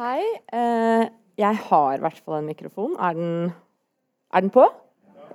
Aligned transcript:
Hei. 0.00 0.22
Eh, 0.48 1.02
jeg 1.36 1.56
har 1.66 1.98
i 1.98 2.00
hvert 2.00 2.20
fall 2.24 2.38
en 2.38 2.46
mikrofon. 2.48 2.94
Er 2.96 3.18
den, 3.18 3.32
er 4.32 4.40
den 4.40 4.52
på? 4.54 4.62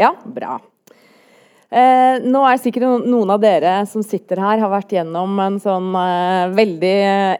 Ja, 0.01 0.07
bra. 0.25 0.55
Eh, 1.69 2.23
nå 2.25 2.39
er 2.49 2.57
sikkert 2.57 3.05
noen 3.05 3.29
av 3.29 3.43
dere 3.43 3.75
som 3.85 4.01
sitter 4.01 4.39
her, 4.41 4.63
har 4.63 4.71
vært 4.73 4.95
gjennom 4.95 5.37
en 5.43 5.59
sånn 5.61 5.91
eh, 5.99 6.55
veldig 6.57 6.95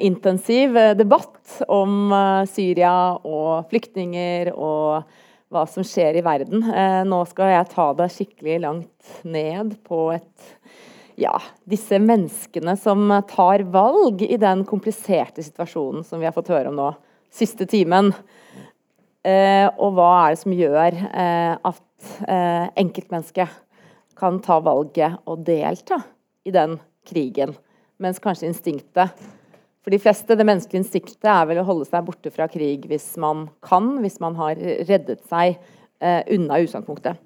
intensiv 0.06 0.78
eh, 0.78 0.92
debatt 1.00 1.64
om 1.66 2.14
eh, 2.14 2.44
Syria 2.52 2.94
og 3.18 3.72
flyktninger 3.74 4.52
og 4.54 5.18
hva 5.50 5.64
som 5.72 5.88
skjer 5.88 6.20
i 6.22 6.24
verden. 6.28 6.62
Eh, 6.62 7.00
nå 7.10 7.24
skal 7.32 7.56
jeg 7.56 7.72
ta 7.74 7.88
det 7.98 8.12
skikkelig 8.14 8.60
langt 8.68 9.18
ned 9.26 9.74
på 9.90 10.12
et 10.14 10.54
ja, 11.18 11.34
disse 11.66 11.98
menneskene 12.06 12.78
som 12.78 13.10
tar 13.34 13.66
valg 13.74 14.22
i 14.22 14.38
den 14.38 14.62
kompliserte 14.70 15.42
situasjonen 15.42 16.06
som 16.06 16.22
vi 16.22 16.30
har 16.30 16.38
fått 16.38 16.54
høre 16.54 16.70
om 16.70 16.78
nå 16.84 16.94
siste 17.36 17.68
timen. 17.70 18.12
Eh, 19.26 19.68
og 19.82 19.96
hva 19.98 20.10
er 20.26 20.36
det 20.36 20.42
som 20.44 20.54
gjør 20.54 20.98
eh, 21.02 21.54
at 21.58 22.10
eh, 22.30 22.68
enkeltmennesket 22.78 23.62
kan 24.16 24.38
ta 24.46 24.60
valget 24.64 25.18
og 25.28 25.42
delta 25.48 25.98
i 26.46 26.54
den 26.54 26.78
krigen, 27.06 27.56
mens 28.02 28.22
kanskje 28.22 28.52
instinktet 28.52 29.26
for 29.86 29.94
de 29.94 30.00
fleste, 30.02 30.38
det 30.38 30.46
menneskelige 30.46 30.82
instinktet 30.82 31.28
er 31.30 31.44
vel 31.50 31.60
å 31.62 31.66
holde 31.66 31.86
seg 31.90 32.06
borte 32.08 32.32
fra 32.34 32.48
krig 32.50 32.88
hvis 32.90 33.12
man 33.22 33.48
kan, 33.66 33.92
hvis 34.02 34.18
man 34.24 34.38
har 34.40 34.58
reddet 34.58 35.22
seg 35.30 35.60
unna 36.02 36.58
utgangspunktet. 36.64 37.20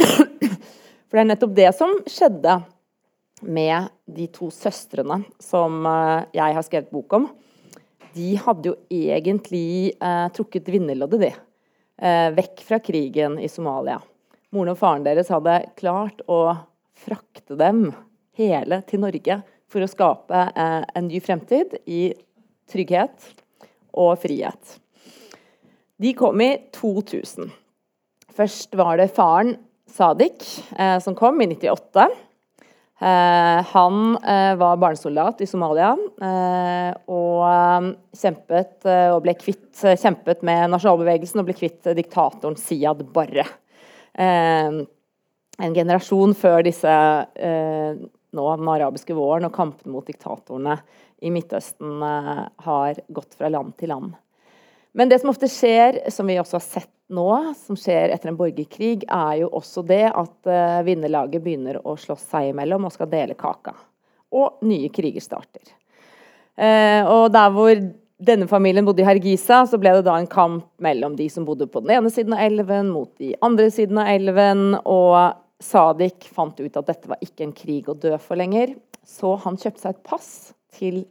For 0.00 1.12
det 1.12 1.20
er 1.20 1.28
nettopp 1.28 1.52
det 1.56 1.68
som 1.76 1.92
skjedde 2.08 2.54
med 3.44 3.92
de 4.08 4.24
to 4.32 4.48
søstrene 4.52 5.20
som 5.36 5.84
jeg 6.32 6.56
har 6.56 6.64
skrevet 6.64 6.88
bok 6.96 7.18
om 7.20 7.28
de 8.14 8.32
hadde 8.42 8.70
jo 8.70 8.76
egentlig 8.92 9.92
eh, 10.00 10.26
trukket 10.34 10.68
vinnerloddet, 10.72 11.20
de. 11.26 11.32
Eh, 11.98 12.28
vekk 12.34 12.62
fra 12.66 12.78
krigen 12.78 13.38
i 13.42 13.48
Somalia. 13.50 13.98
Moren 14.54 14.72
og 14.72 14.80
faren 14.80 15.04
deres 15.04 15.30
hadde 15.32 15.60
klart 15.78 16.22
å 16.30 16.56
frakte 16.98 17.56
dem 17.58 17.88
hele 18.38 18.80
til 18.88 19.02
Norge 19.02 19.40
for 19.68 19.84
å 19.84 19.90
skape 19.90 20.44
eh, 20.54 20.82
en 20.94 21.08
ny 21.10 21.20
fremtid 21.20 21.76
i 21.86 22.12
trygghet 22.70 23.32
og 23.98 24.14
frihet. 24.22 24.78
De 25.98 26.14
kom 26.14 26.40
i 26.40 26.52
2000. 26.76 27.50
Først 28.38 28.76
var 28.78 29.00
det 29.00 29.10
faren 29.16 29.56
Sadik 29.90 30.44
eh, 30.78 30.98
som 31.02 31.16
kom 31.18 31.40
i 31.42 31.48
98. 31.50 32.06
Uh, 32.98 33.62
han 33.62 34.16
uh, 34.16 34.54
var 34.58 34.76
barnesoldat 34.76 35.40
i 35.40 35.46
Somalia 35.46 35.92
uh, 35.94 36.90
og 37.06 37.92
kjempet 38.18 38.88
og 38.88 39.20
ble 39.22 39.36
kvitt 39.38 39.84
kjempet 40.02 40.42
med 40.42 40.72
nasjonalbevegelsen 40.72 41.38
og 41.38 41.46
ble 41.46 41.54
kvitt 41.60 41.86
diktatoren 41.94 42.58
Siad 42.58 43.04
Barre. 43.14 43.44
en 44.18 45.74
generasjon 45.76 46.34
før 46.34 46.64
disse 46.66 46.90
nå 46.90 48.46
den 48.58 48.70
arabiske 48.72 49.14
våren 49.14 49.46
og 49.46 49.54
kampene 49.54 49.94
mot 49.94 50.06
diktatorene 50.06 50.74
i 51.22 51.30
Midtøsten 51.30 52.02
har 52.02 52.98
gått 53.14 53.38
fra 53.38 53.52
land 53.52 53.76
til 53.78 53.94
land. 53.94 54.16
Men 54.98 55.10
det 55.10 55.20
som 55.22 55.30
ofte 55.30 55.46
skjer, 55.46 56.02
som 56.10 56.26
vi 56.26 56.40
også 56.42 56.58
har 56.58 56.66
sett 56.66 56.97
nå, 57.08 57.28
som 57.56 57.76
skjer 57.78 58.12
etter 58.12 58.30
en 58.30 58.38
borgerkrig, 58.38 59.06
er 59.08 59.38
jo 59.42 59.52
også 59.56 59.84
det 59.88 60.04
at 60.10 60.50
uh, 60.50 60.80
vinnerlaget 60.86 61.44
begynner 61.44 61.80
å 61.80 61.96
slåss 61.98 62.26
seg 62.34 62.50
imellom 62.50 62.88
og 62.88 62.94
skal 62.94 63.10
dele 63.12 63.36
kaka. 63.38 63.74
Og 64.36 64.60
nye 64.68 64.90
kriger 64.92 65.24
starter. 65.24 65.64
Uh, 66.58 67.02
og 67.06 67.24
der 67.32 67.54
hvor 67.54 67.80
denne 68.18 68.48
familien 68.50 68.86
bodde 68.86 69.04
i 69.04 69.06
Hargisa, 69.06 69.62
så 69.70 69.78
ble 69.80 69.92
det 69.94 70.06
da 70.08 70.16
en 70.18 70.28
kamp 70.30 70.66
mellom 70.82 71.14
de 71.18 71.28
som 71.30 71.46
bodde 71.46 71.68
på 71.70 71.84
den 71.84 71.94
ene 71.96 72.10
siden 72.12 72.34
av 72.34 72.42
elven, 72.48 72.90
mot 72.90 73.12
de 73.20 73.32
andre 73.46 73.70
siden 73.72 74.00
av 74.02 74.10
elven. 74.10 74.64
Og 74.82 75.38
Sadik 75.62 76.28
fant 76.34 76.58
ut 76.58 76.80
at 76.80 76.90
dette 76.90 77.10
var 77.10 77.22
ikke 77.24 77.46
en 77.46 77.56
krig 77.56 77.88
å 77.88 77.96
dø 77.96 78.16
for 78.22 78.38
lenger. 78.40 78.74
Så 79.06 79.36
han 79.44 79.56
kjøpte 79.56 79.84
seg 79.84 79.94
et 79.94 80.06
pass 80.06 80.30
til, 80.76 81.02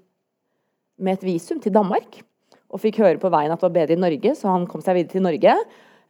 med 1.00 1.17
et 1.17 1.27
visum 1.31 1.63
til 1.63 1.73
Danmark. 1.73 2.19
Og 2.67 2.83
fikk 2.83 3.00
høre 3.00 3.19
på 3.21 3.31
veien 3.31 3.53
at 3.53 3.61
det 3.61 3.69
var 3.69 3.77
bedre 3.79 3.95
i 3.95 4.03
Norge, 4.03 4.35
så 4.35 4.51
han 4.51 4.67
kom 4.69 4.83
seg 4.83 5.00
videre 5.00 5.16
til 5.16 5.25
Norge. 5.25 5.55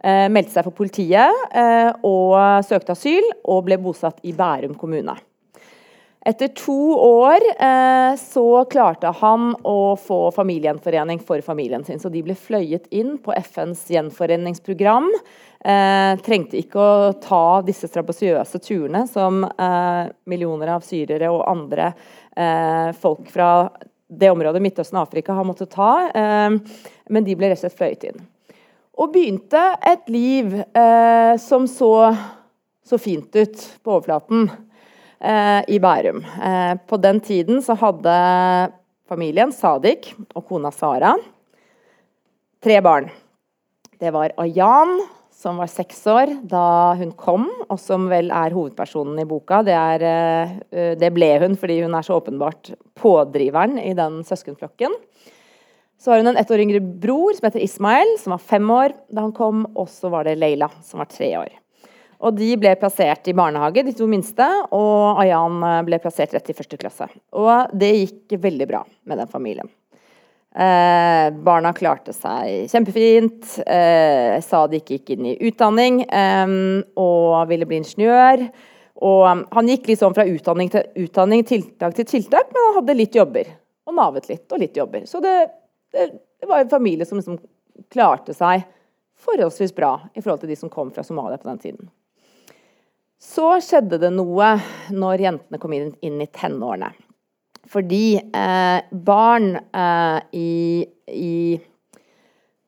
Eh, 0.03 0.27
meldte 0.29 0.53
seg 0.53 0.67
for 0.67 0.77
politiet 0.77 1.55
eh, 1.57 1.89
og 2.05 2.37
søkte 2.67 2.93
asyl, 2.93 3.25
og 3.49 3.65
ble 3.65 3.79
bosatt 3.81 4.21
i 4.29 4.33
Bærum 4.37 4.75
kommune. 4.77 5.15
Etter 6.27 6.51
to 6.59 6.75
år 6.99 7.41
eh, 7.55 8.13
så 8.19 8.45
klarte 8.69 9.13
han 9.21 9.53
å 9.65 9.95
få 9.97 10.27
familiegjenforening 10.35 11.23
for 11.23 11.41
familien 11.41 11.85
sin. 11.87 12.01
Så 12.03 12.11
de 12.13 12.21
ble 12.25 12.35
fløyet 12.37 12.85
inn 12.93 13.15
på 13.23 13.33
FNs 13.39 13.87
gjenforeningsprogram. 13.95 15.09
Trengte 15.67 16.59
ikke 16.59 16.77
å 16.79 17.15
ta 17.19 17.59
disse 17.65 17.89
strabasiøse 17.89 18.59
turene 18.61 19.01
som 19.09 19.41
millioner 20.29 20.69
av 20.75 20.85
syrere 20.85 21.31
og 21.33 21.41
andre 21.49 21.89
folk 23.01 23.25
fra 23.33 23.49
det 24.07 24.29
området 24.31 24.61
Midtøsten 24.63 25.01
og 25.01 25.09
Afrika 25.09 25.35
har 25.35 25.49
måttet 25.49 25.73
ta. 25.73 25.91
men 26.13 27.25
de 27.27 27.35
ble 27.35 27.49
rett 27.49 27.57
og 27.57 27.65
slett 27.65 27.79
fløyet 27.81 28.09
inn. 28.11 28.27
Og 28.97 29.13
begynte 29.13 29.61
et 29.85 30.09
liv 30.09 30.55
eh, 30.57 31.33
som 31.41 31.67
så 31.69 31.93
så 32.87 32.97
fint 32.97 33.35
ut 33.35 33.63
på 33.83 33.91
overflaten 33.97 34.47
eh, 35.19 35.61
i 35.67 35.79
Bærum. 35.83 36.21
Eh, 36.23 36.73
på 36.87 36.99
den 37.03 37.19
tiden 37.19 37.59
så 37.63 37.75
hadde 37.75 38.13
familien 39.07 39.51
Sadik 39.51 40.13
og 40.33 40.45
kona 40.47 40.71
Sara 40.71 41.17
tre 42.63 42.79
barn. 42.81 43.09
Det 43.99 44.11
var 44.13 44.33
Ayan, 44.39 45.01
som 45.33 45.59
var 45.61 45.69
seks 45.69 45.99
år 46.09 46.31
da 46.49 46.95
hun 46.97 47.11
kom, 47.17 47.45
og 47.67 47.79
som 47.81 48.07
vel 48.09 48.31
er 48.33 48.55
hovedpersonen 48.55 49.19
i 49.21 49.27
boka. 49.29 49.61
Det, 49.65 49.75
er, 49.75 50.07
eh, 50.71 50.93
det 50.97 51.11
ble 51.15 51.33
hun 51.43 51.57
fordi 51.59 51.81
hun 51.83 51.97
er 51.97 52.07
så 52.07 52.17
åpenbart 52.21 52.71
pådriveren 52.97 53.77
i 53.83 53.93
den 53.97 54.21
søskenflokken. 54.27 54.95
Så 55.97 56.11
har 56.11 56.21
hun 56.21 56.27
en 56.27 56.37
ett 56.37 56.51
år 56.51 56.61
yngre 56.61 56.79
bror 56.79 57.33
som 57.33 57.47
heter 57.47 57.63
Ismael, 57.63 58.17
som 58.19 58.35
var 58.35 58.43
fem 58.43 58.69
år 58.69 58.93
da 59.09 59.23
han 59.25 59.33
kom. 59.33 59.65
Og 59.75 59.89
så 59.89 60.11
var 60.13 60.27
det 60.27 60.37
Leila, 60.37 60.69
som 60.85 61.01
var 61.01 61.09
tre 61.11 61.31
år. 61.39 61.49
Og 62.17 62.37
De 62.37 62.51
ble 62.57 62.73
plassert 62.81 63.27
i 63.29 63.35
barnehage, 63.37 63.83
de 63.85 63.93
to 63.93 64.07
minste, 64.09 64.45
og 64.73 65.19
Ayan 65.21 65.57
eh, 65.61 65.81
ble 65.85 65.99
plassert 66.01 66.33
rett 66.33 66.49
i 66.49 66.55
første 66.57 66.79
klasse. 66.81 67.09
Og 67.37 67.73
det 67.77 67.91
gikk 67.93 68.39
veldig 68.41 68.69
bra 68.69 68.81
med 69.05 69.21
den 69.21 69.29
familien. 69.29 69.69
Eh, 70.57 71.27
barna 71.45 71.73
klarte 71.77 72.15
seg 72.17 72.71
kjempefint. 72.71 73.59
Eh, 73.65 74.39
ikke 74.41 74.97
gikk 74.97 75.13
inn 75.13 75.29
i 75.29 75.37
utdanning 75.49 76.01
eh, 76.09 76.57
og 76.97 77.45
ville 77.51 77.69
bli 77.69 77.83
ingeniør. 77.83 78.47
Og 78.97 79.23
um, 79.29 79.43
han 79.53 79.69
gikk 79.69 79.91
liksom 79.91 80.15
fra 80.17 80.25
utdanning 80.25 80.71
til 80.73 81.05
utdanning, 81.05 81.43
tiltak 81.45 81.93
til 81.93 82.07
tiltak, 82.09 82.49
men 82.49 82.63
han 82.65 82.79
hadde 82.79 82.97
litt 82.97 83.17
jobber. 83.17 83.51
Og 83.87 83.95
navet 83.95 84.25
litt, 84.31 84.45
og 84.51 84.61
litt 84.61 84.77
jobber. 84.77 85.05
Så 85.05 85.21
det 85.23 85.35
det, 85.97 86.07
det 86.41 86.49
var 86.49 86.61
en 86.61 86.69
familie 86.71 87.05
som 87.05 87.19
liksom 87.19 87.39
klarte 87.93 88.33
seg 88.37 88.65
forholdsvis 89.17 89.73
bra 89.75 89.95
i 90.13 90.21
forhold 90.21 90.43
til 90.43 90.51
de 90.51 90.57
som 90.59 90.69
kom 90.69 90.91
fra 90.93 91.03
Somalia 91.03 91.39
på 91.41 91.49
den 91.49 91.61
tiden. 91.61 91.89
Så 93.17 93.49
skjedde 93.65 93.97
det 94.01 94.11
noe 94.13 94.53
når 94.93 95.23
jentene 95.23 95.59
kom 95.61 95.73
inn, 95.73 95.89
inn 96.05 96.21
i 96.21 96.29
tenårene. 96.29 96.91
Fordi 97.67 98.15
eh, 98.15 98.77
barn 98.91 99.57
eh, 99.57 100.19
i, 100.37 100.85
i, 101.11 101.57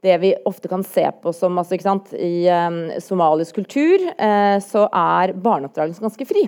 det 0.04 0.18
vi 0.20 0.34
ofte 0.50 0.68
kan 0.72 0.84
se 0.84 1.06
på 1.22 1.32
som 1.36 1.62
altså, 1.62 1.78
I 2.18 2.34
eh, 2.52 3.00
somalisk 3.04 3.62
kultur 3.62 4.10
eh, 4.18 4.58
så 4.64 4.88
er 4.90 5.38
barneoppdragelsen 5.38 6.10
ganske 6.10 6.28
fri. 6.28 6.44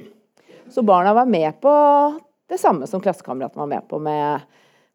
Så 0.72 0.84
barna 0.84 1.14
var 1.14 1.30
med 1.30 1.62
på 1.62 1.72
det 2.50 2.60
samme 2.60 2.88
som 2.88 3.04
klassekameratene 3.04 3.62
var 3.62 3.72
med 3.72 3.88
på 3.88 4.00
med 4.00 4.42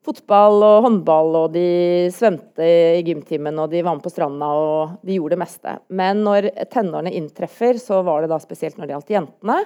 fotball 0.07 0.63
og 0.63 0.85
håndball, 0.87 1.33
og 1.41 1.55
de 1.57 1.67
svømte 2.15 2.67
i 2.99 3.03
gymtimen, 3.07 3.59
og 3.63 3.73
de 3.73 3.83
var 3.83 3.97
med 3.97 4.05
på 4.05 4.13
stranda, 4.13 4.49
og 4.49 5.01
de 5.07 5.19
gjorde 5.19 5.35
det 5.35 5.43
meste. 5.43 5.77
Men 5.89 6.23
når 6.27 6.51
tenårene 6.73 7.15
inntreffer, 7.19 7.81
så 7.83 8.01
var 8.07 8.23
det 8.23 8.31
da 8.33 8.41
spesielt 8.43 8.79
når 8.79 8.89
det 8.89 8.97
gjaldt 8.97 9.15
jentene, 9.17 9.59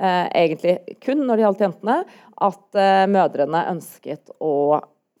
eh, 0.00 0.24
egentlig 0.44 0.98
kun 1.04 1.22
når 1.24 1.36
det 1.36 1.46
gjaldt 1.46 1.64
jentene, 1.66 1.98
at 2.48 2.80
eh, 2.80 3.04
mødrene 3.14 3.66
ønsket 3.74 4.34
å 4.42 4.54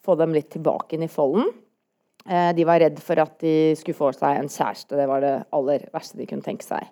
få 0.04 0.18
dem 0.20 0.34
litt 0.36 0.50
tilbake 0.52 0.96
inn 0.96 1.06
i 1.06 1.12
folden. 1.12 1.48
Eh, 2.28 2.50
de 2.56 2.64
var 2.64 2.80
redd 2.80 3.00
for 3.04 3.20
at 3.20 3.36
de 3.44 3.74
skulle 3.78 3.98
få 3.98 4.10
seg 4.16 4.40
en 4.40 4.50
kjæreste. 4.50 4.96
Det 4.96 5.08
var 5.08 5.24
det 5.24 5.34
aller 5.56 5.86
verste 5.94 6.20
de 6.20 6.28
kunne 6.28 6.44
tenke 6.44 6.66
seg. 6.66 6.88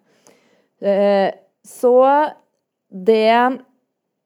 Eh, 0.83 1.31
så 1.65 1.97
det 2.93 3.63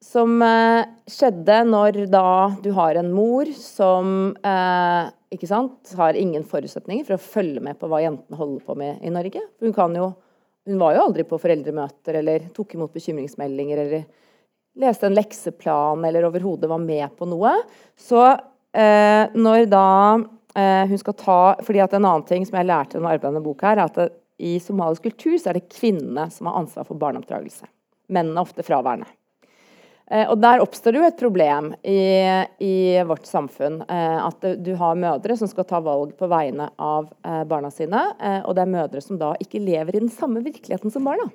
som 0.03 0.41
eh, 0.45 0.83
skjedde 1.09 1.61
når 1.67 2.03
da 2.11 2.29
du 2.63 2.69
har 2.77 2.99
en 2.99 3.09
mor 3.13 3.49
som 3.57 4.35
eh, 4.45 5.09
ikke 5.33 5.49
sant, 5.49 5.95
har 5.97 6.19
ingen 6.19 6.45
forutsetninger 6.47 7.07
for 7.07 7.17
å 7.17 7.23
følge 7.23 7.63
med 7.63 7.79
på 7.79 7.89
hva 7.91 8.03
jentene 8.03 8.39
holder 8.39 8.63
på 8.67 8.77
med 8.79 9.03
i 9.03 9.11
Norge. 9.13 9.41
Hun, 9.63 9.73
jo, 9.97 10.11
hun 10.69 10.79
var 10.83 10.95
jo 10.95 11.03
aldri 11.07 11.25
på 11.27 11.41
foreldremøter 11.41 12.21
eller 12.21 12.47
tok 12.55 12.77
imot 12.77 12.95
bekymringsmeldinger 12.95 13.83
eller 13.83 14.07
leste 14.77 15.09
en 15.09 15.17
lekseplan 15.17 16.05
eller 16.05 16.29
overhodet 16.29 16.69
var 16.69 16.83
med 16.83 17.09
på 17.17 17.27
noe. 17.27 17.55
Så 17.97 18.21
eh, 18.29 19.35
når 19.35 19.65
da 19.73 19.87
Eh, 20.57 20.85
hun 20.85 20.97
skal 20.97 21.13
ta, 21.13 21.55
fordi 21.63 21.81
at 21.83 21.93
En 21.93 22.05
annen 22.05 22.25
ting 22.25 22.45
som 22.45 22.57
jeg 22.57 22.65
lærte 22.65 22.95
gjennom 22.95 23.11
arbeidet 23.11 23.37
med 23.37 23.45
boka, 23.45 23.69
her, 23.69 23.77
er 23.77 23.91
at 23.91 23.99
det, 23.99 24.07
i 24.37 24.57
somalisk 24.61 25.03
kultur 25.05 25.35
så 25.37 25.51
er 25.51 25.57
det 25.57 25.69
kvinnene 25.73 26.27
som 26.33 26.49
har 26.49 26.59
ansvar 26.59 26.85
for 26.85 26.97
barneoppdragelse. 27.01 27.65
Mennene 28.13 28.37
er 28.37 28.45
ofte 28.45 28.65
fraværende. 28.65 29.09
Eh, 30.11 30.29
og 30.31 30.37
Der 30.39 30.61
oppstår 30.63 30.95
det 30.95 31.01
jo 31.01 31.07
et 31.09 31.19
problem 31.19 31.73
i, 31.83 31.99
i 32.63 32.75
vårt 33.07 33.27
samfunn. 33.27 33.81
Eh, 33.83 34.19
at 34.23 34.45
du 34.63 34.71
har 34.79 34.99
mødre 34.99 35.35
som 35.39 35.49
skal 35.51 35.67
ta 35.67 35.81
valg 35.83 36.15
på 36.17 36.29
vegne 36.31 36.69
av 36.79 37.09
eh, 37.25 37.43
barna 37.49 37.71
sine. 37.73 38.05
Og 38.45 38.55
det 38.55 38.63
er 38.63 38.71
mødre 38.71 39.03
som 39.03 39.19
da 39.19 39.33
ikke 39.43 39.63
lever 39.63 39.97
i 39.97 40.05
den 40.05 40.13
samme 40.13 40.43
virkeligheten 40.45 40.93
som 40.93 41.07
barna. 41.07 41.27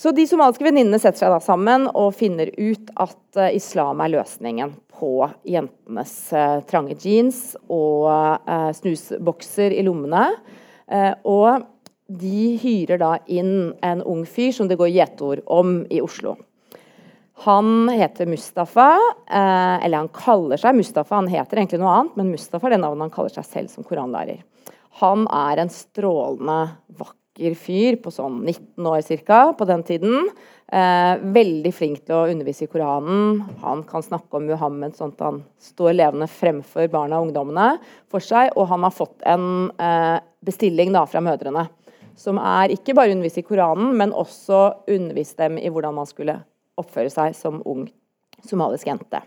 Så 0.00 0.14
de 0.14 0.22
somaliske 0.24 0.64
venninnene 0.64 1.00
setter 1.02 1.18
seg 1.18 1.32
da 1.34 1.40
sammen 1.42 1.88
og 1.98 2.14
finner 2.16 2.48
ut 2.56 2.92
at 3.02 3.40
islam 3.50 4.00
er 4.00 4.12
løsningen 4.14 4.70
på 4.96 5.26
jentenes 5.50 6.14
trange 6.70 6.94
jeans 7.02 7.42
og 7.66 8.06
snusbokser 8.78 9.74
i 9.74 9.82
lommene. 9.84 10.22
Og 11.28 11.66
de 12.22 12.46
hyrer 12.62 13.02
da 13.02 13.16
inn 13.28 13.74
en 13.84 14.06
ung 14.06 14.22
fyr 14.24 14.54
som 14.56 14.70
det 14.70 14.78
går 14.80 14.94
gjetord 14.94 15.42
om 15.50 15.82
i 15.90 16.00
Oslo. 16.00 16.38
Han 17.40 17.88
heter 17.88 18.26
Mustafa, 18.26 18.98
eh, 19.30 19.84
eller 19.84 19.96
han 19.96 20.10
kaller 20.12 20.60
seg 20.60 20.76
Mustafa. 20.76 21.14
Han 21.14 21.30
heter 21.30 21.56
egentlig 21.56 21.80
noe 21.80 21.94
annet, 21.94 22.18
men 22.20 22.34
Mustafa 22.34 22.68
er 22.68 22.74
det 22.74 22.82
navnet 22.82 23.06
han 23.06 23.14
kaller 23.14 23.32
seg 23.32 23.46
selv 23.48 23.72
som 23.72 23.86
koranlærer. 23.86 24.42
Han 25.00 25.24
er 25.32 25.62
en 25.62 25.72
strålende, 25.72 26.58
vakker 27.00 27.56
fyr 27.56 27.96
på 28.02 28.12
sånn 28.12 28.42
19 28.42 28.90
år 28.90 29.24
ca. 29.24 29.38
på 29.56 29.64
den 29.64 29.86
tiden. 29.88 30.28
Eh, 30.70 31.14
veldig 31.16 31.72
flink 31.72 32.04
til 32.04 32.18
å 32.18 32.28
undervise 32.28 32.66
i 32.66 32.70
Koranen. 32.70 33.40
Han 33.62 33.86
kan 33.88 34.04
snakke 34.04 34.36
om 34.36 34.44
Muhammed 34.46 34.94
sånn 34.98 35.16
at 35.16 35.24
han 35.24 35.40
står 35.58 35.96
levende 35.96 36.28
fremfor 36.28 36.92
barna 36.92 37.18
og 37.22 37.30
ungdommene 37.30 37.80
for 38.12 38.20
seg. 38.20 38.52
Og 38.54 38.68
han 38.68 38.84
har 38.84 38.92
fått 38.92 39.24
en 39.24 39.72
eh, 39.80 40.20
bestilling 40.44 40.92
da, 40.92 41.06
fra 41.08 41.24
mødrene, 41.24 41.70
som 42.20 42.36
er 42.36 42.76
ikke 42.76 42.94
bare 42.94 43.16
undervise 43.16 43.40
i 43.40 43.48
Koranen, 43.48 43.96
men 43.96 44.12
også 44.12 44.84
undervise 44.92 45.40
dem 45.40 45.56
i 45.56 45.72
hvordan 45.72 45.96
man 45.96 46.06
skulle 46.06 46.42
oppføre 46.80 47.12
seg 47.12 47.36
som 47.36 47.60
ung 47.68 47.86
somalisk 48.46 48.88
jente. 48.88 49.20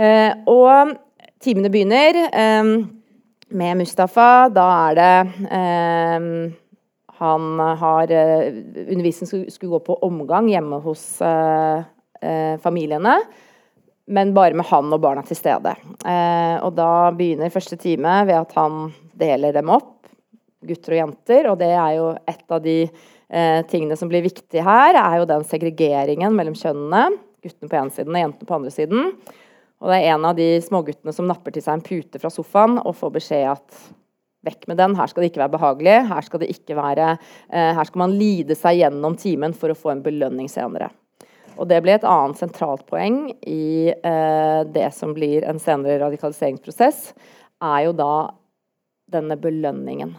Eh, 0.00 0.32
og 0.48 0.94
timene 1.42 1.70
begynner 1.72 2.16
eh, 2.30 2.72
med 3.50 3.80
Mustafa. 3.80 4.48
Da 4.54 4.66
er 4.88 4.98
det 4.98 5.12
eh, 5.58 6.26
Han 7.20 7.60
har 7.60 8.12
Undervisningen 8.14 9.50
skulle 9.52 9.74
gå 9.74 9.80
på 9.84 9.98
omgang 10.06 10.48
hjemme 10.48 10.78
hos 10.80 11.20
familiene. 12.64 13.18
Men 14.08 14.32
bare 14.34 14.56
med 14.56 14.66
han 14.70 14.88
og 14.92 15.02
barna 15.04 15.22
til 15.22 15.36
stede. 15.36 15.74
og 16.64 16.72
da 16.74 17.10
begynner 17.12 17.52
første 17.52 17.76
time 17.76 18.24
ved 18.24 18.40
at 18.40 18.56
han 18.56 18.88
deler 19.12 19.52
dem 19.52 19.68
opp, 19.68 20.08
gutter 20.64 20.96
og 20.96 21.00
jenter. 21.02 21.50
Og 21.52 21.58
det 21.60 21.70
er 21.76 21.92
jo 21.98 22.08
et 22.24 22.56
av 22.56 22.64
de 22.64 22.78
eh, 23.32 23.60
tingene 23.70 23.96
som 23.96 24.10
blir 24.10 24.24
viktige 24.26 24.64
her, 24.66 24.98
er 24.98 25.20
jo 25.20 25.28
den 25.30 25.46
segregeringen 25.48 26.34
mellom 26.36 26.56
kjønnene. 26.58 27.20
Guttene 27.40 27.70
på 27.70 27.78
ene 27.78 27.94
siden 27.94 28.16
og 28.16 28.20
jentene 28.20 28.48
på 28.48 28.56
andre 28.58 28.74
siden. 28.74 29.14
Og 29.80 29.88
det 29.88 29.96
er 29.96 30.12
en 30.12 30.26
av 30.28 30.36
de 30.36 30.48
småguttene 30.60 31.14
som 31.16 31.28
napper 31.28 31.54
til 31.54 31.64
seg 31.64 31.78
en 31.78 31.86
pute 31.86 32.20
fra 32.20 32.30
sofaen 32.32 32.76
og 32.82 32.98
får 32.98 33.14
beskjed 33.14 33.46
at 33.54 33.80
vekk 34.44 34.66
med 34.68 34.78
den, 34.80 34.96
her 34.96 35.08
skal 35.08 35.24
det 35.24 35.30
ikke 35.30 35.42
være 35.42 35.54
behagelig. 35.56 35.96
Her 36.08 36.24
skal, 36.24 36.44
være, 36.80 37.10
eh, 37.48 37.70
her 37.76 37.88
skal 37.88 38.02
man 38.04 38.16
lide 38.16 38.56
seg 38.56 38.80
gjennom 38.80 39.16
timen 39.20 39.56
for 39.56 39.72
å 39.72 39.78
få 39.78 39.94
en 39.94 40.04
belønning 40.04 40.48
senere. 40.52 40.90
Og 41.60 41.68
Det 41.68 41.80
blir 41.84 41.98
et 41.98 42.08
annet 42.08 42.38
sentralt 42.40 42.86
poeng 42.88 43.34
i 43.44 43.92
eh, 43.92 44.60
det 44.64 44.88
som 44.96 45.12
blir 45.16 45.44
en 45.44 45.60
senere 45.60 46.00
radikaliseringsprosess, 46.00 47.12
er 47.60 47.84
jo 47.84 47.92
da 47.92 48.32
denne 49.10 49.36
belønningen. 49.36 50.14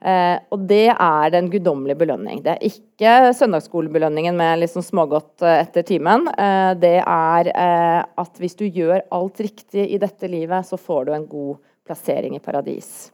Eh, 0.00 0.38
og 0.48 0.62
det 0.64 0.88
er 0.94 1.32
den 1.34 1.50
guddommelige 1.52 2.00
belønning. 2.00 2.40
Det 2.44 2.54
er 2.54 2.68
ikke 2.70 3.34
søndagsskolebelønningen 3.36 4.36
med 4.38 4.64
sånn 4.72 4.86
smågodt 4.86 5.44
eh, 5.44 5.60
etter 5.60 5.84
timen. 5.84 6.24
Eh, 6.32 6.72
det 6.80 6.96
er 7.02 7.50
eh, 7.52 8.00
at 8.22 8.40
hvis 8.40 8.56
du 8.56 8.64
gjør 8.64 9.04
alt 9.12 9.42
riktig 9.44 9.90
i 9.92 10.00
dette 10.00 10.30
livet, 10.32 10.64
så 10.64 10.80
får 10.80 11.08
du 11.08 11.14
en 11.16 11.28
god 11.28 11.60
plassering 11.84 12.38
i 12.38 12.40
paradis. 12.40 13.10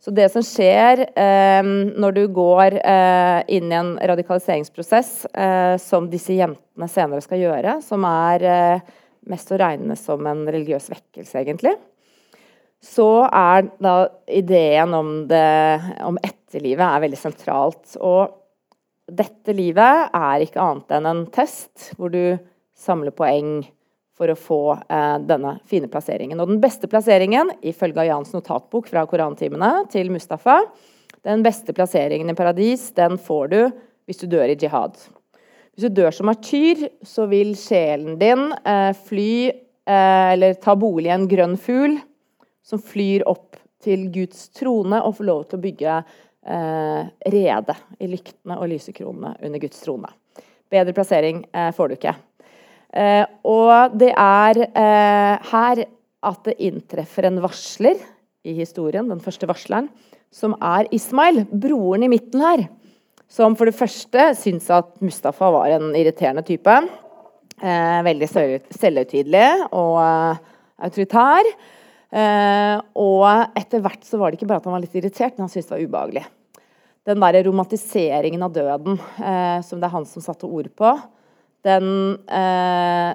Så 0.00 0.14
det 0.16 0.30
som 0.32 0.44
skjer 0.46 1.02
eh, 1.10 1.66
når 1.98 2.16
du 2.16 2.22
går 2.32 2.78
eh, 2.78 3.42
inn 3.58 3.66
i 3.72 3.80
en 3.80 3.96
radikaliseringsprosess, 3.98 5.12
som 5.82 6.08
disse 6.12 6.38
jentene 6.38 6.88
senere 6.88 7.26
skal 7.26 7.42
gjøre, 7.42 7.78
som 7.84 8.06
er 8.06 8.46
mest 9.28 9.50
å 9.52 9.58
regne 9.60 9.98
som 9.98 10.24
en 10.30 10.46
religiøs 10.48 10.86
vekkelse, 10.94 11.42
egentlig, 11.42 11.74
så 12.80 13.26
er 13.28 13.66
da 13.82 13.94
ideen 14.26 14.94
om, 14.96 15.10
det, 15.28 15.80
om 16.04 16.16
etterlivet 16.24 16.86
er 16.86 17.02
veldig 17.04 17.18
sentralt. 17.20 17.96
Og 18.00 18.32
dette 19.10 19.54
livet 19.56 20.14
er 20.16 20.46
ikke 20.46 20.62
annet 20.64 20.96
enn 20.96 21.10
en 21.10 21.26
test 21.32 21.90
hvor 21.98 22.12
du 22.14 22.38
samler 22.80 23.12
poeng 23.12 23.60
for 24.16 24.32
å 24.32 24.36
få 24.36 24.62
eh, 24.76 25.16
denne 25.28 25.58
fine 25.68 25.88
plasseringen. 25.92 26.40
Og 26.40 26.48
den 26.48 26.60
beste 26.62 26.88
plasseringen, 26.92 27.52
ifølge 27.64 28.08
Jans 28.08 28.32
notatbok 28.36 28.88
fra 28.92 29.04
korantimene 29.08 29.86
til 29.92 30.12
Mustafa, 30.12 30.62
den 31.24 31.44
beste 31.44 31.74
plasseringen 31.76 32.32
i 32.32 32.36
paradis, 32.36 32.90
den 32.96 33.20
får 33.20 33.48
du 33.52 33.60
hvis 34.08 34.20
du 34.22 34.28
dør 34.32 34.52
i 34.52 34.56
jihad. 34.60 34.96
Hvis 35.72 35.88
du 35.88 36.00
dør 36.00 36.14
som 36.16 36.28
martyr, 36.28 36.86
så 37.04 37.26
vil 37.30 37.52
sjelen 37.60 38.16
din 38.20 38.48
eh, 38.64 38.92
fly 39.08 39.32
eh, 39.48 40.28
eller 40.34 40.56
ta 40.60 40.76
bolig 40.80 41.12
i 41.12 41.16
en 41.16 41.28
grønn 41.28 41.60
fugl 41.60 42.00
som 42.70 42.82
flyr 42.82 43.26
opp 43.28 43.58
til 43.82 44.08
Guds 44.14 44.48
trone 44.54 45.00
og 45.02 45.16
får 45.18 45.26
lov 45.26 45.44
til 45.48 45.58
å 45.58 45.64
bygge 45.64 45.98
eh, 45.98 47.04
rede 47.34 47.76
i 47.98 48.10
lyktene 48.10 48.58
og 48.60 48.70
lysekronene 48.70 49.34
under 49.40 49.62
Guds 49.62 49.80
trone. 49.82 50.10
Bedre 50.70 50.94
plassering 50.94 51.42
eh, 51.50 51.70
får 51.74 51.90
du 51.90 51.96
ikke. 51.96 52.14
Eh, 52.90 53.24
og 53.46 53.96
det 53.98 54.12
er 54.14 54.62
eh, 54.68 55.50
her 55.50 55.84
at 56.20 56.42
det 56.46 56.58
inntreffer 56.60 57.26
en 57.28 57.40
varsler 57.42 58.00
i 58.44 58.54
historien, 58.56 59.08
den 59.08 59.22
første 59.22 59.48
varsleren, 59.48 59.88
som 60.30 60.54
er 60.62 60.88
Ismail, 60.94 61.42
broren 61.50 62.04
i 62.06 62.10
midten 62.12 62.42
her. 62.44 62.68
Som 63.30 63.54
for 63.58 63.70
det 63.70 63.78
første 63.78 64.30
syns 64.38 64.66
at 64.74 64.96
Mustafa 65.02 65.50
var 65.54 65.70
en 65.76 65.92
irriterende 65.94 66.42
type. 66.46 66.76
Eh, 67.60 67.98
veldig 68.06 68.28
selvhøytidelig 68.30 69.48
og 69.76 69.98
eh, 70.02 70.40
autoritær. 70.86 71.50
Eh, 72.10 72.76
og 72.98 73.56
etter 73.58 73.82
hvert 73.84 74.04
så 74.06 74.18
var 74.18 74.30
det 74.30 74.40
ikke 74.40 74.50
bare 74.50 74.62
at 74.62 74.68
han 74.68 74.74
var 74.74 74.82
litt 74.82 74.96
irritert, 74.98 75.36
men 75.36 75.46
han 75.46 75.52
syntes 75.52 75.70
det 75.70 75.76
var 75.76 75.86
ubehagelig. 75.86 76.26
Den 77.08 77.22
der 77.22 77.40
romantiseringen 77.46 78.42
av 78.44 78.54
døden 78.54 78.98
eh, 78.98 79.58
som 79.66 79.80
det 79.80 79.88
er 79.88 79.94
han 79.94 80.08
som 80.08 80.24
satte 80.24 80.50
ord 80.50 80.68
på, 80.76 80.92
den 81.66 82.16
eh, 82.32 83.12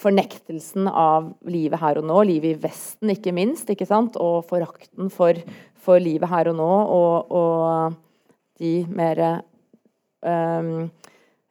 fornektelsen 0.00 0.88
av 0.88 1.32
livet 1.48 1.80
her 1.80 2.00
og 2.00 2.06
nå, 2.08 2.20
livet 2.28 2.52
i 2.52 2.60
Vesten 2.66 3.12
ikke 3.14 3.34
minst, 3.36 3.70
ikke 3.72 3.88
sant? 3.88 4.18
og 4.20 4.44
forakten 4.48 5.10
for, 5.12 5.38
for 5.80 6.02
livet 6.02 6.28
her 6.30 6.52
og 6.52 6.58
nå, 6.60 6.70
og, 6.96 7.32
og 7.32 8.60
de 8.60 8.74
mer 8.92 9.22
um, 10.20 10.90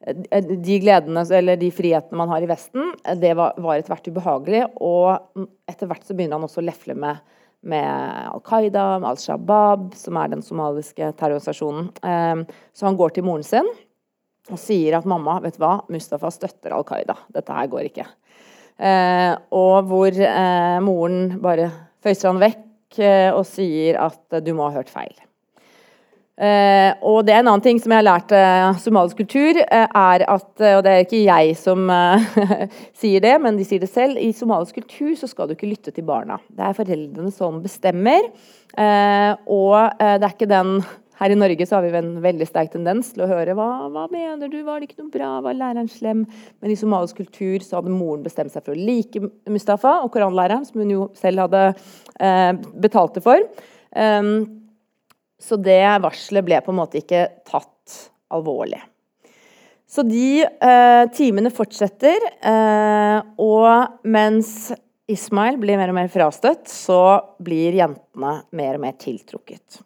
de 0.00 0.78
gledene 0.80 1.22
eller 1.36 1.58
de 1.60 1.68
frihetene 1.74 2.16
man 2.16 2.30
har 2.32 2.42
i 2.42 2.48
Vesten, 2.48 2.94
det 3.20 3.34
var, 3.36 3.58
var 3.60 3.76
etter 3.76 3.92
hvert 3.92 4.08
ubehagelig. 4.08 4.62
Og 4.80 5.44
etter 5.68 5.90
hvert 5.90 6.06
så 6.06 6.16
begynner 6.16 6.38
han 6.38 6.46
også 6.48 6.62
å 6.62 6.66
lefle 6.66 6.96
med, 6.96 7.20
med 7.68 8.30
Al 8.30 8.40
Qaida, 8.46 8.86
med 9.02 9.10
Al 9.10 9.20
Shabaab, 9.20 9.90
som 10.00 10.16
er 10.16 10.32
den 10.32 10.44
somaliske 10.46 11.12
terrororganisasjonen. 11.20 11.92
Um, 12.00 12.46
så 12.72 12.88
han 12.88 12.98
går 13.00 13.16
til 13.16 13.28
moren 13.28 13.46
sin 13.46 13.68
og 14.50 14.58
sier 14.58 14.96
at 14.96 15.06
mamma, 15.06 15.36
vet 15.44 15.58
du 15.58 15.62
hva, 15.62 15.76
Mustafa 15.92 16.30
støtter 16.32 16.72
Al 16.74 16.86
Qaida. 16.88 17.14
Dette 17.30 17.54
her 17.54 17.68
går 17.70 17.90
ikke. 17.90 18.08
Uh, 18.80 19.36
og 19.52 19.90
hvor 19.90 20.16
uh, 20.16 20.78
moren 20.82 21.36
bare 21.44 21.68
føyser 22.00 22.32
han 22.32 22.40
vekk 22.40 23.02
uh, 23.04 23.36
og 23.36 23.44
sier 23.46 24.00
at 24.00 24.40
du 24.40 24.54
må 24.56 24.70
ha 24.70 24.80
hørt 24.80 24.90
feil. 24.90 25.12
Uh, 26.40 26.94
og 27.04 27.26
det 27.28 27.34
er 27.34 27.42
en 27.42 27.50
annen 27.50 27.60
ting 27.60 27.76
som 27.82 27.92
jeg 27.92 28.00
har 28.00 28.06
lært 28.06 28.30
uh, 28.32 28.78
somalisk 28.80 29.18
kultur, 29.18 29.58
uh, 29.60 29.82
er 29.84 30.22
at 30.24 30.62
Og 30.70 30.84
det 30.86 30.92
er 30.92 31.02
ikke 31.04 31.18
jeg 31.20 31.56
som 31.60 31.90
sier 33.00 33.20
det, 33.20 33.34
men 33.44 33.58
de 33.58 33.66
sier 33.68 33.82
det 33.82 33.90
selv. 33.92 34.16
I 34.16 34.32
somalisk 34.36 34.78
kultur 34.78 35.12
så 35.20 35.28
skal 35.28 35.50
du 35.50 35.52
ikke 35.52 35.68
lytte 35.68 35.92
til 35.92 36.06
barna. 36.08 36.38
Det 36.48 36.64
er 36.64 36.78
foreldrene 36.78 37.32
som 37.34 37.60
bestemmer. 37.60 38.30
og 39.50 39.74
det 40.00 40.24
er 40.24 40.32
ikke 40.32 40.48
den 40.48 40.78
her 41.20 41.32
i 41.34 41.36
Norge 41.36 41.66
så 41.66 41.76
har 41.76 41.84
vi 41.84 41.98
en 41.98 42.14
veldig 42.24 42.46
sterk 42.48 42.70
tendens 42.72 43.10
til 43.12 43.24
å 43.24 43.28
høre 43.28 43.52
hva, 43.58 43.90
hva 43.92 44.06
mener 44.12 44.48
du, 44.48 44.62
var 44.64 44.80
det 44.80 44.88
ikke 44.88 45.02
noe 45.02 45.12
bra, 45.12 45.32
var 45.44 45.58
læreren 45.58 45.90
slem? 45.90 46.22
Men 46.62 46.72
i 46.72 46.78
somalisk 46.80 47.20
kultur 47.20 47.60
så 47.66 47.80
hadde 47.80 47.92
moren 47.92 48.24
bestemt 48.24 48.54
seg 48.54 48.64
for 48.64 48.72
å 48.72 48.78
like 48.78 49.20
Mustafa 49.50 49.98
og 50.06 50.14
koranlæreren, 50.14 50.64
som 50.64 50.80
hun 50.80 50.94
jo 50.94 51.10
selv 51.18 51.44
hadde 51.44 51.66
betalt 52.80 53.18
det 53.18 53.24
for. 53.26 53.44
Um, 53.90 54.59
så 55.40 55.56
det 55.60 55.82
varselet 56.04 56.46
ble 56.46 56.60
på 56.64 56.72
en 56.72 56.80
måte 56.82 57.00
ikke 57.00 57.26
tatt 57.48 57.98
alvorlig. 58.30 58.80
Så 59.90 60.04
de 60.06 60.44
eh, 60.44 61.04
timene 61.16 61.50
fortsetter, 61.50 62.22
eh, 62.46 63.16
og 63.42 64.06
mens 64.06 64.70
Ismail 65.10 65.58
blir 65.58 65.80
mer 65.80 65.90
og 65.90 65.96
mer 65.96 66.10
frastøtt, 66.12 66.68
så 66.70 67.18
blir 67.42 67.74
jentene 67.80 68.36
mer 68.54 68.78
og 68.78 68.84
mer 68.84 68.94
tiltrukket. 69.00 69.80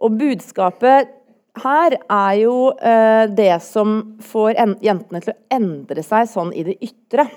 Og 0.00 0.16
budskapet 0.16 1.12
her 1.60 1.96
er 2.00 2.32
jo 2.40 2.56
eh, 2.80 3.26
det 3.32 3.58
som 3.64 3.98
får 4.24 4.56
jentene 4.84 5.22
til 5.24 5.34
å 5.34 5.38
endre 5.56 6.04
seg 6.04 6.28
sånn 6.32 6.52
i 6.56 6.64
det 6.66 6.78
ytre. 6.84 7.28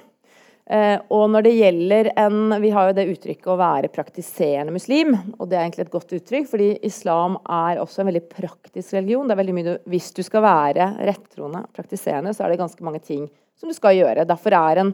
Eh, 0.69 0.99
og 1.09 1.31
når 1.33 1.47
det 1.47 1.51
gjelder 1.57 2.11
en 2.21 2.53
Vi 2.61 2.69
har 2.69 2.89
jo 2.89 2.93
det 2.99 3.07
uttrykket 3.09 3.47
å 3.49 3.57
være 3.57 3.89
praktiserende 3.89 4.73
muslim. 4.75 5.15
Og 5.39 5.49
det 5.49 5.57
er 5.57 5.63
egentlig 5.63 5.87
et 5.87 5.95
godt 5.95 6.13
uttrykk, 6.19 6.49
fordi 6.51 6.69
islam 6.85 7.39
er 7.49 7.81
også 7.81 8.03
en 8.03 8.11
veldig 8.11 8.25
praktisk 8.29 8.93
religion. 8.93 9.27
det 9.27 9.33
er 9.33 9.41
veldig 9.41 9.57
mye 9.57 9.77
Hvis 9.89 10.11
du 10.13 10.21
skal 10.23 10.45
være 10.45 10.91
rettroende 11.09 11.63
praktiserende, 11.73 12.35
så 12.35 12.45
er 12.45 12.53
det 12.53 12.61
ganske 12.61 12.85
mange 12.85 13.01
ting 13.01 13.25
som 13.57 13.69
du 13.69 13.73
skal 13.73 13.97
gjøre. 13.97 14.27
Derfor 14.29 14.53
er 14.53 14.83
en, 14.83 14.93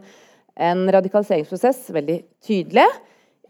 en 0.56 0.88
radikaliseringsprosess 0.96 1.92
veldig 1.94 2.22
tydelig. 2.42 2.88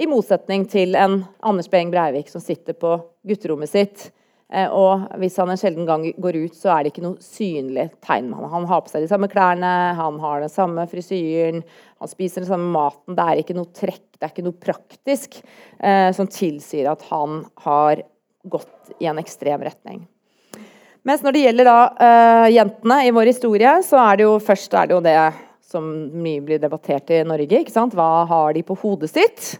I 0.01 0.09
motsetning 0.09 0.65
til 0.67 0.97
en 0.99 1.21
Anders 1.45 1.69
Behring 1.71 1.93
Breivik 1.93 2.27
som 2.27 2.41
sitter 2.43 2.73
på 2.73 2.97
gutterommet 3.23 3.69
sitt 3.71 4.09
og 4.53 5.07
hvis 5.17 5.39
han 5.41 5.49
en 5.49 5.57
sjelden 5.57 5.87
gang 5.87 6.03
går 6.21 6.37
ut, 6.45 6.53
så 6.53 6.69
er 6.71 6.85
det 6.85 6.91
ikke 6.93 7.03
noe 7.05 7.23
synlig 7.23 7.87
tegn. 8.05 8.27
med 8.29 8.37
Han, 8.37 8.51
han 8.51 8.67
har 8.69 8.83
på 8.85 8.91
seg 8.93 9.01
de 9.01 9.09
samme 9.09 9.29
klærne, 9.31 9.71
han 9.97 10.19
har 10.21 10.43
den 10.43 10.53
samme 10.53 10.85
frisyren, 10.91 11.63
han 11.97 12.11
spiser 12.11 12.43
den 12.43 12.51
samme 12.51 12.69
maten. 12.69 13.17
Det 13.17 13.25
er 13.25 13.41
ikke 13.41 13.57
noe 13.57 13.71
trekk, 13.73 14.05
det 14.13 14.27
er 14.27 14.33
ikke 14.35 14.45
noe 14.45 14.59
praktisk 14.67 15.39
eh, 15.41 16.11
som 16.13 16.29
tilsier 16.29 16.91
at 16.91 17.07
han 17.09 17.41
har 17.65 18.05
gått 18.45 18.93
i 19.01 19.09
en 19.09 19.19
ekstrem 19.21 19.65
retning. 19.65 20.05
Mens 21.05 21.25
når 21.25 21.35
det 21.35 21.41
gjelder 21.43 21.67
da 21.69 21.79
eh, 22.01 22.47
jentene 22.55 23.01
i 23.05 23.11
vår 23.13 23.33
historie, 23.33 23.75
så 23.85 23.99
er 24.01 24.17
det 24.17 24.25
jo 24.25 24.37
først 24.41 24.73
er 24.77 24.89
det 24.89 24.95
jo 24.95 25.03
det 25.05 25.17
som 25.65 25.89
mye 26.21 26.41
blir 26.45 26.61
debattert 26.61 27.11
i 27.13 27.23
Norge. 27.25 27.61
Hva 27.93 28.09
har 28.29 28.53
de 28.55 28.63
på 28.65 28.77
hodet 28.81 29.11
sitt? 29.11 29.55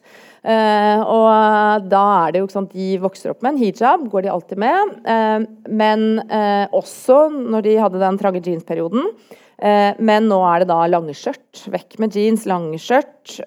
Uh, 0.46 1.00
og 1.10 1.88
da 1.90 2.04
er 2.28 2.34
det 2.34 2.42
jo 2.42 2.46
ikke 2.46 2.54
sant, 2.54 2.75
De 2.75 3.00
vokser 3.02 3.32
opp 3.34 3.42
med 3.42 3.56
en 3.56 3.64
hijab, 3.64 4.04
går 4.12 4.28
de 4.28 4.30
alltid 4.30 4.62
med. 4.62 4.92
Uh, 5.08 5.48
men 5.74 6.06
uh, 6.30 6.66
også 6.75 7.24
når 7.34 7.66
de 7.66 7.80
hadde 7.82 8.04
den 8.04 8.22
trange 8.22 8.44
jeans-perioden. 8.46 9.10
Men 9.56 10.28
nå 10.30 10.38
er 10.50 10.64
det 10.64 10.70
da 10.70 10.82
lange 10.92 11.14
skjørt. 11.16 11.62
Vekk 11.72 11.98
med 12.04 12.16
jeans, 12.18 12.44
lange 12.50 12.80
skjørt. 12.82 13.38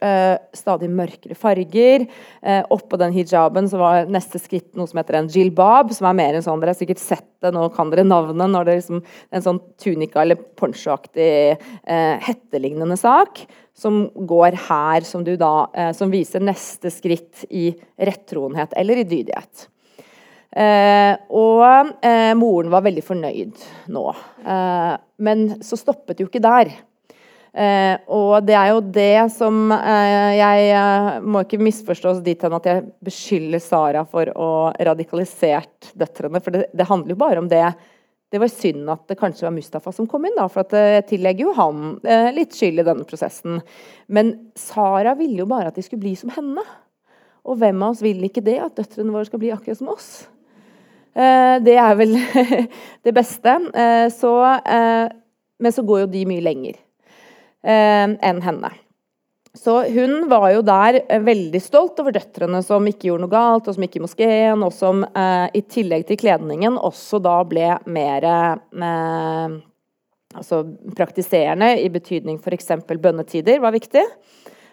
stadig 0.57 0.89
mørkere 0.91 1.37
farger. 1.39 2.07
oppå 2.73 2.99
den 2.99 3.13
hijaben 3.15 3.69
så 3.71 3.79
var 3.79 4.09
neste 4.11 4.41
skritt 4.41 4.73
noe 4.75 4.89
som 4.89 4.99
heter 4.99 5.21
en 5.21 5.29
jilbab, 5.31 5.93
som 5.95 6.09
er 6.09 6.17
mer 6.19 6.39
en 6.39 6.43
sånn 6.43 6.63
Dere 6.63 6.73
har 6.73 6.81
sikkert 6.81 7.03
sett 7.03 7.29
det, 7.45 7.53
nå 7.55 7.69
kan 7.71 7.93
dere 7.93 8.07
navnet, 8.09 8.51
når 8.51 8.67
det 8.67 8.73
er 8.73 8.81
liksom 8.81 9.03
en 9.05 9.45
sånn 9.45 9.61
tunika 9.79 10.25
eller 10.25 10.41
ponchoaktig 10.59 11.31
hettelignende 11.85 12.99
sak 12.99 13.45
som 13.79 14.07
går 14.27 14.57
her, 14.69 15.07
som, 15.07 15.25
da, 15.25 15.55
eh, 15.75 15.93
som 15.97 16.13
viser 16.13 16.43
neste 16.45 16.91
skritt 16.93 17.47
i 17.51 17.71
rettroenhet 18.11 18.75
eller 18.79 19.03
i 19.03 19.07
dydighet. 19.09 19.69
Eh, 20.49 21.15
og 21.29 21.91
eh, 22.05 22.33
moren 22.39 22.71
var 22.73 22.85
veldig 22.87 23.05
fornøyd 23.05 23.65
nå. 23.93 24.05
Eh, 24.45 24.95
men 25.25 25.49
så 25.65 25.77
stoppet 25.77 26.23
jo 26.23 26.29
ikke 26.31 26.43
der. 26.45 26.73
Eh, 27.53 27.95
og 28.13 28.47
det 28.47 28.57
er 28.57 28.71
jo 28.71 28.81
det 28.93 29.33
som 29.33 29.73
eh, 29.73 30.37
Jeg 30.37 31.23
må 31.25 31.43
ikke 31.43 31.61
misforstås 31.65 32.21
dit 32.23 32.43
hen 32.45 32.57
at 32.59 32.69
jeg 32.69 32.85
beskylder 33.05 33.63
Sara 33.65 34.05
for 34.09 34.31
å 34.37 34.51
radikalisert 34.89 35.93
døtrene, 35.97 36.43
for 36.45 36.55
det, 36.55 36.69
det 36.77 36.89
handler 36.89 37.17
jo 37.17 37.23
bare 37.25 37.41
om 37.43 37.49
det 37.51 37.65
det 38.29 38.41
var 38.43 38.51
synd 38.53 38.91
at 38.93 39.07
det 39.09 39.17
kanskje 39.17 39.47
var 39.47 39.55
Mustafa 39.57 39.93
som 39.97 40.07
kom 40.09 40.27
inn, 40.29 40.37
da, 40.37 40.45
for 40.53 40.77
jeg 40.77 41.07
tillegger 41.09 41.47
jo 41.47 41.55
han 41.57 41.79
eh, 42.05 42.29
litt 42.37 42.53
skyld 42.53 42.83
i 42.83 42.85
denne 42.85 43.07
prosessen. 43.09 43.63
Men 44.13 44.35
Sara 44.53 45.15
ville 45.17 45.41
jo 45.41 45.49
bare 45.49 45.71
at 45.71 45.79
de 45.79 45.85
skulle 45.87 46.05
bli 46.05 46.13
som 46.19 46.33
henne. 46.35 46.65
Og 47.49 47.57
hvem 47.57 47.81
av 47.81 47.95
oss 47.95 48.05
vil 48.05 48.21
ikke 48.29 48.45
det, 48.45 48.59
at 48.61 48.77
døtrene 48.77 49.15
våre 49.15 49.25
skal 49.31 49.41
bli 49.41 49.55
akkurat 49.55 49.81
som 49.81 49.89
oss? 49.95 50.11
Eh, 51.19 51.55
det 51.67 51.75
er 51.75 51.97
vel 51.99 52.15
det 53.07 53.15
beste. 53.15 53.57
Eh, 53.75 54.07
så, 54.15 54.35
eh, 54.63 55.07
men 55.59 55.75
så 55.75 55.83
går 55.87 56.05
jo 56.05 56.13
de 56.13 56.27
mye 56.31 56.45
lenger 56.45 56.85
enn 57.69 58.39
henne. 58.41 58.69
Så 59.59 59.73
hun 59.91 60.29
var 60.31 60.53
jo 60.55 60.61
der 60.63 61.01
veldig 61.27 61.61
stolt 61.61 61.99
over 62.01 62.15
døtrene 62.15 62.61
som 62.63 62.87
ikke 62.87 63.09
gjorde 63.09 63.25
noe 63.25 63.33
galt, 63.33 63.67
og 63.67 63.75
som 63.75 63.83
gikk 63.83 63.97
i 63.99 64.03
moskeen, 64.05 64.63
og 64.63 64.71
som 64.73 65.03
i 65.03 65.63
tillegg 65.67 66.07
til 66.09 66.21
kledningen 66.23 66.79
også 66.79 67.19
da 67.21 67.35
ble 67.51 67.75
mer 67.91 68.29
altså 70.39 70.63
praktiserende, 70.97 71.75
i 71.83 71.91
betydning 71.93 72.39
f.eks. 72.39 72.71
bønnetider 72.95 73.59
var 73.67 73.75
viktig. 73.75 74.07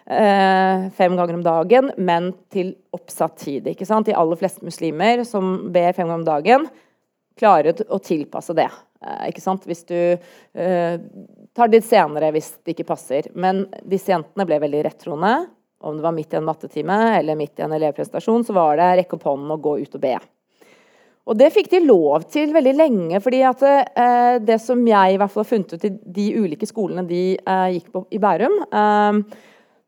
Eh, 0.06 0.90
fem 0.94 1.16
ganger 1.18 1.34
om 1.34 1.42
dagen, 1.42 1.90
men 1.96 2.30
til 2.52 2.76
oppsatt 2.94 3.40
tid. 3.42 3.66
ikke 3.66 3.86
sant? 3.86 4.06
De 4.06 4.14
aller 4.14 4.38
fleste 4.38 4.62
muslimer 4.62 5.24
som 5.26 5.72
ber 5.74 5.92
fem 5.96 6.06
ganger 6.06 6.20
om 6.20 6.28
dagen, 6.28 6.68
klarer 7.36 7.74
å 7.90 7.98
tilpasse 7.98 8.54
det. 8.54 8.68
Eh, 9.02 9.32
ikke 9.32 9.42
sant? 9.42 9.66
Hvis 9.66 9.82
du 9.88 9.96
eh, 9.96 11.00
tar 11.56 11.68
det 11.68 11.80
litt 11.80 11.88
senere 11.88 12.30
hvis 12.36 12.52
det 12.62 12.76
ikke 12.76 12.90
passer. 12.92 13.26
Men 13.34 13.64
disse 13.82 14.12
jentene 14.14 14.46
ble 14.46 14.60
veldig 14.62 14.84
rettroende. 14.86 15.34
Om 15.82 15.98
det 15.98 16.06
var 16.06 16.14
midt 16.16 16.32
i 16.32 16.38
en 16.38 16.46
mattetime 16.46 16.96
eller 17.18 17.36
midt 17.36 17.58
i 17.58 17.66
en 17.66 17.74
elevprestasjon, 17.76 18.46
så 18.46 18.54
var 18.56 18.78
det 18.78 18.92
rekke 19.02 19.18
opp 19.18 19.26
hånden 19.28 19.52
og 19.52 19.62
gå 19.64 19.74
ut 19.82 19.98
og 19.98 20.02
be. 20.06 20.14
Og 21.26 21.34
det 21.34 21.50
fikk 21.50 21.72
de 21.72 21.82
lov 21.82 22.28
til 22.30 22.54
veldig 22.54 22.76
lenge. 22.78 23.20
fordi 23.20 23.42
at 23.42 23.62
eh, 23.66 24.38
Det 24.38 24.60
som 24.62 24.86
jeg 24.86 25.14
i 25.14 25.18
hvert 25.18 25.34
fall 25.34 25.42
har 25.42 25.50
funnet 25.50 25.74
ut 25.74 25.84
i 25.84 25.90
de 25.90 26.26
ulike 26.38 26.70
skolene 26.70 27.06
de 27.08 27.24
eh, 27.34 27.68
gikk 27.76 27.90
på 27.92 28.06
i 28.14 28.22
Bærum, 28.22 28.60
eh, 28.70 29.20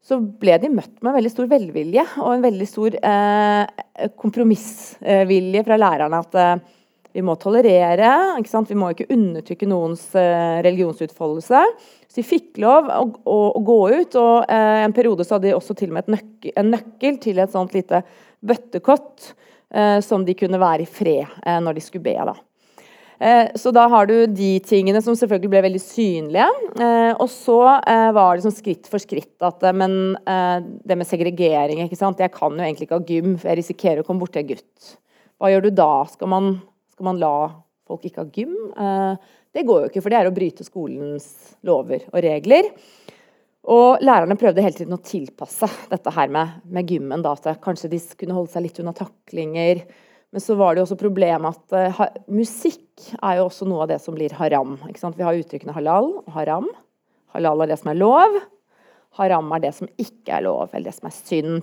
så 0.04 0.18
ble 0.20 0.56
de 0.62 0.70
møtt 0.72 0.94
med 1.02 1.10
en 1.10 1.18
veldig 1.18 1.32
stor 1.32 1.48
velvilje 1.50 2.04
og 2.22 2.32
en 2.32 2.44
veldig 2.44 2.68
stor 2.68 2.96
eh, 2.96 4.08
kompromissvilje 4.16 5.64
fra 5.66 5.78
lærerne. 5.80 6.20
at 6.22 6.38
eh, 6.38 6.76
vi 7.18 7.24
må 7.24 7.34
tolerere. 7.40 8.10
Vi 8.38 8.76
må 8.78 8.92
ikke 8.92 9.08
undertrykke 9.10 9.68
noens 9.68 10.04
eh, 10.18 10.60
religionsutfoldelse. 10.64 11.62
Så 12.06 12.20
de 12.20 12.26
fikk 12.26 12.60
lov 12.62 12.90
å, 12.92 13.02
å, 13.24 13.38
å 13.58 13.62
gå 13.64 13.78
ut. 13.96 14.18
og 14.20 14.46
eh, 14.46 14.84
En 14.84 14.94
periode 14.96 15.26
så 15.26 15.36
hadde 15.36 15.50
de 15.50 15.56
også 15.56 15.76
til 15.78 15.90
og 15.90 15.98
med 15.98 16.12
nøkkel, 16.14 16.54
en 16.54 16.72
nøkkel 16.76 17.18
til 17.22 17.40
et 17.42 17.54
sånt 17.54 17.74
lite 17.76 18.02
bøttekott 18.44 19.32
eh, 19.74 19.98
som 20.04 20.26
de 20.26 20.36
kunne 20.38 20.60
være 20.62 20.84
i 20.84 20.90
fred 20.90 21.24
eh, 21.26 21.58
når 21.64 21.80
de 21.80 21.84
skulle 21.88 22.06
be. 22.06 22.16
da. 22.30 22.36
Eh, 23.18 23.50
så 23.58 23.72
da 23.74 23.88
har 23.90 24.06
du 24.06 24.14
de 24.30 24.52
tingene 24.62 25.02
som 25.02 25.16
selvfølgelig 25.18 25.52
ble 25.52 25.64
veldig 25.66 25.82
synlige. 25.82 26.48
Eh, 26.78 27.12
og 27.16 27.26
så 27.32 27.58
var 28.14 28.38
det 28.38 28.46
sånn 28.46 28.56
skritt 28.56 28.88
for 28.90 29.02
skritt 29.02 29.42
at 29.46 29.62
Men 29.74 30.16
det 30.84 30.96
med 30.96 31.08
segregering 31.08 31.82
ikke 31.84 31.98
sant? 31.98 32.22
Jeg 32.22 32.34
kan 32.34 32.54
jo 32.54 32.64
egentlig 32.64 32.88
ikke 32.88 33.00
ha 33.00 33.08
gym, 33.08 33.36
for 33.36 33.50
jeg 33.50 33.62
risikerer 33.62 34.02
å 34.02 34.08
komme 34.08 34.22
borti 34.22 34.42
en 34.42 34.50
gutt. 34.54 34.96
Hva 35.38 35.52
gjør 35.52 35.68
du 35.68 35.72
da? 35.78 35.92
Skal 36.10 36.30
man 36.30 36.58
skal 36.98 37.12
man 37.12 37.20
la 37.22 37.34
folk 37.86 38.08
ikke 38.08 38.24
ha 38.24 38.30
gym? 38.34 38.54
Eh, 38.74 39.34
det 39.54 39.62
går 39.68 39.84
jo 39.84 39.90
ikke, 39.92 40.00
for 40.02 40.10
det 40.10 40.18
er 40.18 40.26
å 40.26 40.34
bryte 40.34 40.64
skolens 40.66 41.28
lover 41.62 42.08
og 42.10 42.18
regler. 42.24 42.72
Og 43.70 44.02
lærerne 44.02 44.34
prøvde 44.40 44.64
hele 44.64 44.74
tiden 44.74 44.96
å 44.96 44.98
tilpasse 45.04 45.68
dette 45.92 46.10
her 46.16 46.32
med, 46.34 46.56
med 46.66 46.90
gymmen. 46.90 47.22
Da, 47.22 47.36
at 47.38 47.62
kanskje 47.62 47.92
de 47.92 48.00
kunne 48.18 48.34
holde 48.34 48.50
seg 48.50 48.66
litt 48.66 48.80
unna 48.82 48.96
taklinger. 48.98 49.84
Men 50.32 50.44
så 50.44 50.54
var 50.58 50.74
det 50.74 50.82
jo 50.82 50.88
også 50.88 50.98
problemet 51.00 51.56
at 51.56 51.96
uh, 51.96 52.02
musikk 52.28 53.08
er 53.22 53.38
jo 53.38 53.46
også 53.48 53.68
noe 53.68 53.86
av 53.86 53.92
det 53.92 54.00
som 54.04 54.16
blir 54.16 54.34
haram. 54.36 54.76
Vi 54.84 55.24
har 55.24 55.40
uttrykkene 55.40 55.76
halal 55.76 56.10
og 56.20 56.30
haram. 56.34 56.68
Halal 57.32 57.64
er 57.64 57.72
det 57.72 57.78
som 57.80 57.92
er 57.94 58.00
lov. 58.00 58.36
Haram 59.16 59.48
er 59.56 59.64
det 59.64 59.72
som 59.78 59.88
ikke 59.96 60.36
er 60.36 60.44
lov, 60.44 60.68
eller 60.72 60.90
det 60.90 60.96
som 60.98 61.08
er 61.08 61.16
synd. 61.16 61.62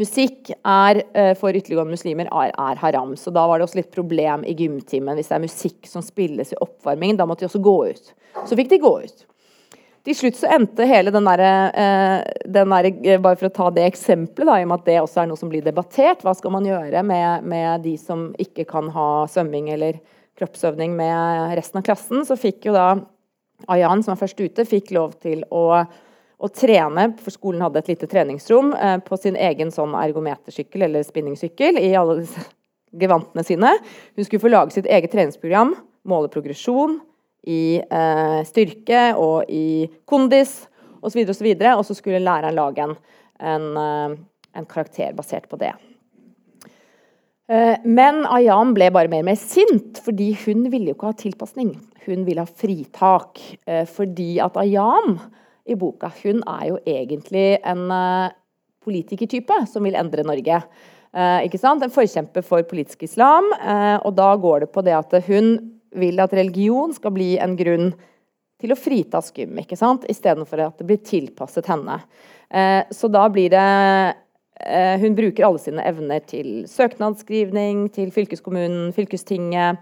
Musikk 0.00 0.52
er 0.54 1.02
uh, 1.02 1.32
for 1.38 1.56
ytterliggående 1.56 1.96
muslimer 1.96 2.30
er, 2.30 2.54
er, 2.54 2.78
haram. 2.80 3.16
Så 3.18 3.34
da 3.34 3.42
var 3.50 3.58
det 3.58 3.66
også 3.66 3.80
litt 3.82 3.90
problem 3.94 4.46
i 4.46 4.54
gymtimen 4.56 5.18
hvis 5.18 5.32
det 5.32 5.40
er 5.40 5.48
musikk 5.48 5.90
som 5.90 6.04
spilles 6.06 6.54
i 6.54 6.60
oppvarmingen. 6.62 7.18
Da 7.18 7.26
måtte 7.28 7.44
de 7.44 7.50
også 7.50 7.64
gå 7.64 7.76
ut. 7.90 8.14
Så 8.46 8.56
fikk 8.56 8.70
de 8.70 8.80
gå 8.86 8.94
ut. 9.02 9.26
Til 10.06 10.16
slutt 10.16 10.38
så 10.40 10.48
endte 10.54 10.86
hele 10.88 11.12
den 11.12 11.26
derre 11.28 11.52
eh, 11.76 12.44
der, 12.48 12.88
eh, 12.88 13.20
Bare 13.20 13.36
for 13.36 13.50
å 13.50 13.54
ta 13.54 13.68
det 13.74 13.84
eksempelet, 13.90 14.48
da, 14.48 14.56
i 14.56 14.64
og 14.64 14.70
med 14.70 14.80
at 14.80 14.88
det 14.88 14.98
også 15.02 15.22
er 15.22 15.30
noe 15.30 15.40
som 15.40 15.52
blir 15.52 15.64
debattert. 15.64 16.24
Hva 16.24 16.34
skal 16.36 16.54
man 16.56 16.68
gjøre 16.68 17.04
med, 17.06 17.44
med 17.44 17.84
de 17.84 17.96
som 18.00 18.30
ikke 18.40 18.64
kan 18.70 18.88
ha 18.94 19.08
svømming 19.30 19.68
eller 19.76 20.00
kroppsøvning 20.40 20.94
med 20.96 21.56
resten 21.58 21.82
av 21.82 21.88
klassen? 21.90 22.24
Så 22.24 22.38
fikk 22.40 22.70
jo 22.70 22.76
da 22.76 22.92
Ayan, 23.68 24.00
som 24.00 24.14
var 24.14 24.22
først 24.22 24.38
ute, 24.40 24.64
fikk 24.64 24.94
lov 24.96 25.18
til 25.20 25.42
å 25.52 25.84
å 26.40 26.48
trene, 26.48 27.10
for 27.20 27.34
skolen 27.34 27.60
hadde 27.64 27.82
et 27.82 27.90
lite 27.92 28.08
treningsrom, 28.08 28.72
eh, 28.72 28.96
på 29.04 29.18
sin 29.20 29.36
egen 29.36 29.68
sånn 29.70 29.92
ergometersykkel 29.92 30.86
eller 30.86 31.04
spinningsykkel 31.04 31.76
i 31.76 31.92
alle 31.94 32.22
disse 32.22 32.46
gevantene 32.96 33.44
sine. 33.44 33.74
Hun 34.16 34.24
skulle 34.24 34.40
få 34.40 34.52
lage 34.52 34.72
sitt 34.72 34.88
eget 34.88 35.12
treningsprogram, 35.12 35.74
måle 36.08 36.32
progresjon 36.32 36.96
i 37.48 37.80
eh, 37.80 38.40
styrke 38.48 39.10
og 39.16 39.48
i 39.48 39.88
kondis 40.08 40.66
osv. 41.00 41.22
Og, 41.24 41.36
så 41.36 41.74
og 41.76 41.84
så 41.86 41.96
skulle 41.96 42.22
læreren 42.22 42.56
lage 42.56 42.84
en, 42.84 42.96
en, 43.40 43.68
eh, 43.80 44.18
en 44.60 44.68
karakter 44.68 45.14
basert 45.16 45.48
på 45.48 45.60
det. 45.60 45.72
Eh, 47.50 47.76
men 47.84 48.24
Ayan 48.28 48.74
ble 48.76 48.90
bare 48.94 49.10
mer 49.12 49.24
og 49.24 49.30
mer 49.32 49.40
sint, 49.40 50.02
fordi 50.04 50.32
hun 50.44 50.68
ville 50.70 50.92
jo 50.92 50.98
ikke 50.98 51.12
ha 51.12 51.20
tilpasning. 51.24 51.74
Hun 52.06 52.24
ville 52.26 52.44
ha 52.44 52.48
fritak. 52.48 53.40
Fordi 53.92 54.38
at 54.40 54.56
Ayan 54.56 55.18
i 55.70 55.76
boka. 55.78 56.10
Hun 56.22 56.42
er 56.48 56.70
jo 56.70 56.78
egentlig 56.88 57.58
en 57.68 57.90
uh, 57.92 58.32
politikertype 58.84 59.64
som 59.70 59.84
vil 59.86 59.98
endre 59.98 60.24
Norge. 60.26 60.62
Eh, 61.10 61.40
ikke 61.46 61.58
sant? 61.58 61.82
En 61.82 61.92
forkjemper 61.92 62.44
for 62.46 62.64
politisk 62.70 63.02
islam. 63.02 63.48
Eh, 63.58 63.96
og 64.06 64.14
da 64.16 64.30
går 64.38 64.64
det 64.64 64.70
på 64.74 64.84
det 64.86 64.94
at 64.94 65.16
hun 65.26 65.56
vil 65.96 66.22
at 66.22 66.34
religion 66.36 66.94
skal 66.94 67.14
bli 67.14 67.34
en 67.42 67.56
grunn 67.58 67.92
til 68.60 68.74
å 68.74 68.78
frita 68.78 69.22
skum, 69.24 69.58
ikke 69.62 69.78
sant? 69.78 70.06
istedenfor 70.10 70.62
at 70.66 70.80
det 70.80 70.88
blir 70.88 71.00
tilpasset 71.04 71.68
henne. 71.70 72.00
Eh, 72.50 72.82
så 72.92 73.08
da 73.08 73.24
blir 73.32 73.52
det 73.52 73.66
eh, 74.60 74.96
Hun 75.00 75.16
bruker 75.16 75.46
alle 75.46 75.62
sine 75.62 75.84
evner 75.86 76.20
til 76.28 76.66
søknadsskrivning, 76.68 77.88
til 77.94 78.10
fylkeskommunen, 78.12 78.90
fylkestinget, 78.96 79.80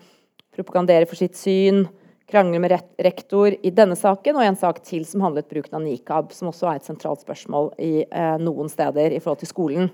propagandere 0.54 1.08
for 1.08 1.18
sitt 1.18 1.36
syn, 1.38 1.86
krangle 2.28 2.60
med 2.60 2.74
rektor 3.00 3.54
i 3.64 3.72
denne 3.72 3.96
saken 3.96 4.36
og 4.36 4.44
en 4.44 4.58
sak 4.58 4.82
til 4.84 5.06
som 5.08 5.22
handlet 5.24 5.48
bruken 5.50 5.78
av 5.78 5.84
nikab, 5.84 6.32
som 6.36 6.50
også 6.50 6.68
er 6.68 6.80
et 6.80 6.88
sentralt 6.88 7.24
spørsmål 7.24 7.72
i 7.80 7.92
eh, 8.04 8.36
noen 8.42 8.70
steder 8.70 9.16
i 9.16 9.20
forhold 9.22 9.42
til 9.42 9.50
skolen. 9.50 9.90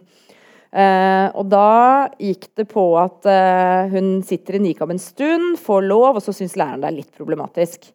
Uh, 0.75 1.31
og 1.38 1.47
da 1.52 2.09
gikk 2.19 2.49
det 2.59 2.64
på 2.66 2.83
at 2.99 3.28
eh, 3.31 3.93
hun 3.93 4.16
sitter 4.26 4.57
i 4.57 4.61
nikab 4.64 4.90
en 4.90 4.99
stund, 4.99 5.52
får 5.62 5.85
lov, 5.87 6.16
og 6.19 6.25
så 6.25 6.35
syns 6.35 6.57
læreren 6.59 6.83
det 6.83 6.88
er 6.88 6.97
litt 6.97 7.12
problematisk. 7.14 7.93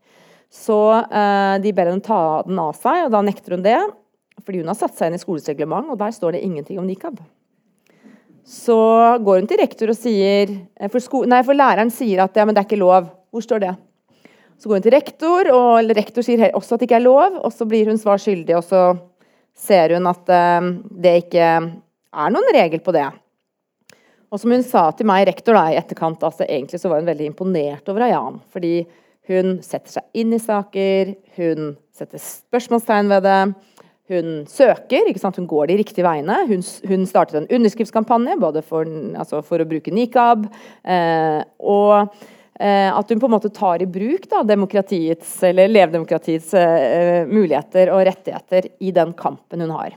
Så 0.50 0.78
eh, 1.04 1.56
de 1.60 1.74
ber 1.76 1.92
henne 1.92 2.06
ta 2.06 2.40
den 2.48 2.62
av 2.62 2.78
seg, 2.80 3.04
og 3.06 3.12
da 3.14 3.22
nekter 3.26 3.58
hun 3.58 3.66
det. 3.66 3.82
Fordi 4.46 4.62
hun 4.64 4.72
har 4.72 4.78
satt 4.80 4.96
seg 4.96 5.12
inn 5.12 5.18
i 5.18 5.22
skolens 5.22 5.50
reglement, 5.52 5.92
og 5.92 6.00
der 6.00 6.16
står 6.16 6.38
det 6.38 6.46
ingenting 6.48 6.80
om 6.80 6.88
nikab. 6.88 7.20
Så 8.48 8.80
går 9.28 9.42
hun 9.42 9.52
til 9.52 9.60
rektor 9.62 9.92
og 9.92 10.00
sier 10.00 10.56
For, 10.88 11.04
sko 11.04 11.22
nei, 11.30 11.44
for 11.46 11.60
læreren 11.60 11.92
sier 11.94 12.24
at 12.24 12.40
ja, 12.40 12.48
men 12.48 12.56
det 12.56 12.64
er 12.64 12.70
ikke 12.70 12.80
lov. 12.80 13.12
Hvor 13.30 13.44
står 13.46 13.62
det? 13.62 13.74
Så 14.56 14.72
går 14.72 14.80
hun 14.80 14.88
til 14.88 14.96
rektor, 14.96 15.52
og 15.52 15.92
rektor 16.00 16.26
sier 16.26 16.48
også 16.56 16.78
at 16.78 16.82
det 16.82 16.88
ikke 16.88 17.02
er 17.02 17.06
lov. 17.06 17.38
Og 17.44 17.52
så 17.54 17.68
blir 17.68 17.92
hun 17.92 18.00
svar 18.00 18.24
skyldig, 18.24 18.56
og 18.58 18.66
så 18.72 18.88
ser 19.68 19.98
hun 20.00 20.08
at 20.10 20.34
det 21.04 21.16
ikke 21.26 21.52
er 22.14 22.34
noen 22.34 22.54
regel 22.56 22.82
på 22.84 22.94
det. 22.96 23.08
Og 24.30 24.42
som 24.42 24.54
hun 24.54 24.64
sa 24.66 24.90
til 24.94 25.10
meg, 25.10 25.26
rektor, 25.30 25.58
da, 25.58 25.72
i 25.72 25.80
etterkant, 25.80 26.22
altså 26.26 26.46
egentlig 26.46 26.82
så 26.82 26.92
var 26.92 27.02
hun 27.02 27.10
veldig 27.10 27.32
imponert 27.32 27.90
over 27.90 28.06
Ayan. 28.06 28.38
Fordi 28.54 28.84
hun 29.30 29.58
setter 29.66 29.98
seg 29.98 30.22
inn 30.22 30.34
i 30.34 30.42
saker, 30.42 31.16
hun 31.38 31.76
setter 31.94 32.22
spørsmålstegn 32.22 33.12
ved 33.14 33.26
det. 33.26 33.40
Hun 34.10 34.42
søker, 34.50 35.06
ikke 35.06 35.22
sant? 35.22 35.38
hun 35.38 35.50
går 35.50 35.70
de 35.70 35.78
riktige 35.84 36.06
veiene. 36.06 36.40
Hun, 36.50 36.64
hun 36.90 37.06
startet 37.10 37.44
en 37.44 37.50
underskriftskampanje 37.60 38.40
både 38.42 38.64
for, 38.66 38.90
altså 39.22 39.44
for 39.46 39.62
å 39.62 39.68
bruke 39.70 39.94
nikab. 39.94 40.48
Eh, 40.82 41.42
og 41.62 41.94
eh, 42.58 42.90
at 42.90 43.14
hun 43.14 43.22
på 43.22 43.30
en 43.30 43.36
måte 43.36 43.54
tar 43.54 43.86
i 43.86 43.90
bruk 43.90 44.26
da, 44.32 44.42
demokratiets, 44.50 45.36
eller 45.46 45.70
levdemokratiets 45.70 46.54
eh, 46.58 47.30
muligheter 47.30 47.94
og 47.94 48.02
rettigheter 48.10 48.72
i 48.82 48.94
den 48.98 49.14
kampen 49.18 49.66
hun 49.66 49.78
har. 49.78 49.94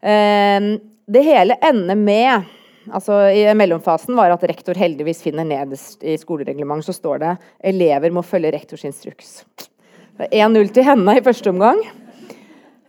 Eh, 0.00 0.68
det 1.10 1.22
hele 1.26 1.56
ender 1.66 1.98
med 1.98 2.48
altså 2.90 3.22
I 3.34 3.42
mellomfasen 3.58 4.16
var 4.18 4.32
at 4.34 4.44
rektor 4.48 4.78
heldigvis 4.78 5.22
finner 5.24 5.46
nederst 5.46 6.04
i 6.06 6.16
skolereglementet, 6.18 6.88
så 6.90 6.96
står 6.96 7.22
det 7.22 7.32
elever 7.72 8.14
må 8.14 8.22
følge 8.26 8.52
rektors 8.54 8.86
instruks. 8.88 9.40
1-0 10.30 10.70
til 10.74 10.86
henne 10.86 11.16
i 11.16 11.24
første 11.24 11.50
omgang. 11.52 11.80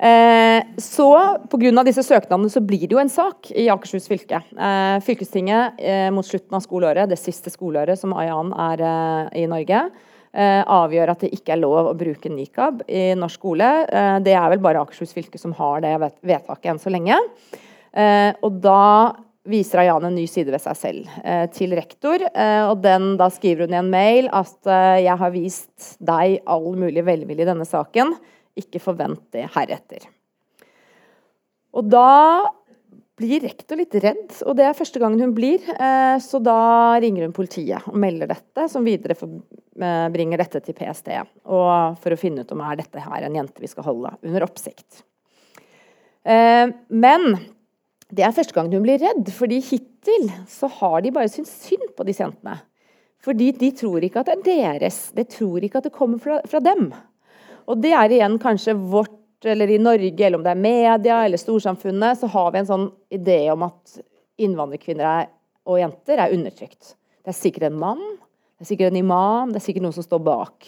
Eh, 0.01 0.63
så 0.81 1.09
Pga. 1.51 1.83
disse 1.85 2.03
søknadene 2.03 2.49
så 2.49 2.61
blir 2.65 2.87
det 2.87 2.95
jo 2.95 3.01
en 3.01 3.11
sak 3.11 3.51
i 3.53 3.67
Akershus 3.69 4.09
fylke. 4.09 4.41
Eh, 4.57 4.97
fylkestinget 5.05 5.77
eh, 5.77 6.07
mot 6.13 6.25
slutten 6.25 6.57
av 6.57 6.63
skoleåret, 6.65 7.09
det 7.09 7.19
siste 7.21 7.53
skoleåret 7.53 7.99
som 7.99 8.15
Ayan 8.17 8.49
er 8.69 8.81
eh, 8.81 9.43
i 9.43 9.49
Norge, 9.49 9.89
avgjør 10.31 11.09
at 11.11 11.23
det 11.25 11.33
ikke 11.35 11.51
er 11.51 11.59
lov 11.59 11.89
å 11.89 11.97
bruke 11.99 12.29
nikab 12.31 12.85
i 12.87 13.09
norsk 13.19 13.35
skole. 13.35 13.67
Det 14.23 14.31
er 14.31 14.45
vel 14.53 14.61
bare 14.63 14.79
Akershus 14.79 15.11
fylke 15.11 15.35
som 15.35 15.51
har 15.57 15.81
det 15.83 15.91
vedtaket 16.23 16.69
enn 16.71 16.79
så 16.79 16.87
lenge. 16.93 17.17
Eh, 17.91 18.31
og 18.39 18.61
da 18.63 19.11
viser 19.51 19.81
Ayan 19.81 20.05
en 20.05 20.15
ny 20.15 20.27
side 20.29 20.53
ved 20.53 20.61
seg 20.63 20.77
selv 20.77 21.11
eh, 21.25 21.45
til 21.53 21.73
rektor. 21.75 22.23
Eh, 22.29 22.63
og 22.69 22.79
den, 22.83 23.15
Da 23.19 23.27
skriver 23.33 23.65
hun 23.65 23.75
i 23.75 23.81
en 23.81 23.91
mail 23.91 24.29
at 24.31 24.71
jeg 25.01 25.17
har 25.23 25.33
vist 25.33 25.93
deg 25.99 26.39
all 26.45 26.71
mulig 26.77 27.03
velvilje 27.07 27.45
i 27.45 27.51
denne 27.51 27.67
saken. 27.67 28.15
Ikke 28.59 28.83
forvent 28.83 29.23
det 29.35 29.49
heretter. 29.55 30.07
Og 31.71 31.87
da 31.87 32.47
blir 33.21 33.43
rektor 33.43 33.77
litt 33.77 33.93
redd, 34.01 34.31
og 34.49 34.55
det 34.57 34.65
er 34.65 34.75
første 34.75 34.99
gangen 34.99 35.21
hun 35.21 35.33
blir. 35.37 35.61
Så 36.19 36.39
da 36.41 36.97
ringer 36.99 37.27
hun 37.27 37.35
politiet 37.35 37.85
og 37.87 37.95
melder 38.01 38.31
dette, 38.31 38.65
som 38.71 38.83
videre 38.83 39.13
bringer 40.11 40.41
dette 40.41 40.59
til 40.65 40.75
PST. 40.75 41.13
Og 41.45 41.99
for 42.01 42.15
å 42.15 42.19
finne 42.19 42.41
ut 42.41 42.51
om 42.55 42.63
er 42.65 42.81
dette 42.81 43.03
her 43.05 43.27
en 43.27 43.37
jente 43.37 43.61
vi 43.61 43.69
skal 43.69 43.85
holde 43.87 44.11
under 44.25 44.47
oppsikt. 44.47 45.03
Men 46.25 47.37
det 48.11 48.25
er 48.25 48.35
første 48.35 48.55
gang 48.55 48.67
hun 48.73 48.83
blir 48.83 48.99
redd, 49.01 49.29
fordi 49.33 49.61
hittil 49.63 50.27
så 50.49 50.67
har 50.81 51.01
de 51.03 51.13
bare 51.15 51.31
syntes 51.31 51.53
synd 51.67 51.93
på 51.95 52.05
disse 52.07 52.23
jentene. 52.23 52.57
Fordi 53.21 53.51
de 53.53 53.69
tror 53.77 54.03
ikke 54.03 54.23
at 54.23 54.31
det 54.45 54.57
er 54.57 54.79
deres, 54.81 55.11
de 55.15 55.25
tror 55.29 55.63
ikke 55.63 55.79
at 55.79 55.87
det 55.87 55.95
kommer 55.95 56.21
fra, 56.21 56.39
fra 56.49 56.61
dem. 56.63 56.89
Og 57.69 57.77
det 57.81 57.93
er 57.93 58.15
igjen 58.15 58.39
kanskje 58.41 58.73
vårt, 58.75 59.13
eller 59.45 59.69
i 59.73 59.79
Norge, 59.81 60.25
eller 60.25 60.39
om 60.39 60.45
det 60.45 60.53
er 60.53 60.63
media 60.63 61.19
eller 61.25 61.39
storsamfunnet, 61.39 62.19
så 62.19 62.29
har 62.33 62.49
vi 62.51 62.61
en 62.61 62.69
sånn 62.69 62.89
idé 63.13 63.39
om 63.53 63.63
at 63.69 64.01
innvandrerkvinner 64.41 65.29
og 65.69 65.79
jenter 65.81 66.21
er 66.21 66.33
undertrykt. 66.35 66.95
Det 67.21 67.31
er 67.31 67.37
sikkert 67.37 67.69
en 67.69 67.79
mann, 67.81 68.03
det 68.57 68.65
er 68.65 68.71
sikkert 68.73 68.91
en 68.91 69.01
imam, 69.01 69.53
det 69.53 69.61
er 69.61 69.67
sikkert 69.67 69.85
noen 69.85 69.97
som 69.97 70.05
står 70.05 70.21
bak. 70.25 70.67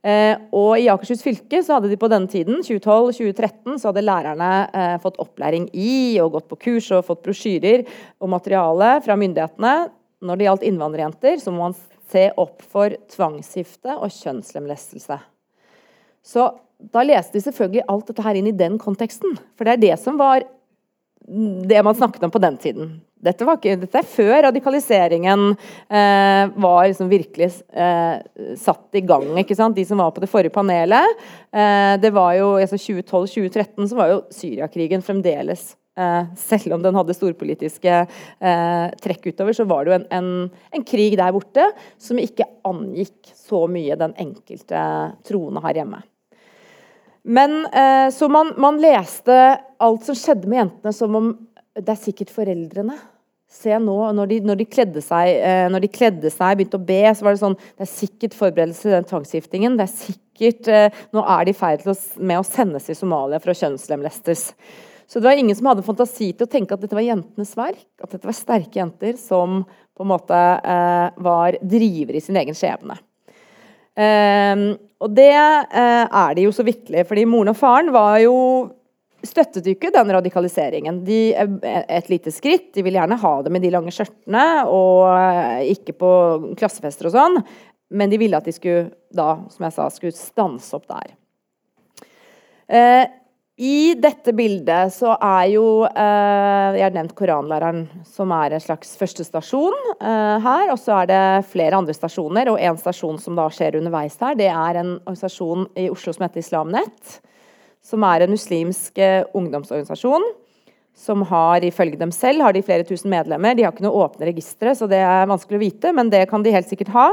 Eh, 0.00 0.32
og 0.56 0.80
I 0.80 0.86
Akershus 0.88 1.20
fylke 1.20 1.60
så 1.60 1.76
hadde 1.76 1.90
de 1.90 1.98
på 2.00 2.08
denne 2.08 2.30
tiden, 2.30 2.62
2012-2013, 2.64 3.76
så 3.76 3.90
hadde 3.90 4.04
lærerne 4.06 4.50
eh, 4.72 4.94
fått 5.02 5.18
opplæring 5.20 5.66
i 5.76 6.16
og 6.24 6.38
gått 6.38 6.48
på 6.48 6.60
kurs 6.64 6.88
og 6.96 7.04
fått 7.10 7.22
brosjyrer 7.26 7.84
og 8.20 8.32
materiale 8.32 8.94
fra 9.04 9.16
myndighetene. 9.20 9.74
Når 10.24 10.38
det 10.38 10.46
gjaldt 10.48 10.64
innvandrerjenter, 10.68 11.36
så 11.40 11.52
må 11.52 11.66
man 11.68 11.76
se 12.10 12.26
opp 12.40 12.64
for 12.72 12.96
tvangsgifte 13.12 13.94
og 13.98 14.12
kjønnslemlestelse. 14.14 15.20
Så 16.24 16.48
da 16.80 17.04
leste 17.04 17.36
de 17.36 17.44
selvfølgelig 17.44 17.84
alt 17.92 18.08
dette 18.08 18.24
her 18.24 18.40
inn 18.40 18.48
i 18.48 18.56
den 18.56 18.80
konteksten. 18.80 19.36
For 19.56 19.68
det 19.68 19.76
er 19.76 19.84
det 19.84 19.94
som 20.00 20.16
var 20.20 20.44
det 21.70 21.84
man 21.84 21.96
snakket 21.96 22.24
om 22.24 22.32
på 22.32 22.42
den 22.42 22.56
tiden. 22.60 22.92
Dette, 23.20 23.44
ikke, 23.44 23.74
dette 23.82 24.00
er 24.00 24.06
før 24.08 24.38
radikaliseringen 24.46 25.50
eh, 25.52 26.44
var 26.64 26.86
liksom 26.88 27.10
virkelig 27.10 27.50
eh, 27.68 28.22
satt 28.56 28.96
i 28.96 29.02
gang. 29.04 29.28
De 29.36 29.84
som 29.84 30.00
var 30.00 30.14
på 30.16 30.22
det 30.22 30.30
forrige 30.30 30.54
panelet. 30.54 31.20
Eh, 31.52 31.98
det 32.00 32.14
var 32.16 32.32
jo, 32.38 32.54
altså 32.56 32.78
2012-2013 32.80 33.90
så 33.90 33.98
var 33.98 34.14
jo 34.14 34.22
Syriakrigen 34.32 35.04
fremdeles 35.04 35.74
eh, 36.00 36.32
Selv 36.40 36.78
om 36.78 36.84
den 36.84 36.96
hadde 36.96 37.16
storpolitiske 37.18 37.98
eh, 38.00 38.86
trekk 39.04 39.28
utover, 39.34 39.52
så 39.52 39.68
var 39.68 39.84
det 39.84 39.92
jo 39.92 39.98
en, 39.98 40.08
en, 40.16 40.30
en, 40.72 40.86
krig 40.88 41.18
der 41.20 41.36
borte 41.36 41.68
som 42.00 42.20
ikke 42.20 42.48
angikk 42.64 43.34
så 43.36 43.66
mye 43.68 44.00
den 44.00 44.16
enkelte 44.16 44.86
troende 45.28 45.60
her 45.66 45.82
hjemme. 45.82 46.00
Men 47.28 47.66
eh, 47.68 48.08
Så 48.16 48.32
man, 48.32 48.54
man 48.56 48.80
leste 48.80 49.36
alt 49.80 50.08
som 50.08 50.16
skjedde 50.16 50.48
med 50.48 50.64
jentene, 50.64 50.96
som 50.96 51.20
om 51.20 51.32
det 51.84 51.94
er 51.94 52.04
sikkert 52.04 52.32
foreldrene. 52.34 52.98
Se 53.50 53.74
nå, 53.82 53.96
når 54.14 54.28
de, 54.30 54.36
når 54.46 54.60
de, 54.60 54.66
kledde 54.70 55.00
seg, 55.02 55.32
eh, 55.42 55.64
når 55.72 55.82
de 55.82 55.90
kledde 55.90 56.30
seg, 56.30 56.54
begynte 56.58 56.78
å 56.78 56.86
be, 56.86 57.00
så 57.10 57.26
var 57.26 57.34
det 57.34 57.42
sånn 57.42 57.56
Det 57.58 57.82
er 57.82 57.90
sikkert 57.90 58.36
forberedelse 58.38 58.84
til 58.84 58.94
den 58.94 59.08
tvangsgiftingen. 59.10 59.78
Det 59.78 59.86
er 59.88 59.90
sikkert 59.90 60.70
eh, 60.70 61.00
Nå 61.16 61.24
er 61.34 61.48
de 61.48 61.54
i 61.54 61.58
ferd 61.58 61.82
med 62.22 62.38
å 62.38 62.46
sendes 62.46 62.86
til 62.86 62.98
Somalia 62.98 63.42
for 63.42 63.50
å 63.50 63.58
kjønnslemlestes. 63.58 64.46
Så 65.10 65.18
det 65.18 65.26
var 65.26 65.42
ingen 65.42 65.58
som 65.58 65.66
hadde 65.66 65.82
fantasi 65.82 66.30
til 66.30 66.46
å 66.46 66.50
tenke 66.52 66.76
at 66.76 66.84
dette 66.84 66.94
var 66.94 67.02
jentenes 67.02 67.56
verk. 67.58 67.82
At 67.98 68.14
dette 68.14 68.30
var 68.30 68.38
sterke 68.38 68.78
jenter 68.78 69.18
som 69.18 69.64
på 69.66 70.06
en 70.06 70.12
måte 70.12 70.38
eh, 70.38 71.18
var 71.26 71.58
drivere 71.58 72.20
i 72.20 72.22
sin 72.22 72.38
egen 72.38 72.56
skjebne. 72.56 73.00
Og 74.00 75.12
det 75.12 75.32
er 75.34 76.36
de 76.38 76.44
jo 76.46 76.52
så 76.54 76.64
vitterlig, 76.64 77.02
fordi 77.08 77.26
moren 77.28 77.50
og 77.52 77.58
faren 77.58 77.90
var 77.92 78.14
jo 78.22 78.36
støttet 79.26 79.66
jo 79.66 79.74
ikke 79.76 79.92
den 79.94 80.12
radikaliseringen. 80.14 81.02
De, 81.04 81.20
et 81.34 82.10
lite 82.12 82.32
skritt. 82.34 82.70
De 82.74 82.84
vil 82.86 82.96
gjerne 82.98 83.18
ha 83.20 83.34
det 83.44 83.52
med 83.52 83.64
de 83.64 83.72
lange 83.74 83.92
skjørtene 83.94 84.46
og 84.70 85.06
eh, 85.12 85.70
ikke 85.74 85.96
på 86.00 86.10
klassefester 86.60 87.10
og 87.10 87.16
sånn. 87.16 87.40
Men 87.90 88.10
de 88.12 88.20
ville 88.20 88.38
at 88.38 88.46
de 88.46 88.54
skulle 88.54 88.90
da, 89.14 89.40
som 89.50 89.66
jeg 89.66 89.76
sa, 89.76 89.88
skulle 89.92 90.16
stanse 90.16 90.76
opp 90.76 90.86
der. 90.90 91.16
Eh, 92.70 93.06
I 93.60 93.94
dette 93.98 94.32
bildet 94.36 94.94
så 94.94 95.16
er 95.16 95.48
jo 95.50 95.64
eh, 95.84 96.76
Jeg 96.78 96.84
har 96.86 96.94
nevnt 96.94 97.16
koranlæreren, 97.18 97.80
som 98.06 98.30
er 98.36 98.54
en 98.54 98.62
slags 98.62 98.94
første 99.00 99.26
stasjon 99.26 99.74
eh, 99.98 100.36
her. 100.46 100.70
Og 100.70 100.78
så 100.80 101.00
er 101.00 101.10
det 101.10 101.24
flere 101.50 101.82
andre 101.82 101.96
stasjoner, 101.96 102.52
og 102.52 102.62
en 102.62 102.78
stasjon 102.78 103.18
som 103.20 103.36
da 103.36 103.50
skjer 103.52 103.80
underveis 103.82 104.16
her, 104.22 104.38
det 104.38 104.52
er 104.52 104.80
en 104.80 104.94
organisasjon 105.02 105.66
i 105.82 105.90
Oslo 105.90 106.14
som 106.14 106.28
heter 106.28 106.44
Islamnett 106.44 107.18
som 107.84 108.04
er 108.06 108.24
en 108.24 108.34
muslimsk 108.34 108.98
eh, 109.00 109.22
ungdomsorganisasjon. 109.36 110.24
Som 111.00 111.22
har, 111.30 111.64
ifølge 111.64 111.96
dem 111.96 112.10
selv, 112.12 112.42
har 112.44 112.52
de 112.52 112.64
flere 112.66 112.84
tusen 112.84 113.08
medlemmer. 113.12 113.54
De 113.56 113.64
har 113.64 113.72
ikke 113.72 113.86
noe 113.86 114.02
åpne 114.04 114.26
registre, 114.28 114.74
så 114.76 114.88
det 114.90 114.98
er 115.00 115.30
vanskelig 115.30 115.56
å 115.56 115.62
vite, 115.62 115.94
men 115.96 116.10
det 116.12 116.26
kan 116.28 116.44
de 116.44 116.52
helt 116.52 116.68
sikkert 116.68 116.92
ha. 116.92 117.06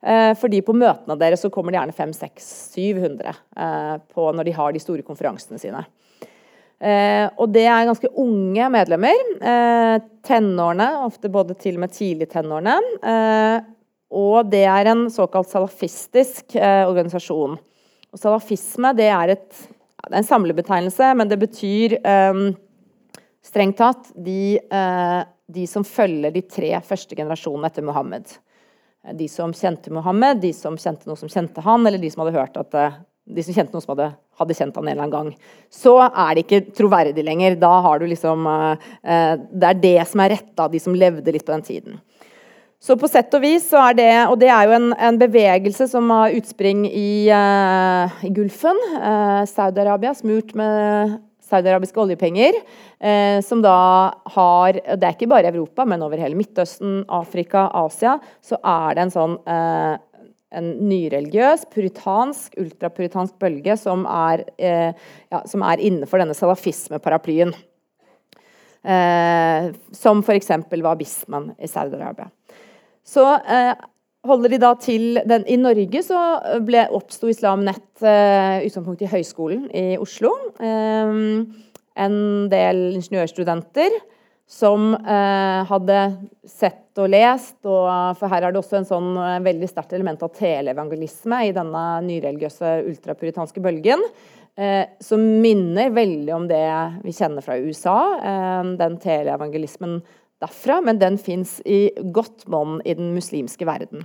Eh, 0.00 0.32
fordi 0.38 0.62
på 0.64 0.76
møtene 0.76 1.18
deres 1.20 1.42
så 1.44 1.50
kommer 1.52 1.74
det 1.74 1.80
gjerne 1.80 1.96
500-700 1.96 3.36
når 4.16 4.46
de 4.46 4.54
har 4.56 4.72
de 4.72 4.82
store 4.82 5.04
konferansene 5.04 5.60
sine. 5.60 5.84
Eh, 6.76 7.24
og 7.40 7.48
det 7.54 7.64
er 7.64 7.88
ganske 7.88 8.10
unge 8.20 8.68
medlemmer. 8.72 9.22
Eh, 9.40 9.96
tenårene, 10.26 10.90
ofte 11.06 11.30
både 11.32 11.56
til 11.60 11.78
og 11.78 11.86
med 11.86 11.94
tidlig 11.96 12.28
tenårene. 12.32 12.76
Eh, 13.00 13.56
og 14.16 14.50
det 14.52 14.64
er 14.70 14.92
en 14.92 15.06
såkalt 15.12 15.50
salafistisk 15.50 16.54
eh, 16.60 16.84
organisasjon. 16.86 17.56
Og 18.12 18.20
salafisme 18.20 18.92
det 18.96 19.08
er, 19.10 19.34
et, 19.34 19.62
det 20.06 20.14
er 20.14 20.22
en 20.22 20.28
samlebetegnelse, 20.28 21.10
men 21.18 21.30
det 21.30 21.38
betyr 21.40 21.96
eh, 21.98 22.42
strengt 23.44 23.78
tatt 23.80 24.12
de, 24.14 24.58
eh, 24.58 25.22
de, 25.50 25.66
som 25.70 25.86
følger 25.86 26.34
de 26.34 26.44
tre 26.46 26.70
første 26.86 27.18
generasjonene 27.18 27.70
etter 27.70 27.86
Muhammed. 27.86 28.36
De 29.18 29.26
som 29.30 29.52
kjente 29.54 29.92
Muhammed, 29.94 30.40
de 30.42 30.52
som 30.54 30.78
kjente 30.78 31.06
noe 31.10 31.18
som 31.18 31.30
kjente 31.30 31.62
han, 31.62 31.86
eller 31.86 32.02
de 32.02 32.10
som 32.10 32.24
hadde 32.24 32.38
hørt 32.38 32.58
at 32.58 32.78
de 33.26 33.42
som 33.42 33.54
kjente 33.54 33.74
noen 33.74 33.82
som 33.82 33.92
hadde, 33.94 34.08
hadde, 34.38 34.54
kjent 34.58 34.78
han 34.78 34.86
en 34.86 34.92
eller 34.92 35.04
annen 35.06 35.14
gang. 35.14 35.52
Så 35.70 35.94
er 36.06 36.34
det 36.34 36.44
ikke 36.44 36.74
troverdig 36.74 37.22
lenger. 37.26 37.58
Da 37.58 37.70
har 37.82 37.98
du 37.98 38.06
liksom 38.10 38.46
Det 39.02 39.68
er 39.70 39.80
det 39.82 39.96
som 40.10 40.22
er 40.22 40.34
retta, 40.34 40.66
de 40.70 40.82
som 40.82 40.94
levde 40.94 41.34
litt 41.34 41.46
på 41.46 41.54
den 41.54 41.66
tiden. 41.66 42.00
Så 42.86 42.94
på 42.94 43.08
sett 43.10 43.32
og 43.34 43.42
vis 43.42 43.64
så 43.72 43.80
er 43.88 43.96
det 43.98 44.10
Og 44.30 44.36
det 44.38 44.50
er 44.52 44.68
jo 44.68 44.76
en, 44.76 44.90
en 44.94 45.18
bevegelse 45.18 45.88
som 45.90 46.10
har 46.14 46.34
utspring 46.38 46.84
i, 46.86 47.26
uh, 47.34 48.12
i 48.22 48.30
Gulfen. 48.34 48.78
Uh, 48.94 49.42
Saudi-Arabia, 49.50 50.12
smurt 50.14 50.52
med 50.58 51.16
saudiarabiske 51.46 51.98
oljepenger. 51.98 52.60
Uh, 53.02 53.42
som 53.42 53.62
da 53.64 53.74
har 54.36 54.78
Det 54.78 55.02
er 55.02 55.16
ikke 55.16 55.30
bare 55.30 55.50
Europa, 55.50 55.82
men 55.84 56.04
over 56.06 56.22
hele 56.22 56.38
Midtøsten, 56.38 57.00
Afrika, 57.10 57.66
Asia, 57.74 58.20
så 58.38 58.60
er 58.62 58.94
det 58.94 59.06
en 59.06 59.16
sånn 59.16 59.38
en 60.56 60.68
nyreligiøs, 60.88 61.66
puritansk, 61.74 62.54
ultrapuritansk 62.62 63.34
bølge 63.42 63.74
som 63.76 64.06
er, 64.08 64.44
ja, 64.62 65.40
som 65.50 65.64
er 65.66 65.82
innenfor 65.84 66.22
denne 66.22 66.36
salafisme-paraplyen. 66.38 67.50
som 70.00 70.22
f.eks. 70.22 70.52
wahhabismen 70.70 71.50
i 71.58 71.68
Saudi-Arabia. 71.68 72.30
Så 73.06 73.22
eh, 73.38 73.74
holder 74.26 74.52
de 74.52 74.58
da 74.62 74.72
til 74.82 75.20
den, 75.28 75.46
I 75.46 75.58
Norge 75.60 76.02
så 76.02 76.22
ble, 76.66 76.88
oppsto 76.96 77.30
Islam 77.30 77.62
Nett 77.68 78.02
eh, 78.02 78.66
utgangspunkt 78.66 79.06
i 79.06 79.10
Høgskolen 79.10 79.68
i 79.70 79.86
Oslo. 80.02 80.32
Eh, 80.58 81.22
en 81.96 82.18
del 82.52 82.82
ingeniørstudenter 82.98 83.94
som 84.46 84.92
eh, 84.94 85.60
hadde 85.66 86.00
sett 86.46 86.98
og 87.02 87.10
lest, 87.12 87.58
og, 87.66 87.88
for 88.16 88.30
her 88.30 88.46
er 88.46 88.54
det 88.54 88.60
også 88.60 88.78
en 88.78 88.88
sånn 88.88 89.08
eh, 89.18 89.40
veldig 89.44 89.68
sterkt 89.70 89.96
element 89.96 90.22
av 90.22 90.32
teleevangelisme 90.36 91.40
i 91.48 91.54
denne 91.56 91.84
nyreligiøse 92.06 92.76
ultrapuritanske 92.92 93.62
bølgen. 93.64 94.04
Eh, 94.56 94.84
som 95.02 95.24
minner 95.42 95.90
veldig 95.92 96.32
om 96.36 96.46
det 96.48 96.62
vi 97.02 97.16
kjenner 97.16 97.44
fra 97.44 97.58
USA. 97.58 97.98
den 98.78 98.96
teleevangelismen 99.02 99.98
derfra, 100.42 100.80
men 100.84 101.00
den 101.00 101.16
fins 101.20 101.58
i 101.64 101.88
godt 102.12 102.46
monn 102.52 102.80
i 102.84 102.94
den 102.96 103.14
muslimske 103.16 103.66
verden. 103.68 104.04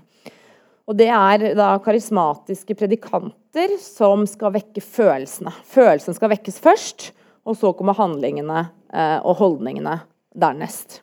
Og 0.90 0.98
Det 0.98 1.08
er 1.14 1.54
da 1.56 1.76
karismatiske 1.84 2.76
predikanter 2.76 3.78
som 3.80 4.26
skal 4.28 4.56
vekke 4.56 4.82
følelsene. 4.84 5.54
Følelsen 5.72 6.18
skal 6.18 6.34
vekkes 6.34 6.60
først, 6.64 7.12
og 7.48 7.56
så 7.58 7.72
kommer 7.78 7.98
handlingene 7.98 8.66
eh, 8.92 9.20
og 9.24 9.38
holdningene 9.40 10.02
dernest. 10.36 11.02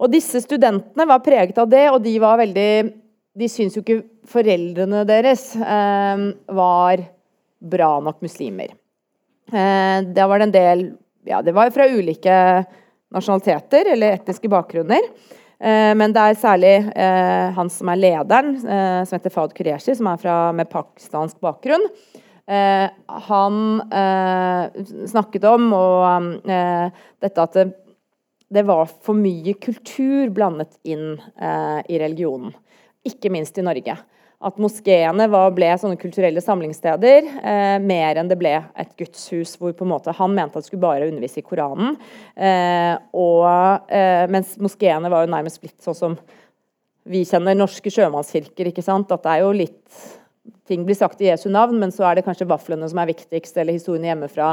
Og 0.00 0.12
Disse 0.12 0.40
studentene 0.44 1.06
var 1.08 1.24
preget 1.24 1.58
av 1.60 1.68
det, 1.70 1.88
og 1.90 2.02
de 2.04 2.16
var 2.22 2.40
veldig 2.40 2.72
De 3.40 3.46
syns 3.48 3.76
jo 3.76 3.82
ikke 3.84 4.02
foreldrene 4.26 5.04
deres 5.08 5.52
eh, 5.56 6.24
var 6.50 7.02
bra 7.60 7.90
nok 8.02 8.22
muslimer. 8.24 8.72
Eh, 9.50 9.98
var 10.14 10.38
det 10.38 10.48
en 10.48 10.56
del 10.56 10.84
Ja, 11.26 11.42
det 11.42 11.52
var 11.52 11.70
fra 11.74 11.86
ulike 11.90 12.34
nasjonaliteter 13.14 13.92
eller 13.92 14.18
etniske 14.18 14.48
bakgrunner. 14.50 15.10
Eh, 15.60 15.92
men 15.96 16.14
det 16.16 16.22
er 16.22 16.40
særlig 16.40 16.72
eh, 16.94 17.50
han 17.56 17.70
som 17.72 17.90
er 17.92 18.00
lederen, 18.00 18.54
eh, 18.56 19.02
som 19.04 19.18
heter 19.18 19.34
Fad 19.34 19.52
Qureshi, 19.56 19.94
som 19.96 20.08
er 20.08 20.20
fra, 20.22 20.36
med 20.56 20.70
pakistansk 20.72 21.40
bakgrunn. 21.44 21.88
han 23.28 23.56
snakket 25.06 25.44
om 25.46 25.68
og, 25.76 26.24
dette 27.22 27.44
at 27.44 27.52
det, 27.54 27.66
det, 28.50 28.64
var 28.66 28.88
for 28.90 29.14
mye 29.14 29.54
kultur 29.62 30.32
blandet 30.34 30.74
inn 30.82 31.14
i 31.86 32.00
religionen. 32.02 32.50
Ikke 33.06 33.30
minst 33.30 33.60
i 33.60 33.62
Norge 33.62 33.94
at 34.40 34.60
moskeene 34.60 35.26
ble 35.52 35.68
sånne 35.76 35.98
kulturelle 36.00 36.40
samlingssteder 36.40 37.26
eh, 37.28 37.76
mer 37.84 38.16
enn 38.16 38.28
det 38.30 38.38
ble 38.40 38.54
et 38.56 38.92
gudshus 38.96 39.52
hvor 39.60 39.74
på 39.76 39.84
en 39.84 39.90
måte 39.92 40.14
han 40.16 40.32
mente 40.32 40.56
at 40.56 40.64
det 40.64 40.70
skulle 40.70 40.84
bare 40.86 41.08
undervise 41.10 41.42
i 41.42 41.44
Koranen. 41.44 41.98
Eh, 42.40 42.94
og, 43.12 43.90
eh, 43.92 44.24
mens 44.32 44.54
moskeene 44.62 45.10
var 45.12 45.26
jo 45.26 45.34
nærmest 45.34 45.60
blitt 45.60 45.76
sånn 45.84 45.98
som 45.98 46.16
vi 47.10 47.20
kjenner 47.28 47.58
norske 47.58 47.92
sjømannskirker. 47.92 48.70
ikke 48.70 48.84
sant? 48.84 49.12
At 49.12 49.26
det 49.26 49.36
er 49.36 49.44
jo 49.44 49.52
litt 49.56 50.08
Ting 50.70 50.84
blir 50.86 50.94
sagt 50.94 51.18
i 51.20 51.26
Jesu 51.26 51.48
navn, 51.50 51.80
men 51.82 51.90
så 51.90 52.04
er 52.06 52.16
det 52.16 52.22
kanskje 52.24 52.46
vaflene 52.48 52.86
som 52.88 52.98
er 53.02 53.08
viktigst, 53.10 53.56
eller 53.58 53.74
historiene 53.74 54.06
hjemmefra. 54.06 54.52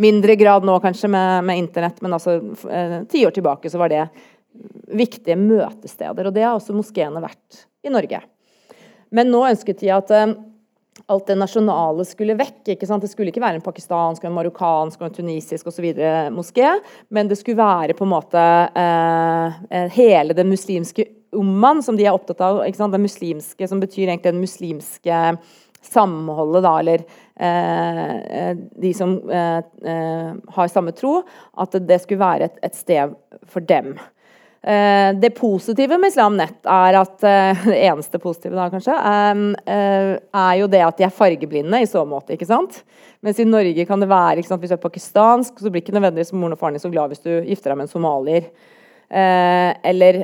Mindre 0.00 0.34
grad 0.40 0.64
nå 0.64 0.78
kanskje 0.80 1.10
med, 1.12 1.44
med 1.44 1.60
internett, 1.60 2.00
men 2.04 2.16
altså 2.16 2.38
eh, 2.72 2.94
ti 3.08 3.20
år 3.28 3.36
tilbake 3.36 3.70
så 3.70 3.80
var 3.80 3.92
det 3.92 4.06
viktige 4.96 5.36
møtesteder. 5.36 6.28
Og 6.28 6.34
det 6.34 6.46
har 6.46 6.56
også 6.56 6.76
moskeene 6.76 7.20
vært 7.22 7.66
i 7.84 7.92
Norge. 7.92 8.22
Men 9.14 9.32
nå 9.32 9.44
ønsket 9.48 9.82
de 9.82 9.92
at 9.94 10.10
um, 10.14 10.34
alt 11.08 11.28
det 11.30 11.38
nasjonale 11.38 12.04
skulle 12.08 12.36
vekk. 12.38 12.74
ikke 12.74 12.88
sant? 12.88 13.04
Det 13.04 13.10
skulle 13.12 13.32
ikke 13.32 13.42
være 13.44 13.60
en 13.60 13.64
pakistansk, 13.64 14.24
en 14.24 14.34
marokkansk, 14.36 15.00
en 15.00 15.14
tunisisk 15.14 15.70
osv. 15.70 15.92
moské, 16.34 16.74
men 17.14 17.30
det 17.30 17.38
skulle 17.40 17.60
være 17.60 17.96
på 17.96 18.06
en 18.06 18.12
måte 18.12 18.42
uh, 18.74 19.88
hele 19.94 20.36
det 20.36 20.46
muslimske 20.48 21.06
umman 21.32 21.82
som 21.84 21.96
de 21.96 22.06
er 22.08 22.16
opptatt 22.16 22.42
av. 22.44 22.62
ikke 22.66 22.80
sant? 22.80 22.94
Det 22.94 23.02
muslimske, 23.02 23.68
som 23.68 23.80
betyr 23.80 24.08
egentlig 24.08 24.32
det 24.32 24.42
muslimske 24.42 25.22
samholdet, 25.84 26.64
da, 26.64 26.74
eller 26.80 27.04
eh, 27.38 28.56
de 28.82 28.92
som 28.94 29.14
eh, 29.30 30.32
har 30.56 30.72
samme 30.72 30.94
tro. 30.96 31.20
At 31.58 31.76
det 31.88 32.00
skulle 32.02 32.24
være 32.24 32.48
et, 32.48 32.62
et 32.66 32.78
sted 32.78 33.14
for 33.48 33.64
dem. 33.64 33.94
Eh, 34.62 35.14
det 35.14 35.30
positive 35.30 35.98
med 35.98 36.10
Islam 36.10 36.34
Nett 36.36 36.66
er 36.66 36.96
at 36.98 37.22
eh, 37.22 37.60
Det 37.70 37.76
eneste 37.86 38.18
positive, 38.18 38.56
da, 38.58 38.66
kanskje, 38.72 38.96
eh, 39.70 40.16
er 40.18 40.54
jo 40.58 40.66
det 40.70 40.80
at 40.82 40.98
de 40.98 41.06
er 41.06 41.14
fargeblinde 41.14 41.82
i 41.82 41.86
så 41.86 42.02
måte. 42.08 42.34
ikke 42.34 42.48
sant? 42.48 42.82
Mens 43.22 43.38
i 43.38 43.46
Norge 43.46 43.86
kan 43.86 44.02
det 44.02 44.10
være 44.10 44.42
ikke 44.42 44.50
sant, 44.50 44.62
Hvis 44.62 44.74
du 44.74 44.78
er 44.78 44.82
pakistansk, 44.82 45.62
så 45.62 45.70
blir 45.70 45.84
ikke 45.84 45.94
nødvendigvis 45.94 46.34
moren 46.34 46.56
og 46.56 46.60
faren 46.60 46.76
din 46.76 46.82
så 46.82 46.90
glad 46.90 47.14
hvis 47.14 47.22
du 47.22 47.32
gifter 47.46 47.72
deg 47.72 47.78
med 47.78 47.88
en 47.88 47.94
somalier. 47.94 48.50
Eller, 49.08 50.18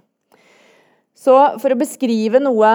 Så 1.15 1.59
for 1.61 1.71
å 1.71 1.77
beskrive 1.79 2.39
noe 2.43 2.69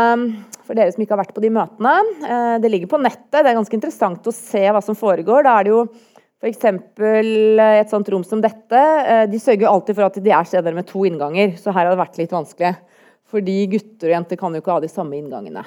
for 0.65 0.75
dere 0.79 0.93
som 0.95 1.03
ikke 1.05 1.13
har 1.13 1.25
vært 1.25 1.37
på 1.37 1.45
de 1.45 1.51
møtene 1.53 1.95
eh, 2.25 2.57
Det 2.63 2.71
ligger 2.73 2.89
på 2.89 3.03
nettet. 3.03 3.37
Det 3.37 3.49
er 3.51 3.59
ganske 3.59 3.77
interessant 3.77 4.27
å 4.27 4.33
se 4.35 4.63
hva 4.65 4.81
som 4.85 4.97
foregår. 4.97 5.45
Da 5.45 5.53
er 5.59 5.65
det 5.67 5.73
jo 5.75 5.83
f.eks. 6.41 6.65
et 6.65 7.91
sånt 7.93 8.09
rom 8.09 8.25
som 8.25 8.41
dette. 8.41 8.81
Eh, 8.81 9.27
de 9.29 9.39
sørger 9.43 9.67
jo 9.67 9.75
alltid 9.75 9.95
for 9.99 10.09
at 10.09 10.17
de 10.25 10.31
er 10.33 10.45
steder 10.49 10.73
med 10.77 10.89
to 10.89 11.05
innganger, 11.05 11.53
så 11.61 11.75
her 11.75 11.85
har 11.85 11.93
det 11.93 12.01
vært 12.01 12.21
litt 12.23 12.33
vanskelig. 12.33 12.73
Fordi 13.31 13.59
gutter 13.75 14.09
og 14.09 14.17
jenter 14.17 14.41
kan 14.41 14.57
jo 14.57 14.63
ikke 14.63 14.77
ha 14.79 14.83
de 14.83 14.91
samme 14.91 15.21
inngangene. 15.21 15.63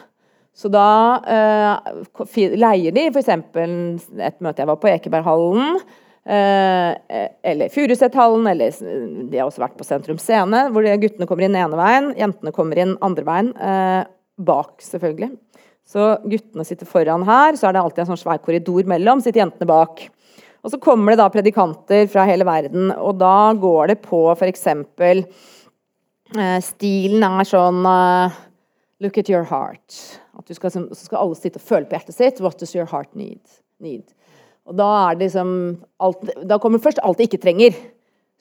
Så 0.53 0.69
da 0.69 0.87
uh, 1.25 2.37
leier 2.53 2.93
de 2.93 3.07
f.eks. 3.09 3.29
et 3.29 4.41
møte 4.43 4.61
jeg 4.61 4.69
var 4.69 4.81
på 4.81 4.91
Ekeberghallen, 4.93 5.81
Uh, 6.23 6.95
eller 7.43 7.67
Furusethallen, 7.67 8.45
eller 8.47 8.71
de 9.27 9.39
har 9.39 9.49
også 9.49 9.59
vært 9.59 9.75
på 9.75 9.83
Sentrum 9.83 10.19
Scene, 10.21 10.61
hvor 10.71 10.85
guttene 11.01 11.27
kommer 11.27 11.43
inn 11.43 11.57
ene 11.59 11.75
veien, 11.75 12.13
jentene 12.15 12.53
kommer 12.55 12.79
inn 12.79 12.93
andre 13.03 13.25
veien. 13.27 13.49
Uh, 13.59 14.07
bak, 14.39 14.77
selvfølgelig. 14.79 15.33
Så 15.83 16.13
guttene 16.23 16.63
sitter 16.63 16.87
foran 16.87 17.25
her, 17.27 17.59
så 17.59 17.67
er 17.67 17.75
det 17.75 17.83
alltid 17.83 18.05
en 18.05 18.13
sånn 18.13 18.23
svær 18.23 18.39
korridor 18.43 18.87
mellom, 18.87 19.19
sitter 19.23 19.43
jentene 19.43 19.67
bak. 19.67 20.05
Og 20.63 20.71
så 20.71 20.79
kommer 20.79 21.11
det 21.11 21.19
da 21.19 21.27
predikanter 21.27 22.07
fra 22.07 22.23
hele 22.29 22.47
verden, 22.47 22.87
og 22.95 23.19
da 23.19 23.51
går 23.59 23.91
det 23.91 23.99
på 24.07 24.23
f.eks. 24.31 24.67
Uh, 26.39 26.59
stilen 26.63 27.27
er 27.27 27.51
sånn 27.51 27.83
Look 29.03 29.19
at 29.19 29.27
your 29.27 29.43
heart. 29.43 30.22
At 30.37 30.49
skal, 30.55 30.71
så 30.73 31.05
skal 31.05 31.21
alle 31.21 31.37
sitte 31.37 31.61
og 31.61 31.65
føle 31.65 31.87
på 31.87 31.97
hjertet 31.97 32.17
sitt. 32.17 32.41
What 32.41 32.59
does 32.59 32.73
your 32.75 32.89
heart 32.89 33.11
need? 33.15 33.41
need? 33.83 34.13
Og 34.67 34.77
da 34.79 34.87
er 35.09 35.17
det 35.17 35.27
liksom 35.27 35.49
alt, 36.03 36.23
Da 36.47 36.57
kommer 36.61 36.81
først 36.81 37.01
alt 37.03 37.19
de 37.19 37.27
ikke 37.27 37.41
trenger. 37.43 37.75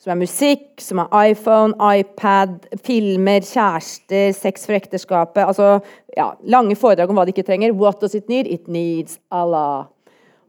Som 0.02 0.16
er 0.16 0.22
musikk, 0.24 0.80
som 0.82 0.98
er 0.98 1.30
iPhone, 1.30 1.76
iPad, 1.78 2.64
filmer, 2.82 3.44
kjærester, 3.46 4.32
sex 4.34 4.66
for 4.66 4.74
ekteskapet. 4.74 5.44
Altså 5.44 5.76
ja, 6.16 6.32
lange 6.42 6.74
foredrag 6.78 7.10
om 7.10 7.20
hva 7.20 7.26
de 7.26 7.34
ikke 7.34 7.46
trenger. 7.46 7.74
What 7.78 8.00
does 8.02 8.16
it 8.18 8.30
need? 8.32 8.50
It 8.50 8.66
needs 8.66 9.20
Allah. 9.30 9.86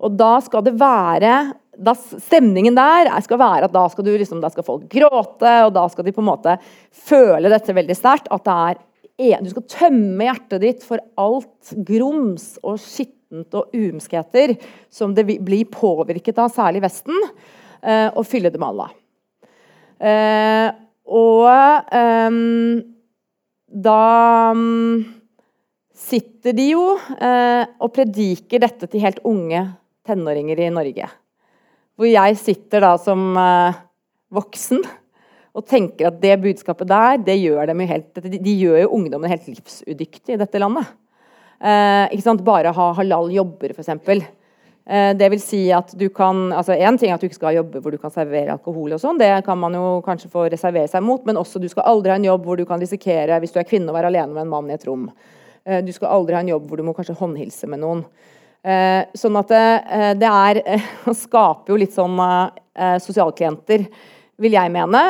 Og 0.02 0.18
da 0.18 0.40
skal 0.42 0.66
det 0.66 0.74
være 0.80 1.36
da, 1.74 1.94
Stemningen 1.98 2.76
der 2.78 3.10
skal 3.26 3.40
være 3.42 3.68
at 3.68 3.74
da 3.74 3.88
skal, 3.90 4.06
du, 4.06 4.12
liksom, 4.18 4.42
da 4.42 4.50
skal 4.54 4.66
folk 4.66 4.84
gråte, 4.92 5.54
og 5.66 5.72
da 5.74 5.86
skal 5.90 6.06
de 6.06 6.14
på 6.14 6.22
en 6.22 6.30
måte 6.30 6.58
føle 6.94 7.50
dette 7.50 7.74
veldig 7.74 7.96
sterkt. 7.98 8.30
At 8.34 8.46
det 8.46 8.58
er 8.58 8.82
du 9.18 9.50
skal 9.52 9.68
tømme 9.70 10.26
hjertet 10.26 10.64
ditt 10.64 10.86
for 10.86 11.02
alt 11.22 11.74
grums 11.86 12.56
og 12.64 12.80
skittent 12.82 13.54
og 13.54 13.74
umskheter 13.78 14.56
som 14.90 15.14
det 15.14 15.28
blir 15.28 15.70
påvirket 15.70 16.40
av, 16.42 16.50
særlig 16.54 16.82
Vesten, 16.84 17.20
eh, 17.82 18.10
og 18.10 18.26
fylle 18.26 18.50
det 18.50 18.62
med 18.62 18.72
Allah. 18.74 18.96
Eh, 20.04 20.70
og 21.14 21.94
um, 21.94 22.82
da 23.68 24.52
um, 24.56 25.04
sitter 25.94 26.56
de 26.56 26.70
jo 26.72 26.94
uh, 26.96 27.64
og 27.82 27.94
prediker 27.94 28.64
dette 28.64 28.90
til 28.90 29.04
helt 29.04 29.22
unge 29.28 29.66
tenåringer 30.08 30.62
i 30.64 30.72
Norge. 30.74 31.10
Hvor 31.94 32.10
jeg 32.10 32.40
sitter 32.40 32.86
da 32.86 32.96
som 33.02 33.34
uh, 33.38 33.76
voksen 34.34 34.82
og 35.54 35.66
tenker 35.70 36.10
at 36.10 36.20
det 36.22 36.40
budskapet 36.42 36.90
der, 36.90 37.20
det 37.22 37.38
gjør 37.38 37.68
dem 37.70 37.84
jo 37.84 37.90
helt, 37.92 38.22
de, 38.26 38.54
gjør 38.58 38.80
jo 38.84 38.94
ungdommen 38.98 39.30
helt 39.30 39.46
livsudyktig 39.52 40.34
i 40.34 40.40
dette 40.42 40.62
landet. 40.62 40.90
Eh, 41.62 42.16
ikke 42.16 42.26
sant? 42.26 42.42
Bare 42.46 42.74
ha 42.74 42.88
halal 42.98 43.30
jobber, 43.32 43.76
f.eks. 43.76 43.92
Eh, 44.86 45.12
det 45.16 45.30
vil 45.32 45.40
si 45.40 45.62
at 45.72 45.94
du 45.96 46.10
kan 46.12 46.50
altså 46.52 46.76
En 46.76 46.98
ting 47.00 47.08
er 47.08 47.16
at 47.16 47.22
du 47.22 47.30
ikke 47.30 47.38
skal 47.38 47.54
ha 47.54 47.60
jobber 47.62 47.80
hvor 47.80 47.94
du 47.94 48.00
kan 48.02 48.12
servere 48.12 48.52
alkohol, 48.58 48.98
og 48.98 49.00
sånn, 49.00 49.22
det 49.22 49.30
kan 49.46 49.62
man 49.62 49.78
jo 49.78 50.02
kanskje 50.04 50.32
få 50.34 50.50
reservere 50.52 50.90
seg 50.92 51.06
mot, 51.06 51.22
men 51.28 51.40
også 51.40 51.62
du 51.62 51.70
skal 51.72 51.88
aldri 51.92 52.12
ha 52.12 52.18
en 52.20 52.28
jobb 52.28 52.50
hvor 52.50 52.60
du 52.60 52.66
kan 52.68 52.82
risikere, 52.82 53.38
hvis 53.40 53.54
du 53.54 53.62
er 53.62 53.70
kvinne, 53.70 53.94
å 53.94 53.96
være 53.96 54.10
alene 54.12 54.34
med 54.34 54.48
en 54.48 54.52
mann 54.52 54.72
i 54.72 54.76
et 54.76 54.88
rom. 54.90 55.06
Eh, 55.64 55.84
du 55.86 55.94
skal 55.96 56.12
aldri 56.18 56.36
ha 56.36 56.42
en 56.44 56.52
jobb 56.52 56.66
hvor 56.68 56.82
du 56.82 56.88
må 56.88 56.98
kanskje 56.98 57.16
håndhilse 57.22 57.70
med 57.70 57.84
noen. 57.86 58.04
Eh, 58.64 59.06
sånn 59.20 59.38
at 59.38 59.54
det, 59.54 59.64
det 60.18 60.34
er 60.34 60.64
å 61.12 61.16
skaper 61.16 61.76
jo 61.76 61.80
litt 61.80 61.94
sånn 61.94 62.18
sosialklienter, 62.74 63.86
vil 64.44 64.58
jeg 64.58 64.72
mene. 64.74 65.02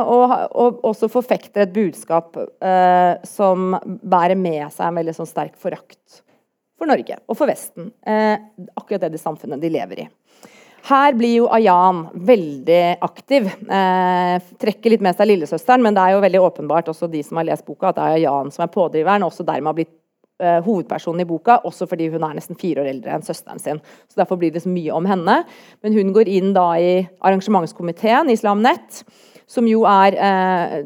Og, 0.00 0.32
og 0.56 0.80
også 0.90 1.10
forfekter 1.12 1.66
et 1.66 1.74
budskap 1.74 2.38
som 3.28 3.76
bærer 3.84 4.38
med 4.40 4.64
seg 4.72 4.88
en 4.88 4.98
veldig 5.02 5.14
sånn 5.20 5.28
sterk 5.28 5.54
forakt 5.60 6.22
for 6.80 6.88
Norge 6.88 7.20
og 7.28 7.36
for 7.36 7.50
Vesten. 7.50 7.92
Eh, 8.06 8.40
akkurat 8.74 9.04
det, 9.04 9.14
det 9.14 9.22
samfunnet 9.22 9.60
de 9.60 9.70
lever 9.72 10.04
i. 10.06 10.08
Her 10.88 11.12
blir 11.12 11.42
jo 11.42 11.48
Ayan 11.52 12.06
veldig 12.14 12.84
aktiv. 13.04 13.50
Eh, 13.68 14.36
trekker 14.62 14.94
litt 14.94 15.04
med 15.04 15.18
seg 15.18 15.28
lillesøsteren, 15.28 15.84
men 15.84 15.96
det 15.96 16.06
er 16.06 16.16
jo 16.16 16.22
veldig 16.24 16.40
åpenbart 16.46 16.88
også 16.88 17.10
de 17.12 17.20
som 17.26 17.40
har 17.40 17.50
lest 17.50 17.66
boka, 17.68 17.90
at 17.90 17.98
det 17.98 18.06
er 18.06 18.16
Ayan 18.22 18.52
som 18.54 18.64
er 18.64 18.72
pådriveren, 18.72 19.26
og 19.26 19.34
også 19.34 19.44
dermed 19.44 19.74
har 19.74 19.80
blitt 19.82 19.96
eh, 20.40 20.58
hovedpersonen 20.66 21.24
i 21.24 21.28
boka, 21.28 21.60
også 21.68 21.88
fordi 21.90 22.10
hun 22.12 22.24
er 22.26 22.36
nesten 22.38 22.58
fire 22.58 22.84
år 22.84 22.92
eldre 22.94 23.14
enn 23.16 23.26
søsteren 23.26 23.62
sin. 23.62 23.82
Så 24.10 24.20
Derfor 24.22 24.40
blir 24.40 24.54
det 24.54 24.64
så 24.64 24.72
mye 24.72 24.94
om 24.96 25.08
henne. 25.08 25.42
Men 25.84 25.96
hun 25.96 26.14
går 26.16 26.30
inn 26.32 26.54
da 26.56 26.72
i 26.80 26.94
arrangementskomiteen 27.20 28.32
Islam 28.32 28.64
Nett 28.64 29.04
som 29.50 29.66
jo 29.66 29.82
er 29.88 30.14
eh, 30.14 30.76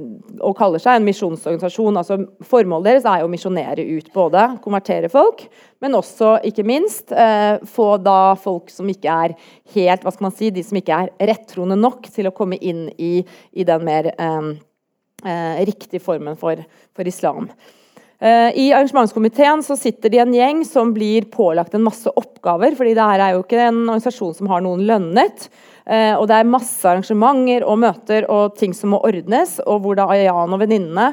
og 0.41 0.57
kaller 0.57 0.81
seg 0.81 0.97
en 0.97 1.05
misjonsorganisasjon. 1.05 1.99
altså 2.01 2.17
Formålet 2.49 2.89
deres 2.89 3.09
er 3.09 3.21
jo 3.21 3.29
å 3.29 3.33
misjonere 3.33 3.85
ut 3.85 4.09
både 4.15 4.47
konvertere 4.65 5.11
folk, 5.13 5.45
men 5.85 5.97
også, 5.99 6.39
ikke 6.49 6.65
minst, 6.67 7.13
eh, 7.13 7.61
få 7.69 7.91
da 8.01 8.33
folk 8.41 8.73
som 8.73 8.89
ikke 8.89 9.19
er 9.27 9.37
helt 9.77 10.07
hva 10.07 10.15
skal 10.15 10.31
man 10.31 10.37
si, 10.37 10.49
de 10.55 10.65
som 10.65 10.81
ikke 10.81 11.03
er 11.05 11.13
rettroende 11.35 11.77
nok 11.77 12.09
til 12.15 12.31
å 12.31 12.37
komme 12.37 12.57
inn 12.57 12.87
i, 12.97 13.19
i 13.53 13.69
den 13.69 13.85
mer 13.85 14.15
eh, 14.15 14.53
eh 15.25 15.65
riktige 15.69 16.01
formen 16.01 16.37
for, 16.41 16.65
for 16.97 17.09
islam. 17.09 17.51
Eh, 18.25 18.59
I 18.59 18.73
arrangementskomiteen 18.73 19.63
så 19.63 19.77
sitter 19.77 20.09
de 20.09 20.19
en 20.23 20.33
gjeng 20.33 20.63
som 20.65 20.95
blir 20.97 21.27
pålagt 21.29 21.75
en 21.75 21.85
masse 21.85 22.09
oppgaver. 22.09 22.77
fordi 22.77 22.95
det 22.97 23.05
her 23.11 23.21
er 23.21 23.35
jo 23.35 23.43
ikke 23.43 23.61
en 23.67 23.83
organisasjon 23.83 24.35
som 24.39 24.49
har 24.49 24.65
noen 24.65 24.87
lønnet. 24.89 25.49
Eh, 25.85 26.15
og 26.17 26.25
det 26.31 26.39
er 26.39 26.49
masse 26.49 26.89
arrangementer 26.89 27.67
og 27.69 27.83
møter 27.83 28.25
og 28.33 28.57
ting 28.57 28.73
som 28.73 28.95
må 28.95 29.03
ordnes, 29.05 29.59
og 29.67 29.85
hvor 29.85 29.99
da 29.99 30.09
Ayan 30.09 30.57
og 30.57 30.63
venninnene 30.63 31.13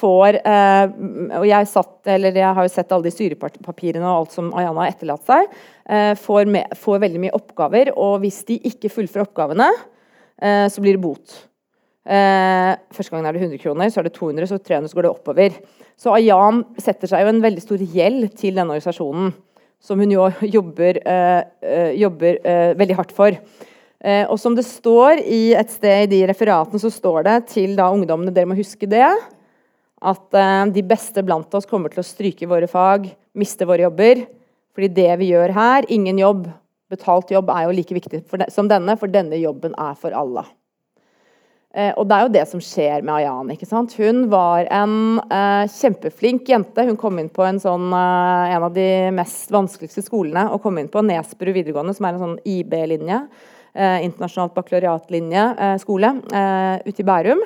får 0.00 0.36
eh, 0.44 0.92
Og 1.40 1.46
jeg, 1.48 1.66
satt, 1.66 1.94
jeg 2.04 2.44
har 2.44 2.62
jo 2.62 2.72
sett 2.72 2.92
alle 2.92 3.08
de 3.08 3.14
styrepapirene 3.14 4.04
og 4.04 4.18
alt 4.18 4.36
som 4.36 4.52
Ayan 4.52 4.76
har 4.76 4.92
etterlatt 4.92 5.24
seg. 5.24 5.48
Får, 6.20 6.44
med, 6.46 6.76
får, 6.78 7.00
veldig 7.02 7.20
mye 7.24 7.34
oppgaver, 7.34 7.88
og 7.98 8.20
hvis 8.22 8.44
de 8.46 8.60
ikke 8.68 8.92
fullfører 8.92 9.26
oppgavene, 9.26 9.66
så 10.70 10.84
blir 10.84 10.94
det 10.94 11.02
bot. 11.02 11.34
Eh, 12.08 12.72
første 12.96 13.12
gangen 13.12 13.28
er 13.28 13.36
det 13.36 13.42
100 13.44 13.60
kroner, 13.60 13.90
så 13.92 14.00
er 14.00 14.08
det 14.08 14.14
200, 14.16 14.48
så 14.48 14.58
300, 14.58 14.88
så 14.88 14.98
går 14.98 15.06
det 15.06 15.12
oppover. 15.12 15.58
Så 16.00 16.14
Ayan 16.16 16.62
setter 16.80 17.10
seg 17.10 17.24
jo 17.24 17.32
en 17.34 17.42
veldig 17.44 17.64
stor 17.64 17.82
gjeld 17.82 18.30
til 18.40 18.56
denne 18.56 18.72
organisasjonen, 18.72 19.34
som 19.80 20.00
hun 20.00 20.14
jo 20.14 20.30
jobber, 20.56 21.02
eh, 21.04 21.92
jobber 22.00 22.40
veldig 22.80 22.96
hardt 22.98 23.12
for. 23.16 23.36
Eh, 24.00 24.24
og 24.24 24.38
som 24.40 24.54
det 24.56 24.64
står 24.64 25.20
i 25.28 25.52
et 25.58 25.72
sted 25.72 26.06
i 26.06 26.10
de 26.14 26.22
referatene, 26.30 26.80
så 26.80 26.88
står 26.92 27.26
det 27.26 27.36
til 27.52 27.76
da 27.76 27.90
ungdommene 27.92 28.32
dere 28.32 28.48
må 28.48 28.56
huske 28.56 28.88
det, 28.88 29.04
at 30.00 30.38
eh, 30.40 30.62
de 30.72 30.84
beste 30.88 31.24
blant 31.26 31.52
oss 31.56 31.68
kommer 31.68 31.92
til 31.92 32.00
å 32.00 32.06
stryke 32.06 32.48
våre 32.48 32.68
fag, 32.70 33.10
miste 33.36 33.68
våre 33.68 33.84
jobber. 33.84 34.24
Fordi 34.72 34.88
det 34.96 35.10
vi 35.20 35.32
gjør 35.34 35.52
her, 35.52 35.88
ingen 35.92 36.20
jobb, 36.20 36.46
betalt 36.90 37.32
jobb, 37.34 37.50
er 37.52 37.66
jo 37.66 37.76
like 37.76 37.94
viktig 37.94 38.22
de, 38.22 38.48
som 38.54 38.70
denne, 38.70 38.96
for 38.96 39.12
denne 39.12 39.36
jobben 39.42 39.76
er 39.76 39.98
for 40.00 40.16
alle. 40.16 40.46
Eh, 41.70 41.92
og 41.94 42.08
det 42.10 42.16
er 42.16 42.24
jo 42.24 42.32
det 42.34 42.42
som 42.50 42.62
skjer 42.62 43.04
med 43.06 43.14
Ayan. 43.20 43.50
ikke 43.54 43.68
sant? 43.68 43.94
Hun 43.94 44.24
var 44.32 44.66
en 44.74 45.20
eh, 45.30 45.70
kjempeflink 45.70 46.48
jente. 46.50 46.82
Hun 46.88 46.98
kom 46.98 47.20
inn 47.22 47.30
på 47.30 47.44
en, 47.46 47.60
sånn, 47.62 47.92
eh, 47.94 48.54
en 48.56 48.66
av 48.66 48.74
de 48.74 48.88
mest 49.14 49.52
vanskeligste 49.54 50.02
skolene. 50.02 50.48
og 50.50 50.62
kom 50.64 50.80
inn 50.82 50.90
på 50.90 51.04
Nesbru 51.06 51.52
videregående, 51.54 51.94
som 51.94 52.08
er 52.08 52.16
en 52.16 52.24
sånn 52.24 52.38
IB-linje 52.42 53.20
eh, 53.74 54.00
internasjonalt 54.08 54.56
baccalaureatlinje 54.56 55.44
eh, 55.54 56.76
ute 56.88 57.04
i 57.04 57.06
Bærum. 57.06 57.44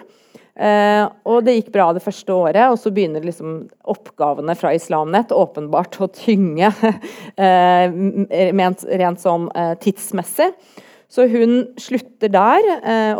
Og 0.54 1.38
det 1.42 1.56
gikk 1.56 1.72
bra 1.74 1.88
det 1.90 2.04
første 2.04 2.30
året, 2.30 2.68
og 2.70 2.76
så 2.78 2.92
begynner 2.94 3.24
liksom 3.26 3.56
oppgavene 3.90 4.54
fra 4.54 4.70
Islamnett 4.70 5.34
åpenbart 5.34 5.98
å 5.98 6.06
tynge 6.14 6.68
rent, 8.54 8.84
rent 8.86 9.24
sånn 9.24 9.48
tidsmessig. 9.82 10.54
Så 11.12 11.28
hun 11.30 11.60
slutter 11.78 12.30
der 12.32 12.64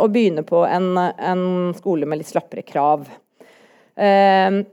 og 0.01 0.09
begynner 0.11 0.43
på 0.43 0.65
en, 0.67 0.97
en 0.97 1.43
skole 1.77 2.07
med 2.09 2.19
litt 2.19 2.31
slappere 2.31 2.65
krav. 2.65 3.05
Eh, 3.95 4.63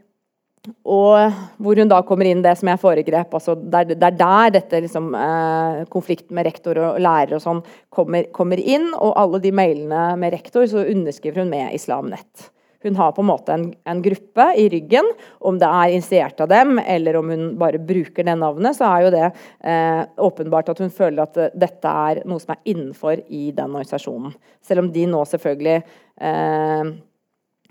og 0.86 1.38
hvor 1.58 1.78
hun 1.78 1.90
da 1.90 1.98
kommer 2.06 2.28
inn 2.30 2.42
det 2.44 2.54
som 2.58 2.70
jeg 2.70 2.80
foregrep. 2.82 3.34
altså 3.34 3.56
Det 3.58 3.96
er 3.96 4.14
der 4.14 4.52
dette 4.54 4.80
liksom, 4.84 5.12
eh, 5.14 5.82
konflikten 5.90 6.36
med 6.38 6.46
rektor 6.46 6.78
og 6.78 7.00
lærer 7.02 7.34
og 7.34 7.42
sånn 7.42 7.62
kommer, 7.90 8.28
kommer, 8.30 8.58
inn. 8.58 8.92
Og 8.94 9.16
alle 9.18 9.42
de 9.42 9.50
mailene 9.50 10.12
med 10.16 10.32
rektor 10.32 10.66
så 10.70 10.86
underskriver 10.86 11.42
hun 11.42 11.50
med 11.50 11.74
Islam 11.74 12.12
Nett. 12.14 12.50
Hun 12.82 12.98
har 12.98 13.12
på 13.14 13.22
en 13.22 13.28
måte 13.28 13.54
en, 13.54 13.68
en, 13.88 14.02
gruppe 14.02 14.46
i 14.58 14.66
ryggen. 14.72 15.08
Om 15.38 15.60
det 15.60 15.68
er 15.68 15.94
initiert 15.94 16.42
av 16.42 16.50
dem, 16.50 16.78
eller 16.78 17.20
om 17.20 17.30
hun 17.32 17.46
bare 17.60 17.80
bruker 17.82 18.26
det 18.26 18.36
navnet, 18.40 18.76
så 18.78 18.88
er 18.90 19.06
jo 19.06 19.14
det 19.14 19.24
eh, 19.28 20.02
åpenbart 20.26 20.72
at 20.72 20.82
hun 20.82 20.92
føler 20.92 21.24
at 21.24 21.40
dette 21.54 21.94
er 22.08 22.22
noe 22.28 22.42
som 22.42 22.56
er 22.56 22.62
innenfor 22.74 23.22
i 23.28 23.48
den 23.54 23.70
organisasjonen. 23.70 24.34
Selv 24.64 24.84
om 24.84 24.92
de 24.94 25.06
nå 25.10 25.24
selvfølgelig 25.30 25.78
eh, 25.80 26.92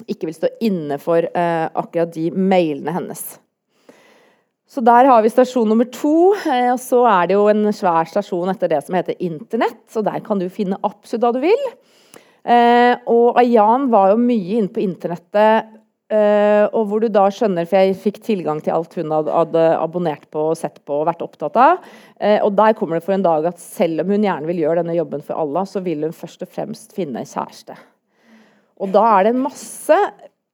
ikke 0.08 0.30
vil 0.30 0.38
stå 0.38 0.52
inne 0.66 0.98
for 1.02 1.28
eh, 1.28 1.68
akkurat 1.68 2.14
de 2.14 2.30
mailene 2.32 2.96
hennes. 2.96 3.24
Så 4.72 4.80
der 4.80 5.04
har 5.10 5.20
vi 5.24 5.30
stasjon 5.30 5.68
nummer 5.68 5.88
to. 5.92 6.32
Eh, 6.48 6.70
og 6.72 6.80
så 6.80 7.04
er 7.12 7.28
det 7.28 7.36
jo 7.36 7.48
en 7.52 7.66
svær 7.76 8.08
stasjon 8.08 8.54
etter 8.54 8.72
det 8.72 8.80
som 8.86 8.96
heter 8.96 9.20
Internett. 9.20 9.82
Så 9.92 10.04
der 10.06 10.22
kan 10.24 10.40
du 10.40 10.48
finne 10.54 10.80
absolutt 10.88 11.26
hva 11.26 11.34
du 11.36 11.42
vil. 11.44 11.66
Eh, 12.42 12.96
og 13.12 13.38
Ayan 13.42 13.90
var 13.92 14.14
jo 14.14 14.22
mye 14.22 14.58
inne 14.58 14.74
på 14.74 14.84
internettet. 14.84 15.78
Eh, 16.12 16.66
og 16.76 16.90
hvor 16.90 17.00
du 17.00 17.08
da 17.08 17.30
skjønner, 17.32 17.68
for 17.70 17.80
jeg 17.80 18.00
fikk 18.02 18.18
tilgang 18.26 18.60
til 18.64 18.76
alt 18.76 18.98
hun 19.00 19.14
hadde, 19.16 19.32
hadde 19.32 19.62
abonnert 19.80 20.26
på 20.34 20.50
og 20.50 20.58
sett 20.60 20.82
på 20.84 20.98
og 21.00 21.06
vært 21.08 21.24
opptatt 21.24 21.56
av. 21.56 21.86
Eh, 22.20 22.42
og 22.44 22.52
der 22.58 22.76
kommer 22.76 23.00
det 23.00 23.06
for 23.06 23.16
en 23.16 23.24
dag 23.24 23.48
at 23.48 23.62
selv 23.64 24.04
om 24.04 24.12
hun 24.12 24.26
gjerne 24.28 24.50
vil 24.50 24.60
gjøre 24.66 24.82
denne 24.82 24.98
jobben 24.98 25.24
for 25.24 25.40
Allah, 25.40 25.70
så 25.70 25.80
vil 25.86 26.04
hun 26.04 26.16
først 26.16 26.44
og 26.44 26.52
fremst 26.52 26.98
finne 26.98 27.24
kjæreste. 27.24 27.78
Og 28.82 28.92
da 28.92 29.06
er 29.14 29.30
det 29.30 29.40
masse 29.40 29.96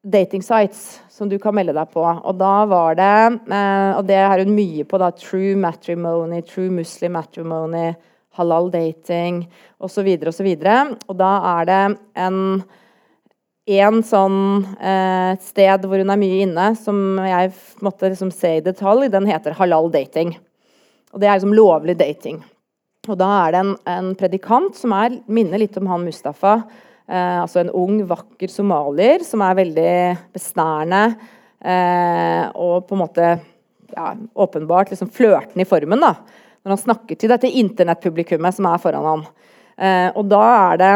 dating 0.06 0.44
sites 0.46 1.00
som 1.10 1.32
du 1.32 1.40
kan 1.42 1.56
melde 1.58 1.74
deg 1.74 1.90
på. 1.90 2.04
Og 2.06 2.38
da 2.38 2.54
var 2.70 3.00
det 3.00 3.10
eh, 3.50 3.92
Og 3.98 4.06
det 4.06 4.20
er 4.22 4.44
hun 4.44 4.54
mye 4.54 4.86
på, 4.86 5.02
da. 5.02 5.10
True 5.18 5.56
matrimony, 5.58 6.44
true 6.46 6.70
muslim 6.70 7.18
matrimony, 7.18 7.96
halal 8.38 8.72
dating 8.74 9.44
osv. 9.84 10.08
osv. 10.32 10.50
Og, 10.56 10.98
og 11.08 11.20
da 11.20 11.32
er 11.58 11.72
det 11.72 11.84
en 12.28 12.42
en 13.68 13.98
sånn 14.00 14.64
eh, 14.80 15.34
sted 15.44 15.84
hvor 15.84 16.00
hun 16.00 16.12
er 16.14 16.20
mye 16.22 16.44
inne, 16.46 16.70
som 16.80 17.18
jeg 17.20 17.50
måtte 17.84 18.08
liksom 18.08 18.30
se 18.32 18.54
i 18.56 18.62
detalj, 18.64 19.10
den 19.12 19.28
heter 19.28 19.58
halal 19.60 19.92
dating. 19.92 20.38
Og 21.12 21.20
Det 21.20 21.28
er 21.28 21.36
liksom 21.36 21.56
lovlig 21.58 21.98
dating. 22.00 22.40
Og 23.10 23.18
Da 23.20 23.28
er 23.42 23.52
det 23.52 23.60
en, 23.66 23.74
en 23.92 24.14
predikant 24.16 24.72
som 24.80 24.96
er, 24.96 25.20
minner 25.28 25.60
litt 25.60 25.76
om 25.82 25.92
han 25.92 26.08
Mustafa, 26.08 26.62
Eh, 27.08 27.42
altså 27.42 27.62
en 27.62 27.72
ung, 27.72 28.02
vakker 28.08 28.52
somalier 28.52 29.24
som 29.24 29.40
er 29.46 29.56
veldig 29.62 29.92
besnærende 30.36 31.04
eh, 31.64 32.50
og 32.52 32.84
på 32.90 32.98
en 32.98 33.00
måte 33.00 33.30
ja, 33.94 34.10
åpenbart 34.36 34.92
liksom 34.92 35.14
flørtende 35.16 35.64
i 35.64 35.70
formen. 35.70 36.04
da. 36.04 36.18
Når 36.68 36.76
han 36.76 36.84
snakker 36.84 37.20
til 37.20 37.32
dette 37.32 37.52
internettpublikummet 37.62 38.58
som 38.58 38.68
er 38.70 38.82
foran 38.84 39.08
ham. 39.08 39.24
Eh, 39.78 40.10
og 40.14 40.28
da 40.30 40.44
er 40.74 40.82
det 40.82 40.96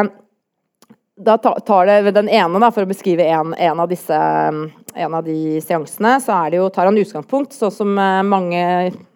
da 1.22 1.36
tar 1.38 1.86
det 1.86 2.14
den 2.16 2.28
ene, 2.32 2.58
da, 2.58 2.70
for 2.72 2.82
å 2.82 2.88
beskrive 2.88 3.26
en, 3.30 3.52
en, 3.54 3.80
av 3.82 3.90
disse, 3.90 4.16
en 4.16 5.14
av 5.14 5.26
de 5.26 5.60
seansene, 5.62 6.16
så 6.24 6.38
jo, 6.50 6.64
tar 6.72 6.88
han 6.88 6.98
utgangspunkt, 6.98 7.54
sånn 7.54 7.74
som 7.74 7.92
eh, 8.00 8.22
mange, 8.26 8.62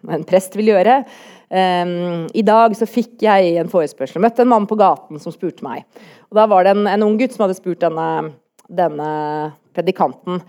en 0.07 0.27
prest 0.29 0.55
vil 0.55 0.71
gjøre. 0.71 1.01
Um, 1.47 2.27
I 2.35 2.43
dag 2.43 2.73
så 2.75 2.83
fikk 2.87 3.23
jeg 3.23 3.53
en 3.59 3.71
forespørsel. 3.71 4.21
Møtte 4.23 4.43
en 4.43 4.51
mann 4.51 4.67
på 4.67 4.77
gaten 4.79 5.19
som 5.23 5.31
spurte 5.31 5.63
meg. 5.63 5.85
Og 6.27 6.39
Da 6.39 6.43
var 6.51 6.67
det 6.67 6.75
en, 6.75 6.87
en 6.91 7.05
ung 7.07 7.17
gutt 7.19 7.35
som 7.35 7.45
hadde 7.45 7.55
spurt 7.59 7.83
denne, 7.83 8.07
denne 8.67 9.11
predikanten 9.75 10.41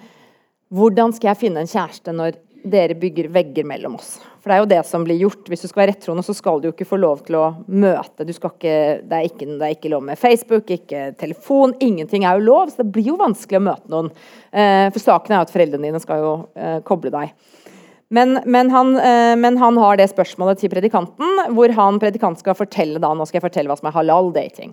hvordan 0.74 1.14
skal 1.16 1.32
jeg 1.32 1.40
finne 1.46 1.62
en 1.64 1.70
kjæreste 1.70 2.12
når 2.12 2.36
dere 2.68 2.96
bygger 2.98 3.30
vegger 3.32 3.64
mellom 3.68 3.96
oss. 3.96 4.18
For 4.48 4.54
det 4.54 4.62
er 4.62 4.64
jo 4.64 4.68
det 4.70 4.84
som 4.88 5.02
blir 5.04 5.18
gjort. 5.20 5.48
Hvis 5.52 5.61
du 5.61 5.68
skal 5.68 5.82
være 5.82 5.92
rettroende, 5.92 6.22
så 6.24 6.32
skal 6.32 6.62
du 6.62 6.70
jo 6.70 6.72
ikke 6.72 6.87
få 6.88 6.96
lov 6.96 7.18
til 7.26 7.37
å 7.37 7.42
møte. 7.68 8.24
Ikke, 8.24 8.70
det, 9.04 9.18
er 9.18 9.26
ikke, 9.26 9.44
det, 9.44 9.66
er 9.66 9.74
ikke, 9.74 9.90
lov 9.92 10.06
med 10.06 10.16
Facebook, 10.16 10.70
ikke 10.72 11.02
telefon. 11.20 11.74
Ingenting 11.84 12.24
er 12.24 12.38
jo 12.38 12.46
lov, 12.46 12.70
så 12.72 12.80
det 12.80 12.94
blir 12.94 13.11
jo 13.11 13.18
vanskelig 13.20 13.61
å 13.61 13.66
møte 13.66 13.92
noen. 13.92 14.08
Eh, 14.48 14.87
for 14.94 15.04
saken 15.04 15.34
er 15.34 15.42
jo 15.42 15.48
at 15.50 15.52
foreldrene 15.52 15.90
dine 15.90 16.00
skal 16.00 16.24
jo 16.24 16.32
eh, 16.56 16.78
koble 16.88 17.12
deg. 17.12 17.37
Men, 18.08 18.38
men, 18.48 18.72
han, 18.72 18.94
eh, 18.96 19.34
men, 19.37 19.61
han, 19.61 19.82
har 19.84 20.00
det 20.00 20.08
spørsmålet 20.14 20.64
til 20.64 20.72
predikanten, 20.72 21.44
hvor 21.52 21.76
han 21.76 22.00
predikant 22.00 22.40
skal 22.40 22.56
fortelle 22.56 23.04
da, 23.04 23.12
nå 23.12 23.28
skal 23.28 23.42
jeg 23.42 23.48
fortelle 23.50 23.68
hva 23.68 23.76
som 23.76 23.92
er 23.92 23.98
halal-dating. 23.98 24.72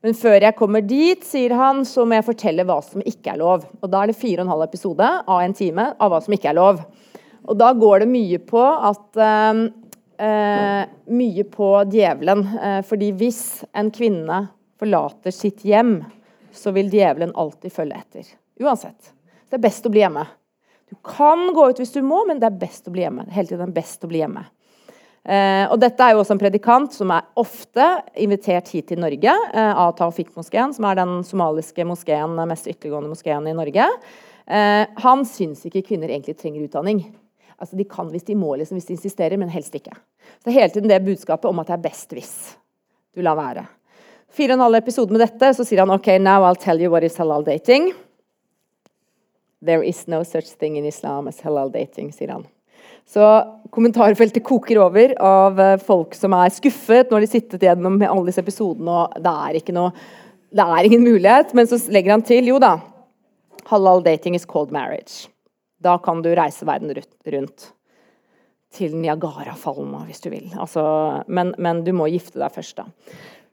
Men 0.00 0.16
før 0.16 0.40
jeg 0.40 0.56
kommer 0.56 0.88
dit, 0.88 1.20
sier 1.28 1.52
han, 1.60 1.84
så 1.84 2.08
må 2.08 2.16
jeg 2.16 2.30
fortelle 2.32 2.64
hva 2.64 2.80
som 2.80 3.04
ikke 3.04 3.36
er 3.36 3.44
lov. 3.44 3.68
Og 3.84 3.92
Da 3.92 4.00
er 4.00 4.14
det 4.14 4.20
fire 4.24 4.40
og 4.40 4.48
en 4.48 4.56
halv 4.56 4.70
episode 4.70 5.14
av 5.20 5.44
en 5.44 5.60
time 5.60 5.90
av 6.00 6.16
hva 6.16 6.24
som 6.24 6.32
ikke 6.32 6.56
er 6.56 6.62
lov. 6.64 6.80
Og 7.48 7.58
da 7.58 7.72
går 7.74 8.04
det 8.04 8.10
mye 8.12 8.38
på 8.46 8.62
at 8.62 9.18
eh, 9.18 9.62
eh, 10.26 10.82
Mye 11.12 11.44
på 11.50 11.70
djevelen. 11.90 12.44
Eh, 12.58 12.80
fordi 12.86 13.10
hvis 13.18 13.42
en 13.74 13.90
kvinne 13.94 14.44
forlater 14.78 15.34
sitt 15.34 15.64
hjem, 15.66 16.00
så 16.52 16.72
vil 16.74 16.90
djevelen 16.92 17.34
alltid 17.38 17.72
følge 17.72 17.98
etter. 17.98 18.30
Uansett. 18.62 19.12
Det 19.48 19.58
er 19.58 19.66
best 19.66 19.86
å 19.86 19.92
bli 19.92 20.02
hjemme. 20.04 20.24
Du 20.92 20.96
kan 21.06 21.46
gå 21.54 21.70
ut 21.70 21.78
hvis 21.80 21.94
du 21.94 22.02
må, 22.04 22.22
men 22.28 22.40
det 22.40 22.50
er 22.50 22.58
best 22.60 22.88
å 22.88 22.92
bli 22.92 23.06
hjemme. 23.06 23.24
Hele 23.32 23.48
tiden 23.54 23.72
best 23.72 24.04
å 24.04 24.10
bli 24.10 24.20
hjemme. 24.20 24.44
Eh, 25.22 25.64
og 25.70 25.78
dette 25.78 26.02
er 26.02 26.16
jo 26.16 26.22
også 26.24 26.34
en 26.34 26.40
predikant 26.40 26.94
som 26.96 27.12
er 27.14 27.28
ofte 27.38 27.86
invitert 28.18 28.72
hit 28.74 28.88
til 28.90 28.98
Norge 29.00 29.30
eh, 29.30 29.80
av 29.84 29.94
Taufik-moskeen, 30.00 30.74
som 30.74 30.88
er 30.88 30.98
den 30.98 31.20
somaliske 31.26 31.86
moskeen, 31.86 32.34
mest 32.50 32.66
ytterliggående 32.66 33.12
moskeen 33.12 33.46
i 33.46 33.54
Norge. 33.56 33.86
Eh, 34.46 34.82
han 35.04 35.24
syns 35.28 35.62
ikke 35.68 35.84
kvinner 35.92 36.10
egentlig 36.10 36.34
trenger 36.40 36.66
utdanning. 36.66 37.04
Altså, 37.62 37.78
De 37.78 37.86
kan 37.86 38.08
hvis 38.10 38.26
de 38.26 38.34
må, 38.34 38.56
liksom, 38.58 38.76
hvis 38.80 38.88
de 38.88 38.96
insisterer, 38.96 39.38
men 39.38 39.52
helst 39.52 39.74
ikke. 39.78 39.94
Så 39.94 40.48
det 40.48 40.52
er 40.52 40.60
hele 40.60 40.74
tiden 40.74 40.90
det 40.90 41.04
budskapet 41.06 41.46
om 41.46 41.60
at 41.62 41.70
det 41.70 41.76
er 41.78 41.84
best 41.84 42.14
hvis 42.16 42.32
du 43.14 43.22
lar 43.22 43.38
være. 43.38 43.68
Fire 44.32 44.54
og 44.54 44.58
en 44.58 44.64
halv 44.64 44.80
episode 44.80 45.12
med 45.14 45.22
dette, 45.22 45.52
så 45.54 45.64
sier 45.66 45.84
han 45.84 45.92
ok, 45.92 46.16
now 46.18 46.46
I'll 46.48 46.58
tell 46.58 46.80
you 46.80 46.90
what 46.90 47.04
is 47.06 47.18
halal 47.20 47.44
dating. 47.46 47.92
There 49.62 49.84
is 49.86 50.08
no 50.10 50.24
such 50.24 50.56
thing 50.58 50.78
in 50.80 50.88
Islam 50.88 51.28
as 51.30 51.42
halal 51.44 51.70
dating, 51.70 52.10
sier 52.16 52.32
han. 52.34 52.46
Så 53.06 53.22
kommentarfeltet 53.74 54.44
koker 54.46 54.80
over 54.82 55.14
av 55.22 55.60
eh, 55.60 55.76
folk 55.82 56.16
som 56.18 56.34
er 56.38 56.54
skuffet 56.54 57.12
når 57.12 57.24
de 57.24 57.30
sittet 57.30 57.66
gjennom 57.66 58.00
alle 58.06 58.30
disse 58.30 58.42
episodene, 58.42 59.04
og 59.04 59.22
det 59.22 59.34
er 59.46 59.60
ikke 59.60 59.76
noe 59.76 59.94
Det 60.52 60.64
er 60.64 60.84
ingen 60.84 61.04
mulighet. 61.06 61.54
Men 61.56 61.68
så 61.68 61.78
legger 61.88 62.12
han 62.12 62.24
til 62.28 62.50
jo 62.50 62.58
da, 62.60 62.74
halal 63.70 64.02
dating 64.04 64.34
is 64.36 64.44
called 64.44 64.72
marriage. 64.72 65.31
Da 65.82 65.98
kan 66.02 66.22
du 66.22 66.30
reise 66.36 66.66
verden 66.68 66.92
rundt 66.94 67.68
til 68.72 68.96
Niagara-fallene 68.96 70.06
hvis 70.08 70.22
du 70.24 70.30
vil. 70.32 70.48
Altså, 70.56 70.82
men, 71.28 71.52
men, 71.60 71.82
du 71.84 71.92
må 71.96 72.08
gifte 72.12 72.40
deg 72.40 72.54
først, 72.54 72.80
da. 72.80 72.88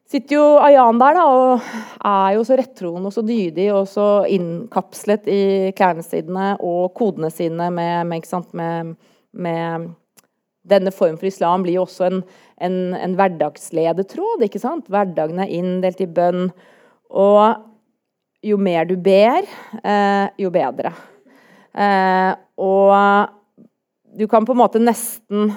Sitter 0.09 0.39
jo 0.39 0.45
Ayan 0.65 0.97
der 0.97 1.19
da, 1.19 1.23
og 1.29 1.65
er 2.07 2.31
jo 2.33 2.45
så 2.47 2.55
rettroende 2.57 3.11
og 3.11 3.13
så 3.13 3.21
dydig 3.21 3.67
og 3.75 3.83
så 3.91 4.07
innkapslet 4.25 5.27
i 5.29 5.41
klærne 5.77 6.01
sine 6.01 6.55
og 6.65 6.95
kodene 6.97 7.29
sine 7.29 7.67
med, 7.69 8.09
med, 8.09 8.39
med, 8.57 8.95
med 9.45 9.91
denne 10.69 10.93
form 10.95 11.19
for 11.19 11.29
islam 11.29 11.65
blir 11.65 11.77
jo 11.77 11.85
også 11.85 12.07
en, 12.07 12.23
en, 12.65 12.79
en 12.97 13.13
hverdagsledetråd. 13.19 14.47
ikke 14.47 14.61
sant? 14.61 14.89
Hverdagen 14.89 15.43
er 15.43 15.53
inndelt 15.59 16.01
i 16.01 16.09
bønn. 16.09 16.49
Og 17.09 17.43
jo 18.45 18.57
mer 18.57 18.89
du 18.89 18.95
ber, 18.97 19.45
eh, 19.83 20.25
jo 20.41 20.49
bedre. 20.53 20.93
Eh, 21.79 22.31
og 22.59 23.35
du 24.19 24.27
kan 24.27 24.45
på 24.45 24.55
en 24.55 24.61
måte 24.61 24.81
nesten 24.81 25.51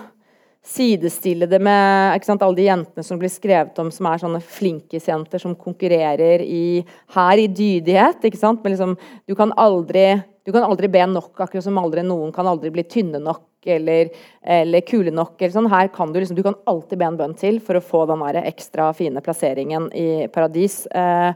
sidestille 0.62 1.48
det 1.50 1.58
med 1.58 2.22
sant, 2.22 2.42
alle 2.42 2.56
de 2.56 2.68
jentene 2.68 3.02
som 3.02 3.18
blir 3.18 3.30
skrevet 3.32 3.78
om 3.82 3.88
som 3.90 4.06
er 4.06 4.20
sånne 4.22 4.40
flinkisjenter 4.46 5.42
som 5.42 5.56
konkurrerer 5.58 6.44
i, 6.44 6.82
her 7.16 7.42
i 7.42 7.48
dydighet. 7.50 8.22
Men 8.62 8.74
liksom, 8.74 8.94
du, 9.26 9.34
kan 9.38 9.54
aldri, 9.58 10.20
du 10.46 10.52
kan 10.54 10.62
aldri 10.62 10.90
be 10.92 11.02
nok, 11.10 11.34
akkurat 11.34 11.66
som 11.66 11.80
aldri 11.82 12.04
noen 12.06 12.30
kan 12.34 12.46
aldri 12.46 12.70
bli 12.74 12.86
tynne 12.86 13.18
nok 13.22 13.48
eller, 13.66 14.14
eller 14.42 14.86
kule 14.86 15.10
nok. 15.14 15.34
Eller 15.40 15.56
sånn. 15.56 15.70
Her 15.72 15.90
kan 15.94 16.14
du, 16.14 16.20
liksom, 16.22 16.38
du 16.38 16.46
kan 16.46 16.58
alltid 16.70 17.02
be 17.02 17.10
en 17.10 17.18
bønn 17.18 17.34
til 17.38 17.58
for 17.62 17.78
å 17.78 17.82
få 17.82 18.04
den 18.10 18.22
ekstra 18.44 18.92
fine 18.94 19.22
plasseringen 19.22 19.90
i 19.98 20.28
paradis. 20.30 20.84
Eh, 20.86 21.34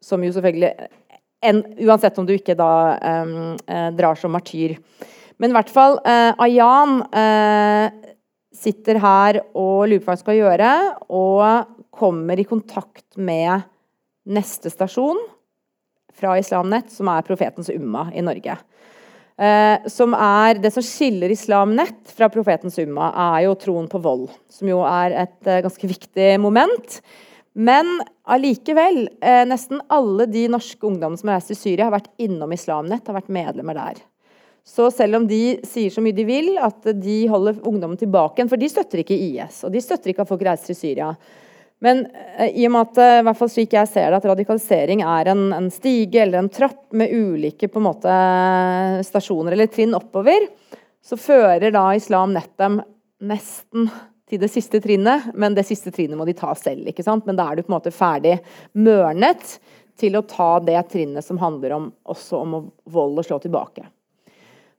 som 0.00 0.22
jo 0.24 0.30
selvfølgelig 0.32 0.90
en, 1.40 1.62
Uansett 1.80 2.18
om 2.20 2.26
du 2.28 2.34
ikke 2.36 2.56
da 2.58 2.72
eh, 3.00 3.88
drar 3.96 4.18
som 4.20 4.32
martyr. 4.36 4.76
Men 5.40 5.52
i 5.52 5.56
hvert 5.56 5.72
fall 5.72 5.96
uh, 6.04 6.36
Ayan 6.44 6.98
uh, 7.16 7.88
sitter 8.52 8.98
her 9.00 9.40
og 9.56 9.88
lurer 9.88 10.02
på 10.02 10.10
hva 10.10 10.16
han 10.16 10.20
skal 10.20 10.36
gjøre, 10.36 10.72
og 11.08 11.76
kommer 11.96 12.40
i 12.40 12.44
kontakt 12.48 13.16
med 13.16 13.64
neste 14.28 14.72
stasjon 14.72 15.20
fra 16.12 16.34
Islamnett, 16.36 16.92
som 16.92 17.08
er 17.08 17.24
Profetens 17.24 17.72
Umma 17.72 18.10
i 18.12 18.24
Norge. 18.24 18.58
Uh, 19.40 19.80
som 19.88 20.12
er, 20.12 20.60
det 20.60 20.74
som 20.74 20.84
skiller 20.84 21.32
Islam 21.32 21.72
Nett 21.78 22.12
fra 22.12 22.28
Profetens 22.28 22.76
Umma, 22.82 23.08
er 23.32 23.46
jo 23.46 23.56
troen 23.64 23.88
på 23.88 24.02
vold. 24.04 24.28
Som 24.52 24.68
jo 24.68 24.84
er 24.84 25.16
et 25.24 25.52
ganske 25.64 25.88
viktig 25.88 26.34
moment. 26.44 27.00
Men 27.52 27.98
allikevel, 28.30 29.08
eh, 29.20 29.42
nesten 29.48 29.80
alle 29.90 30.26
de 30.30 30.46
norske 30.52 30.86
ungdommene 30.86 31.18
som 31.18 31.28
har 31.28 31.40
reist 31.40 31.50
til 31.50 31.58
Syria, 31.58 31.88
har 31.88 31.96
vært 31.96 32.12
innom 32.22 32.52
Islamnett, 32.54 33.06
har 33.06 33.18
vært 33.18 33.32
medlemmer 33.32 33.74
der. 33.74 34.02
Så 34.66 34.90
selv 34.94 35.18
om 35.18 35.26
de 35.26 35.58
sier 35.66 35.90
så 35.90 36.02
mye 36.04 36.14
de 36.14 36.24
vil, 36.28 36.52
at 36.62 36.84
de 37.02 37.16
holder 37.30 37.62
ungdommen 37.66 37.98
tilbake 37.98 38.44
For 38.46 38.60
de 38.60 38.68
støtter 38.68 39.00
ikke 39.02 39.16
IS, 39.16 39.64
og 39.64 39.72
de 39.72 39.80
støtter 39.82 40.12
ikke 40.12 40.22
at 40.26 40.30
folk 40.30 40.44
reiser 40.46 40.70
til 40.70 40.78
Syria. 40.78 41.14
Men 41.80 42.04
eh, 42.36 42.52
i 42.60 42.68
og 42.68 42.74
med 42.76 42.90
at 42.90 43.00
eh, 43.00 43.18
i 43.22 43.26
hvert 43.26 43.40
fall 43.40 43.50
slik 43.50 43.74
jeg 43.74 43.88
ser 43.90 44.12
det, 44.12 44.20
at 44.20 44.30
radikalisering 44.30 45.02
er 45.02 45.32
en, 45.32 45.48
en 45.56 45.70
stige 45.74 46.22
eller 46.22 46.42
en 46.42 46.52
trapp 46.52 46.84
med 46.92 47.10
ulike 47.10 47.70
på 47.72 47.80
en 47.80 47.88
måte, 47.88 48.14
stasjoner 49.08 49.56
eller 49.56 49.72
trinn 49.72 49.96
oppover, 49.96 50.46
så 51.02 51.18
fører 51.18 51.72
da 51.74 51.88
Islam 51.96 52.36
nett 52.36 52.52
dem 52.60 52.78
nesten 53.26 53.88
til 54.30 54.40
det 54.40 54.50
siste 54.52 54.80
trinnet, 54.82 55.32
men 55.34 55.56
det 55.56 55.66
siste 55.66 55.90
trinnet 55.94 56.18
må 56.18 56.26
de 56.28 56.36
ta 56.38 56.54
selv. 56.58 56.86
ikke 56.88 57.04
sant? 57.06 57.26
Men 57.26 57.38
da 57.38 57.48
er 57.50 57.58
du 57.58 57.64
på 57.64 57.72
en 57.72 57.78
måte 57.78 57.94
ferdig 57.94 58.38
mørnet 58.78 59.58
til 60.00 60.16
å 60.16 60.24
ta 60.26 60.52
det 60.64 60.80
trinnet 60.92 61.26
som 61.26 61.40
handler 61.42 61.74
om, 61.76 61.90
også 62.08 62.38
om 62.40 62.54
vold 62.90 63.20
og 63.20 63.26
slå 63.26 63.40
tilbake. 63.42 63.84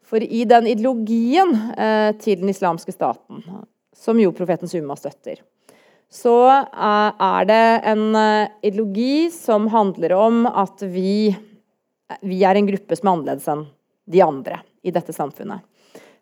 For 0.07 0.23
i 0.23 0.43
den 0.47 0.67
ideologien 0.67 1.53
eh, 1.77 2.11
til 2.19 2.41
den 2.41 2.51
islamske 2.51 2.91
staten, 2.91 3.43
som 3.95 4.19
jo 4.19 4.33
profeten 4.35 4.71
Summa 4.71 4.97
støtter, 4.99 5.39
så 6.11 6.35
eh, 6.51 7.21
er 7.27 7.47
det 7.47 7.63
en 7.93 8.07
eh, 8.19 8.51
ideologi 8.67 9.29
som 9.31 9.69
handler 9.71 10.15
om 10.17 10.43
at 10.49 10.83
vi, 10.83 11.31
vi 12.27 12.41
er 12.43 12.59
en 12.59 12.67
gruppe 12.67 12.97
som 12.99 13.07
er 13.07 13.15
annerledes 13.15 13.47
enn 13.53 13.67
de 14.11 14.23
andre 14.25 14.59
i 14.83 14.91
dette 14.91 15.15
samfunnet. 15.15 15.63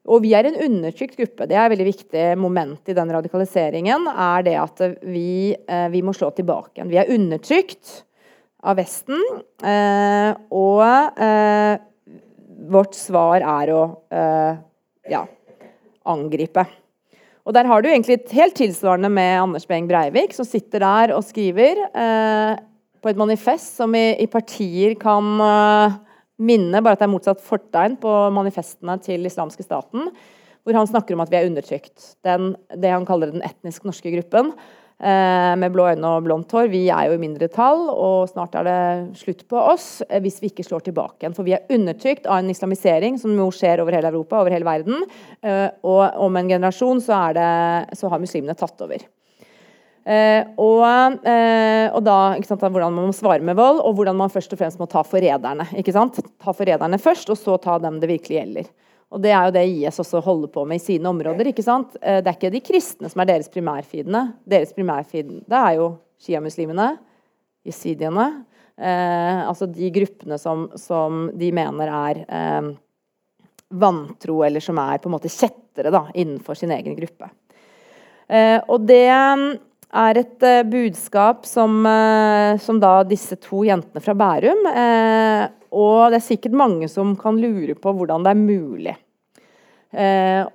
Og 0.08 0.24
vi 0.24 0.32
er 0.38 0.48
en 0.48 0.58
undertrykt 0.64 1.18
gruppe. 1.20 1.48
Det 1.50 1.58
er 1.58 1.68
et 1.68 1.74
veldig 1.74 1.90
viktig 1.90 2.26
moment 2.40 2.90
i 2.90 2.96
den 2.96 3.12
radikaliseringen. 3.12 4.08
er 4.08 4.44
det 4.44 4.56
at 4.56 4.82
vi, 5.04 5.56
eh, 5.68 5.90
vi 5.90 6.02
må 6.02 6.14
slå 6.14 6.32
tilbake. 6.34 6.88
Vi 6.88 6.98
er 6.98 7.12
undertrykt 7.12 8.06
av 8.64 8.78
Vesten. 8.78 9.20
Eh, 9.64 10.34
og 10.52 11.20
eh, 11.20 11.78
vårt 12.70 12.96
svar 12.96 13.42
er 13.42 13.74
å 13.74 13.84
ja, 15.10 15.24
angripe. 16.06 16.66
Og 17.46 17.54
der 17.54 17.66
har 17.66 17.82
du 17.82 17.88
egentlig 17.90 18.20
et 18.20 18.32
helt 18.38 18.56
tilsvarende 18.56 19.10
med 19.10 19.42
Anders 19.42 19.66
Behring 19.66 19.88
Breivik, 19.88 20.36
som 20.36 20.46
sitter 20.46 20.84
der 20.84 21.16
og 21.16 21.24
skriver 21.24 21.80
på 23.02 23.10
et 23.10 23.18
manifest 23.18 23.80
som 23.80 23.96
i 23.96 24.28
partier 24.30 24.94
kan 25.00 25.40
minne, 26.40 26.82
bare 26.82 26.98
at 26.98 27.04
det 27.04 27.10
er 27.10 27.14
motsatt 27.14 27.44
fortegn 27.44 27.98
på 28.02 28.12
manifestene 28.36 28.98
til 29.04 29.28
islamske 29.28 29.66
staten, 29.66 30.10
hvor 30.64 30.76
han 30.76 30.90
snakker 30.90 31.16
om 31.16 31.24
at 31.24 31.32
vi 31.32 31.40
er 31.40 31.48
undertrykt. 31.50 32.14
Den, 32.26 32.54
det 32.76 32.92
han 32.94 33.08
kaller 33.08 33.32
den 33.34 33.44
etnisk 33.46 33.88
norske 33.88 34.12
gruppen. 34.16 34.54
eh, 35.00 35.54
med 35.60 35.72
blå 35.74 35.88
øyne 35.94 36.12
og 36.12 36.26
blondt 36.26 36.52
hår, 36.52 36.68
vi 36.72 36.88
er 36.92 37.08
jo 37.10 37.16
i 37.16 37.22
mindretall, 37.22 37.86
og 37.90 38.30
snart 38.32 38.56
er 38.60 38.68
det 38.68 39.20
slutt 39.22 39.46
på 39.50 39.60
oss 39.60 40.02
eh, 40.10 40.20
hvis 40.24 40.42
vi 40.44 40.52
ikke 40.52 40.66
slår 40.68 40.84
tilbake 40.90 41.24
igjen. 41.24 41.36
For 41.38 41.48
vi 41.48 41.56
er 41.56 41.70
undertrykt 41.72 42.28
av 42.28 42.42
en 42.42 42.52
islamisering 42.52 43.20
som 43.22 43.36
jo 43.38 43.50
skjer 43.56 43.84
over 43.84 43.96
hele 43.96 44.12
Europa, 44.12 44.42
over 44.42 44.56
hele 44.56 44.68
verden. 44.68 45.06
Eh, 45.42 45.70
og 45.88 46.20
om 46.20 46.40
en 46.40 46.52
generasjon 46.52 47.02
så, 47.04 47.22
det, 47.36 47.50
så 48.00 48.12
har 48.12 48.22
muslimene 48.22 48.58
tatt 48.60 48.86
over. 48.86 49.08
Eh, 50.06 50.44
og, 50.58 51.26
eh, 51.28 51.88
og, 51.92 52.02
da 52.06 52.18
sant, 52.48 52.62
hvordan 52.64 52.96
man 52.96 53.10
må 53.10 53.16
svare 53.16 53.44
med 53.46 53.58
vold, 53.60 53.82
og 53.84 53.98
hvordan 53.98 54.18
man 54.18 54.32
først 54.34 54.54
og 54.56 54.62
fremst 54.62 54.80
må 54.80 54.88
ta 54.90 55.04
forræderne. 55.06 55.68
Ta 55.70 56.54
forræderne 56.56 57.02
først, 57.02 57.30
og 57.30 57.38
så 57.38 57.58
ta 57.62 57.78
dem 57.84 58.00
det 58.00 58.10
virkelig 58.10 58.40
gjelder. 58.40 58.72
Og 59.10 59.22
Det 59.22 59.32
er 59.34 59.46
jo 59.46 59.52
det 59.52 59.66
IS 59.68 60.00
også 60.00 60.22
holder 60.22 60.48
på 60.54 60.66
med 60.66 60.78
i 60.78 60.86
sine 60.86 61.10
områder. 61.10 61.48
ikke 61.48 61.64
sant? 61.66 61.98
Eh, 62.02 62.22
det 62.22 62.28
er 62.28 62.38
ikke 62.38 62.54
de 62.54 62.62
kristne 62.62 63.10
som 63.10 63.22
er 63.22 63.26
deres 63.26 63.50
primærfiende. 63.50 64.34
Deres 64.46 64.74
primærfiende 64.74 65.50
er 65.50 65.80
jo 65.80 65.98
sjiamuslimene, 66.22 66.98
jesidiene. 67.66 68.46
Eh, 68.78 69.48
altså 69.48 69.66
de 69.66 69.90
gruppene 69.92 70.38
som, 70.38 70.70
som 70.76 71.32
de 71.36 71.52
mener 71.52 71.90
er 71.90 72.22
eh, 72.30 72.70
vantro, 73.70 74.44
eller 74.46 74.64
som 74.64 74.78
er 74.78 75.02
på 75.02 75.10
en 75.10 75.18
måte 75.18 75.32
kjettere 75.32 75.92
da, 75.92 76.06
innenfor 76.14 76.56
sin 76.56 76.72
egen 76.72 76.96
gruppe. 76.96 77.30
Eh, 78.30 78.62
og 78.70 78.86
det 78.86 79.10
er 79.90 80.20
et 80.22 80.46
uh, 80.46 80.62
budskap 80.70 81.46
som, 81.50 81.82
uh, 81.86 82.58
som, 82.62 82.80
da 82.82 83.02
disse 83.08 83.38
to 83.42 83.64
jentene 83.68 84.04
fra 84.04 84.16
Bærum 84.18 84.68
uh, 84.70 85.46
Og 85.74 86.12
det 86.12 86.20
er 86.20 86.26
sikkert 86.26 86.58
mange 86.58 86.90
som 86.92 87.16
kan 87.18 87.40
lure 87.42 87.76
på 87.78 87.94
hvordan 87.94 88.26
det 88.26 88.34
er 88.34 88.44
mulig. 88.44 88.98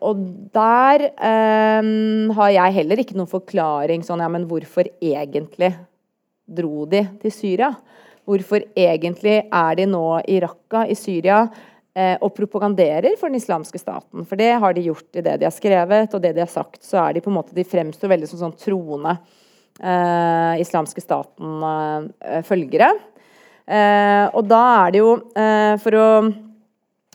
og 0.07 0.19
der 0.55 1.03
har 1.19 2.51
jeg 2.55 2.75
heller 2.77 3.01
ikke 3.03 3.17
noen 3.19 3.31
forklaring 3.31 4.05
sånn 4.07 4.21
ja, 4.23 4.29
men 4.31 4.45
hvorfor 4.47 4.87
egentlig 5.03 5.73
dro 6.47 6.85
de 6.87 7.01
til 7.23 7.35
Syria? 7.35 7.73
Hvorfor 8.25 8.63
egentlig 8.79 9.41
er 9.43 9.75
de 9.75 9.89
nå 9.91 10.05
i 10.31 10.39
Raqqa 10.43 10.85
i 10.87 10.95
Syria? 10.95 11.49
Eh, 11.95 12.17
og 12.27 12.33
propaganderer 12.35 13.15
for 13.21 13.31
den 13.31 13.39
islamske 13.39 13.79
staten. 13.79 14.25
For 14.27 14.39
det 14.39 14.51
har 14.59 14.75
de 14.75 14.83
gjort 14.89 15.15
i 15.15 15.23
det 15.23 15.37
de 15.39 15.47
har 15.47 15.55
skrevet 15.55 16.15
og 16.17 16.23
det 16.25 16.33
de 16.35 16.43
har 16.43 16.51
sagt. 16.51 16.81
Så 16.83 16.99
er 16.99 17.15
de 17.15 17.23
på 17.23 17.31
en 17.31 17.37
måte, 17.37 17.55
de 17.55 17.63
fremstår 17.63 18.11
veldig 18.11 18.31
som 18.33 18.41
sånn 18.41 18.57
troende 18.59 19.13
eh, 19.79 20.63
islamske 20.65 21.05
staten-følgere. 21.05 22.89
Eh, 22.99 23.79
eh, 23.79 24.25
og 24.27 24.51
da 24.51 24.65
er 24.81 24.91
det 24.91 25.05
jo, 25.05 25.13
eh, 25.39 25.77
for 25.85 25.99
å 26.01 26.09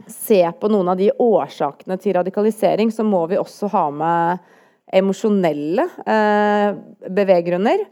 se 0.07 0.39
på 0.61 0.71
noen 0.71 0.93
av 0.95 1.03
de 1.03 1.11
årsakene 1.11 1.99
til 1.99 2.15
radikalisering, 2.15 2.95
så 2.95 3.03
må 3.03 3.25
vi 3.27 3.41
også 3.41 3.67
ha 3.75 3.85
med 3.91 4.47
emosjonelle 4.95 5.89
eh, 6.07 6.71
beveggrunner. 7.19 7.83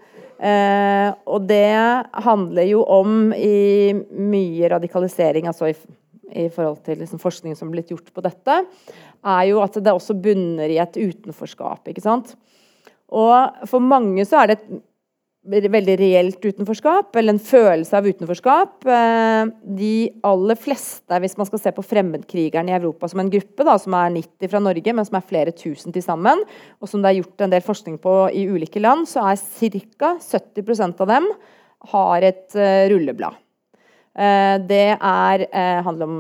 og 1.26 1.46
det 1.50 1.74
handler 2.14 2.66
jo 2.70 2.84
om 2.86 3.34
i 3.34 3.90
mye 4.14 4.70
radikalisering, 4.70 5.48
altså 5.50 5.72
i 5.72 5.76
i 6.36 6.48
forhold 6.54 6.84
til 6.86 7.00
liksom 7.02 7.22
forskning 7.22 7.56
som 7.58 7.70
er 7.70 7.78
blitt 7.78 7.94
gjort 7.94 8.12
på 8.14 8.24
dette, 8.26 8.60
er 9.28 9.44
jo 9.50 9.62
at 9.64 9.80
det 9.80 9.94
også 9.94 10.18
bunner 10.20 10.70
i 10.72 10.80
et 10.82 11.00
utenforskap. 11.00 11.88
ikke 11.88 12.04
sant? 12.04 12.36
Og 13.08 13.68
for 13.70 13.84
mange 13.84 14.26
så 14.28 14.42
er 14.42 14.52
det 14.52 14.60
et 14.60 14.84
veldig 15.48 15.96
reelt 16.00 16.44
utenforskap, 16.44 17.16
eller 17.16 17.36
en 17.36 17.40
følelse 17.40 17.96
av 17.96 18.08
utenforskap. 18.08 18.84
Eh, 18.84 19.52
de 19.80 19.94
aller 20.28 20.60
fleste, 20.60 21.20
hvis 21.24 21.38
man 21.40 21.48
skal 21.48 21.62
se 21.62 21.72
på 21.72 21.86
fremmedkrigerne 21.86 22.74
i 22.74 22.76
Europa 22.76 23.08
som 23.08 23.24
en 23.24 23.32
gruppe, 23.32 23.64
da, 23.64 23.78
som 23.80 23.96
er 23.96 24.12
90 24.18 24.52
fra 24.52 24.60
Norge, 24.60 24.94
men 24.94 25.08
som 25.08 25.20
er 25.20 25.28
flere 25.30 25.56
tusen 25.56 25.96
til 25.96 26.04
sammen, 26.04 26.44
og 26.82 26.92
som 26.92 27.02
det 27.02 27.14
er 27.14 27.22
gjort 27.22 27.46
en 27.46 27.56
del 27.56 27.64
forskning 27.64 27.98
på 28.04 28.18
i 28.36 28.48
ulike 28.52 28.84
land, 28.84 29.08
så 29.08 29.24
er 29.32 29.40
ca. 29.40 30.18
70% 30.20 31.04
av 31.06 31.08
dem 31.16 31.32
har 31.94 32.26
et 32.26 32.58
uh, 32.58 32.88
rulleblad. 32.92 33.38
Eh, 34.18 34.58
det 34.66 34.98
er, 34.98 35.44
eh, 35.52 35.84
handler 35.86 36.08
om 36.10 36.18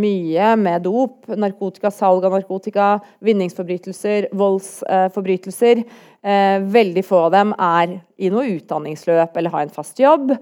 mye 0.00 0.54
med 0.56 0.82
dop, 0.86 1.26
narkotika, 1.28 1.90
salg 1.92 2.24
av 2.24 2.32
narkotika, 2.32 3.00
vinningsforbrytelser, 3.20 4.30
voldsforbrytelser. 4.32 5.84
Eh, 6.24 6.58
veldig 6.64 7.04
få 7.04 7.26
av 7.26 7.32
dem 7.32 7.52
er 7.58 8.00
i 8.16 8.30
noe 8.32 8.48
utdanningsløp 8.48 9.36
eller 9.36 9.50
har 9.50 9.66
en 9.66 9.74
fast 9.76 10.00
jobb. 10.00 10.32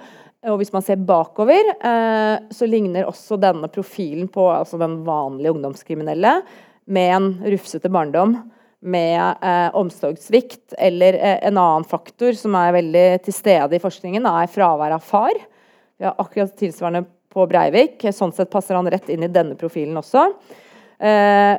Og 0.46 0.58
hvis 0.58 0.72
man 0.72 0.82
ser 0.82 0.96
bakover, 0.96 1.62
så 2.50 2.66
ligner 2.66 3.06
også 3.06 3.38
denne 3.38 3.68
profilen 3.70 4.26
på 4.26 4.48
altså 4.50 4.76
den 4.76 5.04
vanlige 5.06 5.52
ungdomskriminelle 5.54 6.42
med 6.90 7.14
en 7.14 7.28
rufsete 7.46 7.86
barndom 7.88 8.50
med 8.82 9.38
omsorgssvikt 9.72 10.74
eller 10.78 11.14
en 11.14 11.56
annen 11.56 11.86
faktor 11.86 12.34
som 12.34 12.56
er 12.58 12.74
veldig 12.74 13.06
til 13.22 13.32
stede 13.32 13.78
i 13.78 13.78
forskningen, 13.78 14.26
er 14.26 14.50
fravær 14.50 14.96
av 14.98 15.06
far. 15.06 15.38
Har 16.02 16.18
akkurat 16.22 16.54
tilsvarende 16.58 17.04
på 17.32 17.46
Breivik. 17.48 18.02
Sånn 18.12 18.34
sett 18.36 18.50
passer 18.52 18.76
han 18.78 18.90
rett 18.90 19.08
inn 19.12 19.24
i 19.24 19.32
denne 19.32 19.56
profilen 19.58 19.96
også. 20.00 20.26
Eh, 21.02 21.56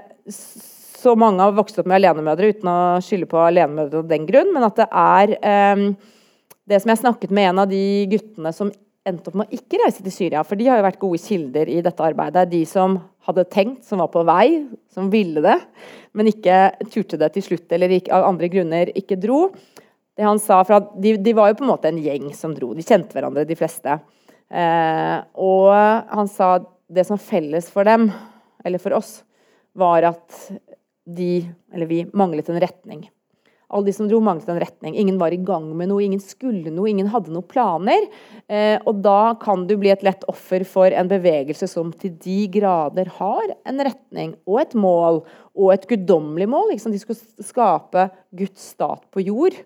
så 1.04 1.16
mange 1.20 1.44
har 1.44 1.56
vokst 1.56 1.80
opp 1.82 1.90
med 1.90 2.00
alenemødre 2.00 2.54
uten 2.54 2.70
å 2.72 2.80
skylde 3.04 3.28
på 3.32 3.42
alenemødre 3.44 4.04
av 4.04 4.12
den 4.12 4.28
grunn, 4.30 4.54
men 4.56 4.66
at 4.68 4.80
det 4.80 4.88
er 4.88 5.34
eh, 5.42 5.88
det 6.70 6.80
som 6.80 6.94
jeg 6.94 7.02
snakket 7.02 7.34
med 7.36 7.50
en 7.50 7.64
av 7.66 7.72
de 7.72 7.84
guttene 8.14 8.54
som 8.56 8.72
endte 9.04 9.28
opp 9.30 9.36
med 9.36 9.50
å 9.50 9.58
ikke 9.58 9.82
reise 9.82 10.04
til 10.04 10.16
Syria, 10.16 10.46
for 10.48 10.60
de 10.60 10.70
har 10.70 10.80
jo 10.80 10.86
vært 10.86 11.02
gode 11.02 11.20
kilder 11.20 11.68
i 11.72 11.82
dette 11.84 12.06
arbeidet. 12.06 12.46
De 12.54 12.62
som 12.70 12.96
hadde 13.28 13.44
tenkt, 13.52 13.84
som 13.88 14.00
var 14.00 14.12
på 14.14 14.24
vei, 14.28 14.64
som 14.94 15.10
ville 15.12 15.44
det, 15.44 15.58
men 16.16 16.30
ikke 16.32 16.88
turte 16.94 17.20
det 17.20 17.34
til 17.36 17.48
slutt 17.50 17.76
eller 17.76 17.92
ikke, 17.98 18.14
av 18.16 18.30
andre 18.30 18.50
grunner 18.52 18.94
ikke 18.96 19.20
dro. 19.20 19.50
Det 20.16 20.24
han 20.24 20.40
sa 20.40 20.62
fra, 20.68 20.80
de, 20.96 21.18
de, 21.20 21.36
var 21.36 21.52
jo 21.52 21.60
på 21.60 21.66
en 21.66 21.74
måte 21.74 21.90
en 21.90 22.00
gjeng 22.00 22.30
som 22.38 22.54
dro. 22.56 22.72
De 22.78 22.86
kjente 22.86 23.16
hverandre, 23.18 23.48
de 23.50 23.58
fleste. 23.60 23.98
Eh, 24.52 25.18
og 25.40 25.72
han 25.74 26.30
sa 26.32 26.56
det 26.94 27.06
som 27.08 27.22
felles 27.22 27.70
for 27.74 27.88
dem, 27.88 28.10
eller 28.64 28.82
for 28.82 28.96
oss, 28.98 29.22
var 29.74 30.06
at 30.12 30.40
de, 31.06 31.44
eller 31.74 31.90
vi, 31.90 32.04
manglet 32.14 32.50
en 32.50 32.62
retning. 32.62 33.08
Alle 33.74 33.90
de 33.90 33.94
som 33.96 34.08
dro, 34.08 34.20
manglet 34.22 34.50
en 34.54 34.60
retning. 34.62 34.96
Ingen 35.02 35.18
var 35.18 35.34
i 35.34 35.40
gang 35.42 35.66
med 35.74 35.90
noe, 35.90 36.04
ingen 36.06 36.22
skulle 36.22 36.70
noe, 36.70 36.92
ingen 36.92 37.10
hadde 37.10 37.34
noen 37.34 37.48
planer. 37.50 38.06
Eh, 38.46 38.76
og 38.86 39.02
da 39.02 39.34
kan 39.42 39.66
du 39.70 39.74
bli 39.82 39.90
et 39.90 40.04
lett 40.06 40.26
offer 40.30 40.66
for 40.70 40.94
en 40.94 41.10
bevegelse 41.10 41.68
som 41.72 41.90
til 41.98 42.14
de 42.22 42.44
grader 42.54 43.10
har 43.18 43.56
en 43.66 43.82
retning 43.88 44.36
og 44.46 44.62
et 44.62 44.76
mål, 44.78 45.24
og 45.58 45.74
et 45.74 45.88
guddommelig 45.90 46.50
mål. 46.54 46.70
Liksom. 46.76 46.94
De 46.94 47.02
skulle 47.02 47.48
skape 47.48 48.08
Guds 48.38 48.70
stat 48.76 49.02
på 49.10 49.26
jord, 49.26 49.58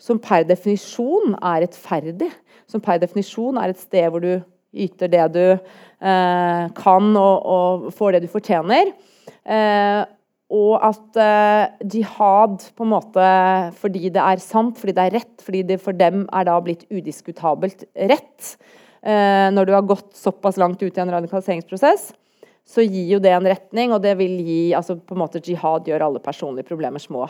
som 0.00 0.18
per 0.22 0.46
definisjon 0.48 1.36
er 1.38 1.64
rettferdig 1.64 2.32
som 2.70 2.82
per 2.82 3.00
definisjon 3.02 3.58
er 3.60 3.72
et 3.72 3.80
sted 3.80 4.10
hvor 4.10 4.24
du 4.24 4.34
yter 4.74 5.10
det 5.10 5.24
du 5.36 5.44
eh, 5.54 6.64
kan, 6.74 7.10
og, 7.14 7.34
og, 7.46 7.88
får 7.94 8.16
det 8.16 8.24
du 8.24 8.30
fortjener. 8.32 8.90
Eh, 9.44 10.00
og 10.54 10.72
at 10.86 11.20
eh, 11.20 11.86
jihad 11.94 12.66
på 12.76 12.84
en 12.84 12.92
måte 12.92 13.28
fordi 13.78 14.10
det 14.12 14.22
er 14.22 14.42
sant, 14.42 14.78
fordi 14.80 14.96
det 14.96 15.04
er 15.04 15.16
rett, 15.20 15.36
fordi 15.46 15.62
det 15.70 15.78
for 15.82 15.96
dem 15.96 16.26
er 16.26 16.48
da 16.48 16.58
blitt 16.64 16.84
udiskutabelt 16.90 17.86
rett, 18.10 18.50
eh, 19.06 19.48
når 19.54 19.70
du 19.70 19.72
har 19.76 19.86
gått 19.86 20.12
såpass 20.18 20.58
langt 20.60 20.82
ut 20.82 20.90
i 20.90 21.04
en 21.04 21.14
radikaliseringsprosess, 21.14 22.10
så 22.64 22.82
gir 22.82 23.14
jo 23.14 23.22
det 23.22 23.34
en 23.36 23.46
retning, 23.46 23.92
og 23.92 24.02
det 24.02 24.16
vil 24.18 24.38
gi 24.42 24.60
altså 24.76 24.96
på 24.96 25.14
en 25.14 25.20
måte 25.20 25.42
Jihad 25.44 25.86
gjør 25.86 26.06
alle 26.06 26.22
personlige 26.24 26.66
problemer 26.66 27.02
små 27.02 27.28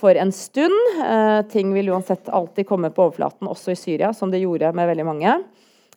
for 0.00 0.16
en 0.16 0.32
stund. 0.32 0.76
Eh, 1.04 1.42
ting 1.52 1.74
vil 1.76 1.92
uansett 1.92 2.28
alltid 2.28 2.68
komme 2.68 2.90
på 2.94 3.06
overflaten, 3.08 3.48
også 3.48 3.74
i 3.74 3.78
Syria, 3.78 4.12
som 4.16 4.32
det 4.32 4.42
gjorde 4.42 4.72
med 4.76 4.90
veldig 4.90 5.06
mange. 5.06 5.36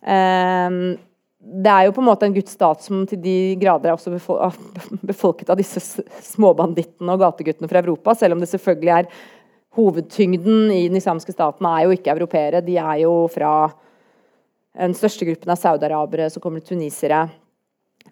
Eh, 0.03 0.79
det 1.43 1.71
er 1.71 1.87
jo 1.87 1.93
på 1.95 1.99
en 2.03 2.07
måte 2.07 2.27
en 2.27 2.35
Guds 2.35 2.53
stat 2.55 2.83
som 2.85 3.01
til 3.07 3.19
de 3.19 3.37
grader 3.59 3.91
er 3.91 3.97
også 3.97 4.13
befolket 5.11 5.51
av 5.51 5.59
disse 5.59 5.81
småbandittene 6.33 7.15
og 7.15 7.23
gateguttene 7.25 7.67
fra 7.71 7.83
Europa, 7.83 8.15
selv 8.15 8.37
om 8.37 8.43
det 8.43 8.51
selvfølgelig 8.51 8.93
er 8.95 9.09
hovedtyngden 9.73 10.71
i 10.71 10.85
den 10.87 10.99
islamske 10.99 11.33
staten 11.33 11.67
er 11.67 11.85
jo 11.85 11.95
ikke 11.95 12.13
europeere. 12.13 12.61
De 12.63 12.77
er 12.77 13.01
jo 13.03 13.13
fra 13.33 13.53
den 14.77 14.93
største 14.97 15.25
gruppen 15.27 15.51
av 15.53 15.59
saudarabere, 15.59 16.29
så 16.29 16.41
kommer 16.41 16.61
det 16.61 16.69
tunisere. 16.69 17.25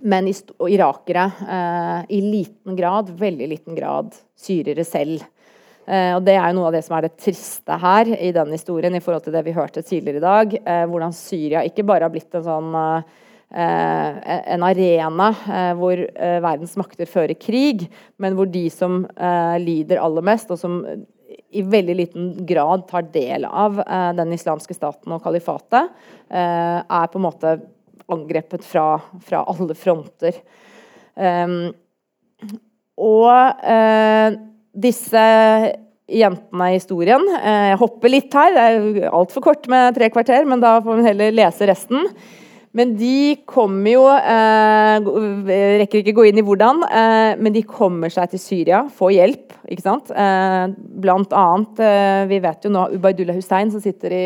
Men 0.01 0.27
irakere. 0.29 1.27
Eh, 1.55 2.17
I 2.17 2.21
liten 2.21 2.75
grad, 2.75 3.09
veldig 3.17 3.47
liten 3.47 3.77
grad, 3.77 4.15
syrere 4.37 4.85
selv. 4.87 5.23
Eh, 5.91 6.13
og 6.15 6.23
Det 6.23 6.37
er 6.39 6.53
noe 6.55 6.69
av 6.69 6.75
det 6.75 6.83
som 6.85 6.95
er 6.95 7.07
det 7.07 7.17
triste 7.19 7.77
her 7.81 8.13
i 8.15 8.31
den 8.35 8.53
historien, 8.55 8.95
i 8.95 9.03
forhold 9.03 9.25
til 9.25 9.35
det 9.35 9.43
vi 9.47 9.55
hørte 9.55 9.83
tidligere 9.83 10.21
i 10.21 10.23
dag. 10.23 10.53
Eh, 10.61 10.85
hvordan 10.87 11.15
Syria 11.15 11.65
ikke 11.67 11.85
bare 11.87 12.07
har 12.07 12.13
blitt 12.13 12.37
en 12.37 12.45
sånn 12.45 12.77
eh, 12.79 13.17
en 13.51 14.63
arena 14.63 15.25
hvor 15.75 15.99
verdens 16.15 16.77
makter 16.79 17.09
fører 17.11 17.35
krig, 17.35 17.81
men 18.15 18.37
hvor 18.37 18.47
de 18.47 18.61
som 18.71 19.01
lider 19.59 19.99
aller 19.99 20.23
mest, 20.23 20.53
og 20.55 20.61
som 20.61 20.77
i 21.51 21.63
veldig 21.67 21.95
liten 21.99 22.29
grad 22.47 22.85
tar 22.87 23.09
del 23.11 23.43
av 23.43 23.81
den 24.15 24.31
islamske 24.31 24.71
staten 24.77 25.11
og 25.11 25.19
kalifatet, 25.25 25.91
er 26.31 27.11
på 27.11 27.19
en 27.19 27.25
måte 27.25 27.51
angrepet 28.07 28.63
fra, 28.63 29.01
fra 29.19 29.43
alle 29.51 29.75
fronter. 29.75 30.39
Um, 31.19 31.73
og 32.95 33.35
disse 34.71 35.23
jentene 36.11 36.67
i 36.71 36.77
historien. 36.77 37.23
Jeg 37.39 37.79
hopper 37.79 38.11
litt 38.11 38.35
her, 38.35 38.53
det 38.55 38.67
er 38.67 39.09
altfor 39.15 39.43
kort 39.45 39.67
med 39.71 39.95
tre 39.95 40.11
kvarter, 40.11 40.47
men 40.47 40.63
da 40.63 40.77
får 40.83 40.99
vi 40.99 41.07
heller 41.07 41.35
lese 41.35 41.67
resten. 41.69 42.07
Men 42.77 42.93
de 42.95 43.35
kommer 43.49 43.91
jo 43.91 44.03
eh, 44.07 45.09
Rekker 45.81 46.01
ikke 46.01 46.15
gå 46.15 46.29
inn 46.29 46.39
i 46.39 46.45
hvordan, 46.45 46.85
eh, 46.87 47.33
men 47.41 47.55
de 47.55 47.65
kommer 47.67 48.11
seg 48.13 48.31
til 48.31 48.39
Syria, 48.39 48.85
får 48.95 49.11
hjelp. 49.17 49.57
ikke 49.67 49.83
sant? 49.83 50.11
Eh, 50.15 50.71
blant 51.03 51.35
annet, 51.35 51.83
eh, 51.83 52.23
vi 52.31 52.39
vet 52.43 52.63
jo 52.63 52.71
nå 52.71 52.87
Ubaydullah 52.95 53.35
Hussein, 53.35 53.71
som 53.73 53.83
sitter 53.83 54.15
i 54.15 54.25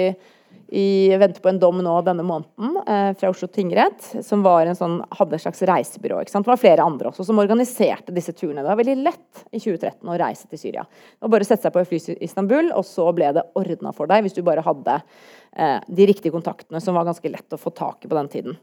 i, 0.68 1.16
venter 1.18 1.42
på 1.42 1.50
en 1.52 1.60
dom 1.62 1.78
nå 1.84 1.94
denne 2.06 2.24
måneden 2.26 2.80
eh, 2.88 3.12
fra 3.20 3.30
Oslo 3.30 3.48
tingrett, 3.52 4.02
som 4.26 4.44
sånn, 4.46 4.98
hadde 5.20 5.38
et 5.38 5.44
slags 5.44 5.62
reisebyrå. 5.70 6.24
Det 6.26 6.42
var 6.48 6.62
flere 6.62 6.86
andre 6.86 7.12
også 7.12 7.28
som 7.28 7.40
organiserte 7.42 8.16
disse 8.16 8.34
turene. 8.34 8.64
Det 8.64 8.72
var 8.72 8.82
veldig 8.82 8.98
lett 9.04 9.46
i 9.52 9.60
2013 9.60 10.10
å 10.10 10.20
reise 10.20 10.50
til 10.50 10.62
Syria. 10.62 10.86
Det 10.88 11.28
var 11.28 11.36
bare 11.36 11.48
å 11.48 11.50
sette 11.52 11.68
seg 11.68 11.76
på 11.76 11.84
et 11.84 11.92
fly 11.92 12.02
til 12.08 12.26
Istanbul, 12.26 12.72
og 12.74 12.86
så 12.88 13.08
ble 13.16 13.32
det 13.38 13.46
ordna 13.60 13.94
for 13.96 14.10
deg 14.10 14.26
hvis 14.26 14.38
du 14.38 14.42
bare 14.46 14.66
hadde 14.66 14.98
eh, 14.98 15.80
de 15.86 16.10
riktige 16.10 16.34
kontaktene, 16.34 16.82
som 16.82 16.98
var 16.98 17.08
ganske 17.10 17.34
lett 17.34 17.56
å 17.58 17.62
få 17.62 17.74
tak 17.76 18.06
i 18.06 18.12
på 18.12 18.18
den 18.18 18.34
tiden. 18.34 18.60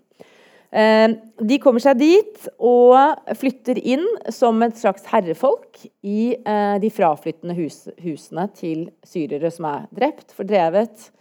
Eh, 0.73 1.09
de 1.39 1.63
kommer 1.63 1.85
seg 1.85 1.99
dit 2.01 2.47
og 2.57 2.97
flytter 3.39 3.79
inn 3.79 4.07
som 4.33 4.59
et 4.65 4.79
slags 4.81 5.05
herrefolk 5.13 5.85
i 6.03 6.33
eh, 6.35 6.77
de 6.83 6.91
fraflyttende 6.91 7.57
hus, 7.59 7.85
husene 8.01 8.51
til 8.57 8.87
syrere 9.07 9.53
som 9.53 9.69
er 9.69 9.91
drept, 9.93 10.33
fordrevet 10.35 11.13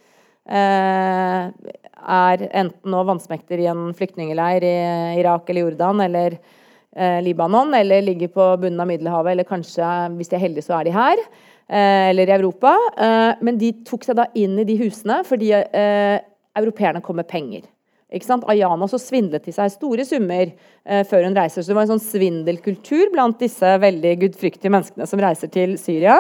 er 0.50 2.44
enten 2.50 2.92
nå 2.92 3.04
vannsmekter 3.06 3.62
i 3.62 3.70
en 3.70 3.92
flyktningleir 3.98 4.66
i 4.66 4.76
Irak 5.22 5.50
eller 5.50 5.68
Jordan 5.68 6.02
eller 6.02 6.38
eh, 6.96 7.20
Libanon, 7.24 7.74
eller 7.78 8.02
ligger 8.02 8.32
på 8.34 8.48
bunnen 8.64 8.82
av 8.82 8.90
Middelhavet, 8.90 9.32
eller 9.32 9.48
kanskje, 9.48 9.86
hvis 10.18 10.32
de 10.32 10.38
er 10.40 10.46
heldige, 10.46 10.66
så 10.66 10.80
er 10.80 10.90
de 10.90 10.96
her. 10.96 11.22
Eh, 11.70 12.10
eller 12.10 12.28
i 12.28 12.38
Europa. 12.40 12.76
men 13.42 13.58
de 13.58 13.72
tok 13.86 14.04
seg 14.04 14.18
da 14.18 14.26
inn 14.36 14.60
i 14.60 14.68
de 14.68 14.80
husene 14.82 15.22
fordi 15.28 15.54
europeerne 15.54 17.02
kom 17.02 17.16
med 17.22 17.30
penger. 17.30 17.70
Ayana 18.12 18.88
så 18.92 19.00
svindlet 19.00 19.46
de 19.46 19.54
seg 19.56 19.72
store 19.72 20.04
summer 20.06 20.50
eh, 20.50 21.04
før 21.08 21.24
hun 21.24 21.36
reiser. 21.36 21.64
Så 21.64 21.72
det 21.72 21.78
var 21.78 21.88
en 21.88 21.94
sånn 21.94 22.04
svindelkultur 22.04 23.12
blant 23.14 23.40
disse 23.40 23.78
veldig 23.80 24.18
gudfryktige 24.26 24.72
menneskene 24.74 25.08
som 25.08 25.22
reiser 25.24 25.48
til 25.52 25.78
Syria. 25.80 26.18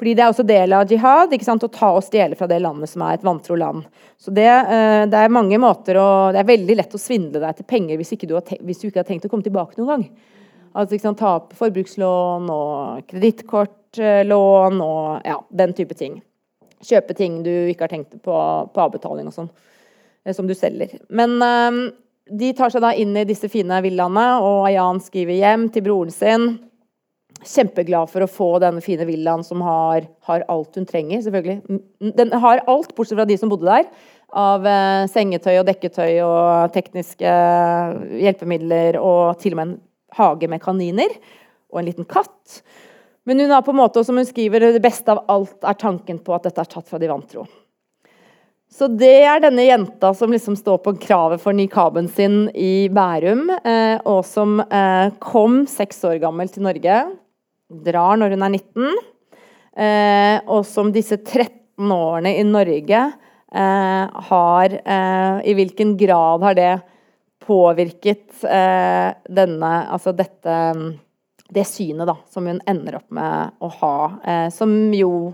Fordi 0.00 0.14
det 0.16 0.24
er 0.24 0.32
også 0.32 0.46
del 0.48 0.72
av 0.74 0.90
jihad 0.90 1.34
å 1.36 1.68
ta 1.68 1.92
og 1.92 2.02
stjele 2.02 2.34
fra 2.34 2.48
det 2.50 2.58
landet 2.64 2.90
som 2.90 3.04
er 3.04 3.18
et 3.18 3.24
vantro 3.26 3.54
land. 3.54 3.84
Så 4.18 4.34
det, 4.34 4.48
eh, 4.48 5.06
det, 5.06 5.16
er 5.16 5.28
mange 5.28 5.58
måter 5.58 6.00
å, 6.00 6.32
Det 6.32 6.40
er 6.40 6.50
veldig 6.50 6.76
lett 6.76 6.94
å 6.94 6.98
svindle 6.98 7.40
deg 7.40 7.56
til 7.56 7.68
penger 7.68 7.96
hvis, 8.00 8.10
du, 8.18 8.34
har, 8.34 8.42
hvis 8.60 8.80
du 8.80 8.88
ikke 8.88 9.04
har 9.04 9.08
tenkt 9.08 9.28
å 9.28 9.30
komme 9.30 9.46
tilbake 9.46 9.78
noen 9.78 9.90
gang. 9.94 10.08
Altså 10.74 10.98
sant? 10.98 11.18
Ta 11.18 11.36
opp 11.38 11.54
forbrukslån 11.58 12.50
og 12.50 13.06
kredittkortlån 13.10 14.82
og 14.82 15.26
ja, 15.26 15.38
den 15.62 15.74
type 15.78 15.94
ting. 15.94 16.20
Kjøpe 16.80 17.14
ting 17.14 17.42
du 17.44 17.52
ikke 17.68 17.86
har 17.86 17.92
tenkt 17.92 18.18
på 18.24 18.36
på 18.72 18.82
avbetaling 18.82 19.28
og 19.30 19.36
sånn. 19.36 19.50
Eh, 20.24 20.34
som 20.34 20.46
du 20.46 20.54
selger. 20.54 20.98
Men 21.08 21.40
ehm, 21.42 21.84
de 22.30 22.52
tar 22.56 22.72
seg 22.72 22.84
da 22.84 22.92
inn 22.94 23.16
i 23.16 23.26
disse 23.28 23.48
fine 23.50 23.80
villaene, 23.84 24.26
og 24.44 24.66
Ayan 24.68 25.00
skriver 25.02 25.38
hjem 25.38 25.68
til 25.72 25.86
broren 25.86 26.14
sin. 26.14 26.50
Kjempeglad 27.40 28.10
for 28.12 28.20
å 28.20 28.28
få 28.28 28.50
denne 28.60 28.82
fine 28.84 29.06
villaen 29.08 29.42
som 29.46 29.62
har, 29.64 30.04
har, 30.28 30.44
alt 30.52 30.76
hun 30.76 30.88
trenger. 30.88 31.22
selvfølgelig. 31.24 31.80
Den 32.18 32.34
har 32.42 32.64
alt, 32.68 32.92
bortsett 32.94 33.16
fra 33.16 33.28
de 33.28 33.38
som 33.40 33.52
bodde 33.52 33.70
der. 33.70 33.88
Av 34.36 34.66
eh, 34.68 35.06
sengetøy 35.10 35.56
og 35.56 35.66
dekketøy 35.70 36.20
og 36.22 36.74
tekniske 36.74 37.30
eh, 37.30 38.20
hjelpemidler, 38.26 39.00
og 39.00 39.40
til 39.40 39.56
og 39.56 39.62
med 39.62 39.70
en 39.70 39.80
hage 40.18 40.50
med 40.52 40.62
kaniner. 40.62 41.16
Og 41.72 41.80
en 41.80 41.88
liten 41.88 42.06
katt. 42.06 42.60
Men 43.24 43.40
hun 43.40 43.54
har 43.54 43.64
på 43.64 43.72
en 43.72 43.80
måte, 43.80 44.04
som 44.04 44.20
hun 44.20 44.28
skriver, 44.28 44.68
det 44.74 44.84
beste 44.84 45.08
av 45.14 45.24
alt 45.32 45.64
er 45.64 45.80
tanken 45.80 46.20
på 46.20 46.36
at 46.36 46.44
dette 46.44 46.60
er 46.60 46.70
tatt 46.76 46.92
fra 46.92 47.00
de 47.00 47.08
vantro. 47.08 47.46
Så 48.70 48.86
det 48.94 49.24
er 49.26 49.40
denne 49.42 49.64
jenta 49.66 50.12
som 50.14 50.30
liksom 50.30 50.54
står 50.58 50.78
på 50.84 50.94
kravet 51.02 51.42
for 51.42 51.56
nikaben 51.56 52.06
sin 52.08 52.44
i 52.54 52.86
Bærum, 52.94 53.48
eh, 53.66 53.98
og 54.06 54.22
som 54.26 54.60
eh, 54.62 55.10
kom 55.18 55.64
seks 55.68 56.04
år 56.06 56.20
gammel 56.22 56.52
til 56.52 56.64
Norge. 56.68 57.00
Drar 57.70 58.20
når 58.20 58.36
hun 58.36 58.46
er 58.46 58.54
19. 58.54 59.00
Eh, 59.74 60.36
og 60.46 60.62
som 60.70 60.92
disse 60.94 61.18
13 61.18 61.90
årene 61.94 62.36
i 62.38 62.46
Norge 62.46 63.02
eh, 63.10 64.22
har 64.30 64.78
eh, 64.78 65.42
I 65.50 65.54
hvilken 65.58 65.96
grad 65.98 66.46
har 66.46 66.58
det 66.58 66.72
påvirket 67.46 68.42
eh, 68.44 69.10
denne 69.30 69.70
Altså 69.90 70.12
dette 70.12 70.56
Det 71.50 71.64
synet 71.66 72.10
da, 72.10 72.16
som 72.30 72.46
hun 72.46 72.58
ender 72.70 72.98
opp 73.00 73.08
med 73.14 73.62
å 73.62 73.70
ha, 73.80 73.94
som 74.54 74.74
jo 74.94 75.32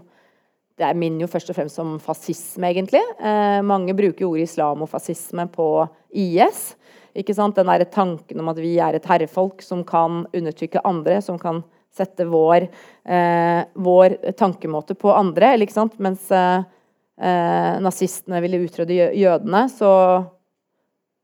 det 0.77 0.93
minner 1.01 1.25
jo 1.25 1.31
først 1.33 1.51
og 1.53 1.57
fremst 1.57 1.81
om 1.81 1.95
fascisme, 2.03 2.69
egentlig. 2.69 3.01
Eh, 3.17 3.61
mange 3.65 3.95
bruker 3.97 4.27
ordet 4.29 4.51
islamofascisme 4.51 5.47
på 5.55 5.69
IS. 6.13 6.75
Ikke 7.17 7.33
sant? 7.37 7.57
Den 7.57 7.71
der 7.71 7.87
tanken 7.89 8.43
om 8.43 8.53
at 8.53 8.61
vi 8.61 8.75
er 8.83 8.99
et 8.99 9.09
herrefolk 9.09 9.65
som 9.65 9.85
kan 9.89 10.27
undertrykke 10.37 10.85
andre, 10.85 11.23
som 11.25 11.41
kan 11.41 11.63
sette 11.97 12.27
vår, 12.29 12.69
eh, 13.09 13.63
vår 13.73 14.19
tankemåte 14.37 14.99
på 15.01 15.15
andre. 15.17 15.55
Ikke 15.57 15.79
sant? 15.79 15.97
Mens 15.99 16.29
eh, 16.31 16.61
eh 17.17 17.81
nazistene 17.81 18.43
ville 18.45 18.61
utrydde 18.61 19.15
jødene, 19.17 19.69
så, 19.73 19.93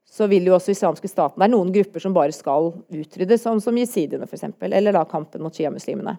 så 0.08 0.26
vil 0.32 0.48
jo 0.48 0.56
også 0.56 0.72
islamske 0.72 1.08
staten 1.08 1.36
Det 1.40 1.44
er 1.44 1.52
noen 1.52 1.72
grupper 1.72 2.00
som 2.00 2.16
bare 2.16 2.32
skal 2.32 2.72
utryddes, 2.88 3.42
som, 3.42 3.60
som 3.60 3.76
jesidiene 3.76 4.24
f.eks., 4.24 4.48
eller 4.64 4.96
da 4.96 5.04
kampen 5.04 5.44
mot 5.44 5.52
sjiamuslimene. 5.52 6.16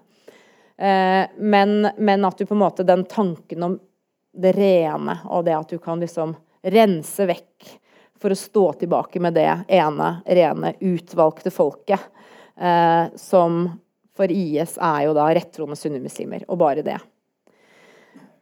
Eh, 0.77 1.25
men, 1.37 1.87
men, 1.97 2.25
at 2.25 2.37
du 2.37 2.45
på 2.45 2.55
en 2.55 2.63
måte 2.63 2.83
Den 2.83 3.03
tanken 3.05 3.63
om 3.63 3.75
det 4.33 4.55
rene 4.57 5.19
og 5.29 5.45
det 5.45 5.53
at 5.53 5.69
du 5.69 5.77
kan 5.77 6.01
liksom 6.01 6.33
rense 6.63 7.27
vekk 7.29 7.67
for 8.17 8.33
å 8.33 8.39
stå 8.39 8.63
tilbake 8.81 9.21
med 9.21 9.35
det 9.35 9.49
ene, 9.67 10.09
rene, 10.25 10.73
utvalgte 10.79 11.51
folket, 11.53 12.01
eh, 12.57 13.11
som 13.19 13.65
for 14.15 14.31
IS 14.31 14.77
er 14.81 15.07
jo 15.07 15.15
da 15.17 15.27
rettroende 15.35 15.77
sunnimuslimer, 15.77 16.45
og 16.47 16.61
bare 16.61 16.85
det. 16.85 16.97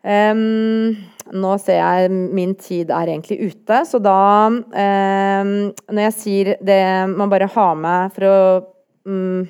Um, 0.02 0.96
nå 1.30 1.52
ser 1.62 1.78
jeg 1.78 2.12
min 2.12 2.56
tid 2.58 2.90
er 2.94 3.12
egentlig 3.12 3.52
ute, 3.52 3.84
så 3.86 4.00
da 4.02 4.50
um, 4.50 5.52
Når 5.94 6.02
jeg 6.08 6.16
sier 6.16 6.50
det 6.58 6.82
man 7.12 7.30
bare 7.30 7.46
har 7.54 7.76
med 7.78 8.16
for 8.16 8.26
å 8.26 8.40
um, 9.06 9.46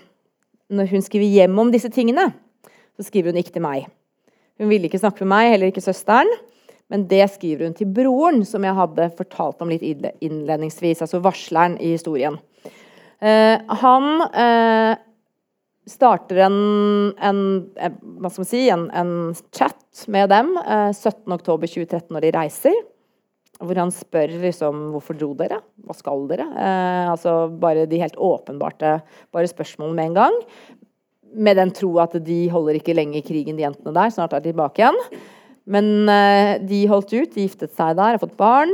Når 0.68 0.90
hun 0.92 1.06
skriver 1.06 1.32
hjem 1.32 1.56
om 1.64 1.72
disse 1.72 1.88
tingene, 1.88 2.34
så 2.98 3.08
skriver 3.08 3.32
hun 3.32 3.42
ikke 3.42 3.56
til 3.56 3.66
meg. 3.66 3.90
Hun 4.62 4.70
ville 4.70 4.90
ikke 4.90 5.02
snakke 5.02 5.26
med 5.26 5.32
meg, 5.34 5.52
heller 5.54 5.72
ikke 5.72 5.84
søsteren. 5.84 6.30
Men 6.92 7.06
det 7.08 7.24
skriver 7.38 7.70
hun 7.70 7.76
til 7.78 7.88
broren, 7.88 8.44
som 8.46 8.66
jeg 8.68 8.76
hadde 8.76 9.08
fortalt 9.16 9.62
om 9.64 9.72
litt 9.72 9.86
innledningsvis. 9.86 11.04
Altså 11.06 11.22
varsleren 11.24 11.78
i 11.80 11.94
historien. 11.96 12.36
Eh, 13.24 13.56
han 13.82 14.26
eh, 14.28 15.00
starter 15.90 16.44
en, 16.48 16.60
en, 17.16 17.42
en, 17.80 17.98
hva 18.20 18.32
skal 18.32 18.44
man 18.44 18.50
si, 18.50 18.64
en, 18.74 18.88
en 18.98 19.14
chat 19.56 20.06
med 20.12 20.32
dem 20.34 20.56
eh, 20.62 20.90
17.10.2013 20.92 22.12
når 22.12 22.28
de 22.28 22.34
reiser. 22.36 22.82
Hvor 23.62 23.78
han 23.78 23.94
spør 23.94 24.36
liksom 24.42 24.88
hvorfor 24.96 25.16
dro 25.16 25.32
dere? 25.38 25.62
Hva 25.86 25.96
skal 25.96 26.26
dere? 26.32 26.48
Eh, 26.50 27.08
altså 27.14 27.46
Bare 27.62 27.88
de 27.88 28.02
helt 28.02 28.18
åpenbarte 28.20 28.98
bare 29.32 29.50
spørsmål 29.50 29.96
med 29.96 30.12
en 30.12 30.22
gang 30.24 30.40
med 31.34 31.60
den 31.60 31.72
tro 31.76 31.92
at 32.04 32.16
de 32.26 32.40
holder 32.52 32.80
ikke 32.80 32.96
lenge 32.98 33.20
i 33.20 33.26
krigen, 33.26 33.58
de 33.58 33.66
jentene 33.66 33.94
der. 33.96 34.14
Snart 34.14 34.34
er 34.36 34.44
de 34.44 34.52
tilbake 34.52 34.84
igjen. 34.84 35.00
Men 35.72 36.10
uh, 36.10 36.58
de 36.68 36.82
holdt 36.90 37.14
ut, 37.14 37.32
de 37.36 37.46
giftet 37.46 37.74
seg 37.78 37.96
der, 38.00 38.16
har 38.16 38.22
fått 38.22 38.38
barn. 38.40 38.74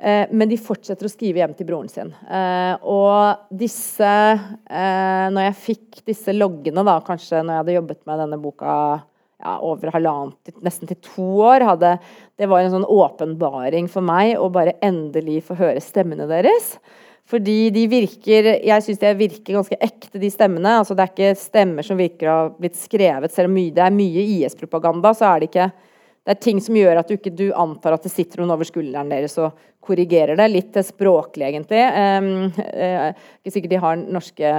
Uh, 0.00 0.26
men 0.34 0.50
de 0.50 0.58
fortsetter 0.60 1.06
å 1.06 1.12
skrive 1.12 1.42
hjem 1.42 1.54
til 1.56 1.68
broren 1.68 1.90
sin. 1.92 2.12
Uh, 2.26 2.74
og 2.82 3.48
disse 3.54 4.10
Når 4.68 5.42
jeg 5.48 5.60
fikk 5.62 6.04
disse 6.08 6.34
loggene, 6.34 6.84
da, 6.86 6.98
kanskje 7.04 7.42
når 7.42 7.52
jeg 7.52 7.62
hadde 7.62 7.78
jobbet 7.78 8.00
med 8.08 8.22
denne 8.24 8.40
boka 8.42 8.74
ja, 9.44 9.58
over 9.60 9.92
halvannet, 9.94 10.54
nesten 10.64 10.88
til 10.88 10.98
to 11.04 11.28
år, 11.44 11.64
hadde, 11.68 11.94
det 12.40 12.48
var 12.50 12.64
en 12.64 12.72
sånn 12.72 12.88
åpenbaring 12.88 13.88
for 13.92 14.04
meg 14.06 14.34
å 14.40 14.50
bare 14.52 14.76
endelig 14.84 15.42
få 15.48 15.58
høre 15.58 15.82
stemmene 15.84 16.26
deres. 16.30 16.74
Fordi 17.24 17.70
de 17.72 17.86
virker 17.88 18.50
Jeg 18.60 18.84
syns 18.84 19.00
de 19.00 19.10
virker 19.16 19.56
ganske 19.56 19.78
ekte, 19.80 20.20
de 20.20 20.28
stemmene. 20.30 20.78
Altså, 20.82 20.92
det 20.94 21.06
er 21.06 21.12
ikke 21.12 21.40
stemmer 21.40 21.86
som 21.86 21.96
virker 21.96 22.28
å 22.28 22.36
ha 22.36 22.50
blitt 22.52 22.76
skrevet. 22.76 23.32
Selv 23.32 23.48
om 23.48 23.56
det 23.56 23.80
er 23.80 23.96
mye 23.96 24.24
IS-propaganda, 24.36 25.14
så 25.16 25.30
er 25.30 25.40
det 25.40 25.48
ikke 25.52 25.70
Det 26.24 26.32
er 26.32 26.40
ting 26.40 26.60
som 26.64 26.76
gjør 26.76 26.96
at 26.96 27.08
du 27.08 27.18
ikke 27.18 27.34
du 27.36 27.50
antar 27.52 27.92
at 27.92 28.04
det 28.06 28.12
sitter 28.12 28.40
noen 28.40 28.54
over 28.54 28.64
skulderen 28.64 29.10
deres 29.12 29.34
og 29.36 29.58
korrigerer 29.84 30.38
det. 30.40 30.46
Litt 30.48 30.78
språklig, 30.88 31.50
egentlig. 31.50 31.82
Det 32.56 32.86
er 32.88 33.12
ikke 33.12 33.52
sikkert 33.52 33.74
de 33.74 33.82
har 33.82 34.00
norske 34.00 34.52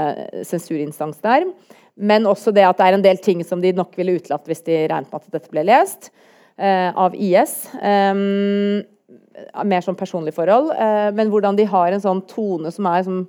sensurinstans 0.45 1.17
der. 1.25 1.47
Men 1.97 2.29
også 2.29 2.53
det 2.53 2.67
at 2.67 2.77
det 2.77 2.85
er 2.85 2.97
en 2.99 3.05
del 3.05 3.17
ting 3.17 3.41
som 3.47 3.63
de 3.63 3.73
nok 3.73 3.97
ville 3.97 4.13
utelatt 4.19 4.45
hvis 4.45 4.61
de 4.67 4.83
regnet 4.83 5.09
med 5.09 5.21
at 5.23 5.37
dette 5.39 5.49
ble 5.49 5.65
lest 5.65 6.11
av 6.61 7.17
IS. 7.17 7.57
Um, 9.53 9.67
mer 9.69 9.83
sånn 9.85 9.97
personlig 9.97 10.33
forhold, 10.33 10.71
eh, 10.73 11.11
men 11.13 11.29
hvordan 11.29 11.57
de 11.59 11.67
har 11.69 11.93
en 11.93 12.01
sånn 12.01 12.23
tone 12.29 12.71
som 12.73 12.87
er 12.89 13.03
som 13.05 13.19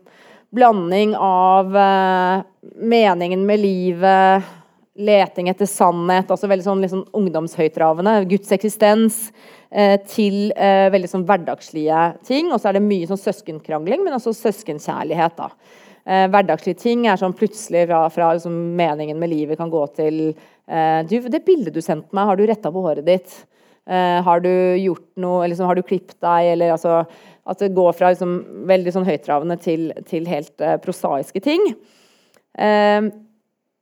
blanding 0.57 1.13
av 1.21 1.75
eh, 1.77 2.45
meningen 2.81 3.43
med 3.45 3.61
livet 3.61 4.55
leting 4.97 5.51
etter 5.53 5.69
sannhet, 5.69 6.31
altså 6.33 6.49
veldig 6.49 6.65
sånn 6.65 6.81
liksom 6.81 7.03
ungdomshøytravende. 7.19 8.23
Guds 8.31 8.55
eksistens. 8.57 9.27
Eh, 9.67 9.97
til 10.09 10.53
eh, 10.55 10.87
veldig 10.95 11.09
sånn 11.11 11.25
hverdagslige 11.27 12.03
ting. 12.25 12.53
Og 12.55 12.61
så 12.63 12.71
er 12.71 12.79
det 12.79 12.87
mye 12.87 13.09
sånn 13.11 13.21
søskenkrangling, 13.21 14.05
men 14.05 14.15
også 14.17 14.33
søskenkjærlighet. 14.39 15.37
da. 15.37 15.51
Eh, 16.07 16.29
hverdagslige 16.31 16.81
ting 16.81 17.07
er 17.11 17.19
sånn 17.21 17.35
plutselig 17.37 17.89
fra, 17.91 18.05
fra 18.15 18.31
liksom, 18.39 18.55
meningen 18.79 19.19
med 19.19 19.33
livet 19.33 19.59
kan 19.59 19.73
gå 19.73 19.83
til 19.99 20.21
eh, 20.31 21.03
du, 21.11 21.19
Det 21.29 21.43
bildet 21.45 21.75
du 21.75 21.83
sendte 21.83 22.15
meg, 22.15 22.31
har 22.31 22.39
du 22.39 22.47
retta 22.47 22.71
på 22.73 22.85
håret 22.85 23.05
ditt? 23.05 23.35
Eh, 23.87 24.23
har 24.23 24.41
du 24.43 24.51
gjort 24.83 25.07
noe, 25.23 25.47
liksom, 25.47 25.69
har 25.69 25.79
du 25.79 25.85
klippet 25.87 26.19
deg? 26.19 26.53
Eller 26.57 26.75
altså 26.75 27.05
At 27.47 27.61
det 27.63 27.75
går 27.77 27.93
fra 27.95 28.11
liksom, 28.11 28.41
veldig 28.67 28.95
sånn 28.97 29.07
høytravende 29.07 29.57
til, 29.63 29.93
til 30.09 30.27
helt 30.27 30.65
eh, 30.65 30.79
prosaiske 30.83 31.43
ting. 31.45 31.63
Eh, 32.59 33.07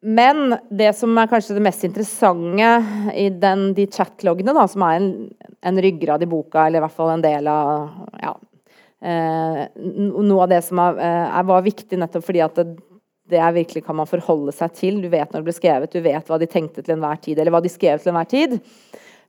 men 0.05 0.59
det 0.69 0.91
som 0.99 1.17
er 1.17 1.31
kanskje 1.31 1.57
det 1.57 1.65
mest 1.65 1.87
interessante 1.87 2.73
i 3.17 3.31
den, 3.41 3.71
de 3.73 3.87
chatloggene, 3.89 4.53
da, 4.53 4.67
som 4.69 4.85
er 4.85 4.99
en, 4.99 5.07
en, 5.65 5.81
ryggrad 5.81 6.27
i 6.27 6.29
boka, 6.29 6.67
eller 6.67 6.83
i 6.83 6.85
hvert 6.85 6.99
fall 6.99 7.15
en 7.15 7.25
del 7.25 7.49
av 7.49 8.19
ja, 8.21 8.35
Noe 9.05 10.37
av 10.41 10.49
det 10.49 10.63
som 10.65 10.79
er, 10.81 11.01
er, 11.05 11.43
var 11.45 11.65
viktig 11.65 11.99
nettopp 12.01 12.25
fordi 12.25 12.41
at 12.41 12.57
det, 12.57 12.79
det 13.29 13.41
er 13.41 13.53
virkelig 13.53 13.83
kan 13.85 13.99
man 13.99 14.09
forholde 14.09 14.53
seg 14.57 14.77
til. 14.77 15.01
Du 15.01 15.11
vet 15.13 15.29
når 15.29 15.43
det 15.43 15.49
ble 15.49 15.57
skrevet, 15.57 15.93
du 15.93 16.05
vet 16.05 16.31
hva 16.31 16.39
de 16.41 16.49
tenkte 16.49 16.85
til 16.85 16.95
enhver 16.97 17.21
tid, 17.21 17.41
eller 17.41 17.53
hva 17.53 17.61
de 17.65 17.73
skrev 17.73 18.01
til 18.01 18.13
enhver 18.13 18.31
tid. 18.31 18.57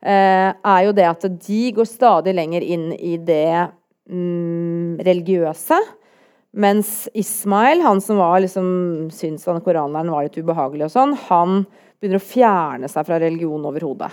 Eh, 0.01 0.49
er 0.51 0.81
jo 0.85 0.95
det 0.95 1.07
at 1.09 1.27
de 1.47 1.61
går 1.75 1.87
stadig 1.89 2.35
lenger 2.35 2.65
inn 2.65 2.89
i 2.93 3.15
det 3.17 3.69
mm, 4.09 5.01
religiøse. 5.05 5.79
Mens 6.55 7.09
Ismail, 7.13 7.81
han 7.83 7.99
som 8.03 8.19
var 8.21 8.39
liksom, 8.43 8.67
syntes 9.11 9.47
han 9.49 9.63
koranlæren 9.63 10.11
var 10.13 10.27
litt 10.27 10.37
ubehagelig, 10.39 10.87
og 10.87 10.93
sånn, 10.93 11.15
han 11.27 11.65
begynner 11.99 12.21
å 12.21 12.23
fjerne 12.23 12.89
seg 12.91 13.07
fra 13.07 13.19
religion 13.19 13.65
overhodet. 13.67 14.11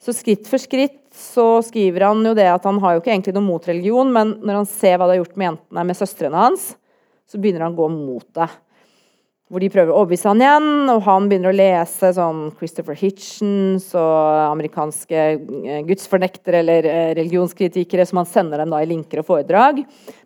Så 0.00 0.12
skritt 0.16 0.48
for 0.48 0.60
skritt 0.60 1.00
så 1.16 1.62
skriver 1.64 2.06
han 2.08 2.24
jo 2.26 2.34
det 2.36 2.46
at 2.50 2.64
han 2.68 2.80
har 2.82 2.94
jo 2.94 3.02
ikke 3.02 3.12
egentlig 3.12 3.34
noe 3.36 3.46
mot 3.46 3.68
religion, 3.68 4.10
men 4.12 4.36
når 4.44 4.62
han 4.62 4.68
ser 4.68 4.98
hva 4.98 5.08
det 5.08 5.16
har 5.16 5.22
gjort 5.22 5.38
med 5.40 5.48
jentene, 5.50 5.84
med 5.88 5.98
søstrene 5.98 6.40
hans, 6.40 6.66
så 7.28 7.40
begynner 7.40 7.64
han 7.64 7.76
å 7.76 7.78
gå 7.78 7.88
mot 7.92 8.26
det 8.36 8.48
hvor 9.52 9.60
de 9.60 9.68
prøver 9.68 9.92
å 9.92 9.98
overbevise 10.00 10.30
han 10.30 10.40
igjen, 10.40 10.68
og 10.88 11.02
han 11.04 11.26
begynner 11.28 11.52
å 11.52 11.56
lese 11.56 12.10
sånn 12.16 12.46
Christopher 12.56 12.96
Hitchens 12.96 13.90
og 13.92 14.14
amerikanske 14.48 15.20
eh, 15.20 15.82
gudsfornektere 15.84 16.62
eller 16.62 16.88
eh, 16.88 17.10
religionskritikere 17.18 18.06
som 18.08 18.22
han 18.22 18.30
sender 18.30 18.62
dem 18.62 18.72
da 18.72 18.80
i 18.80 18.88
linker 18.88 19.20
og 19.20 19.28
foredrag, 19.28 19.82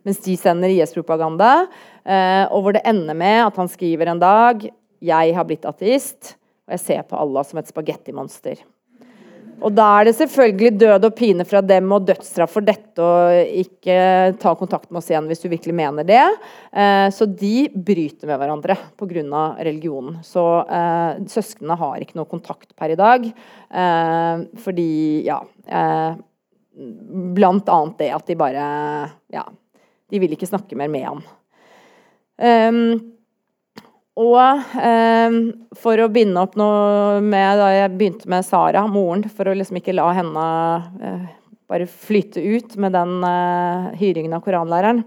mens 0.06 0.22
de 0.22 0.38
sender 0.38 0.70
IS-propaganda. 0.76 1.66
Eh, 2.06 2.44
og 2.46 2.62
hvor 2.62 2.78
det 2.78 2.86
ender 2.86 3.18
med 3.18 3.42
at 3.48 3.58
han 3.58 3.70
skriver 3.70 4.14
en 4.14 4.22
dag 4.22 4.68
'Jeg 4.98 5.34
har 5.34 5.44
blitt 5.46 5.66
ateist, 5.66 6.34
og 6.66 6.78
jeg 6.78 6.86
ser 6.86 7.02
på 7.02 7.18
Allah 7.18 7.42
som 7.42 7.58
et 7.58 7.70
spagettimonster'. 7.70 8.62
Og 9.58 9.74
da 9.74 9.86
er 9.98 10.06
det 10.08 10.14
selvfølgelig 10.18 10.78
død 10.78 11.06
og 11.08 11.14
pine 11.18 11.44
fra 11.48 11.60
dem 11.64 11.90
og 11.94 12.06
dødsstraff 12.06 12.54
for 12.54 12.66
dette 12.66 13.02
og 13.02 13.50
ikke 13.62 13.96
ta 14.38 14.52
kontakt 14.58 14.90
med 14.90 15.00
oss 15.00 15.10
igjen 15.10 15.26
hvis 15.30 15.42
du 15.42 15.48
virkelig 15.50 15.74
mener 15.74 16.06
det. 16.06 16.22
Eh, 16.70 17.08
så 17.14 17.26
de 17.26 17.66
bryter 17.74 18.30
med 18.30 18.38
hverandre 18.38 18.78
pga. 18.98 19.42
religionen. 19.58 20.20
Så 20.22 20.44
eh, 20.62 21.24
søsknene 21.26 21.78
har 21.80 21.98
ikke 22.02 22.18
noe 22.20 22.30
kontakt 22.30 22.74
per 22.78 22.94
i 22.94 22.98
dag. 22.98 23.26
Eh, 23.26 24.46
fordi, 24.64 24.90
ja 25.26 25.42
Blant 26.78 27.66
annet 27.74 27.98
det 27.98 28.12
at 28.14 28.28
de 28.28 28.36
bare 28.38 28.64
Ja, 29.34 29.42
de 30.10 30.18
vil 30.22 30.36
ikke 30.36 30.46
snakke 30.46 30.78
mer 30.78 30.88
med 30.92 31.08
han. 31.08 31.24
Og 34.18 34.78
eh, 34.82 35.34
for 35.78 36.02
å 36.02 36.10
binde 36.10 36.42
opp 36.42 36.56
noe 36.58 37.20
med 37.22 37.60
da 37.60 37.68
jeg 37.70 37.94
begynte 37.94 38.30
med 38.30 38.46
Sara, 38.46 38.82
moren, 38.90 39.22
for 39.30 39.46
å 39.46 39.54
liksom 39.54 39.78
ikke 39.78 39.94
la 39.94 40.08
henne 40.16 40.46
eh, 40.98 41.26
bare 41.70 41.86
flyte 41.86 42.42
ut 42.42 42.74
med 42.80 42.96
den 42.96 43.18
eh, 43.28 43.90
hyringen 44.00 44.34
av 44.34 44.42
koranlæreren. 44.46 45.04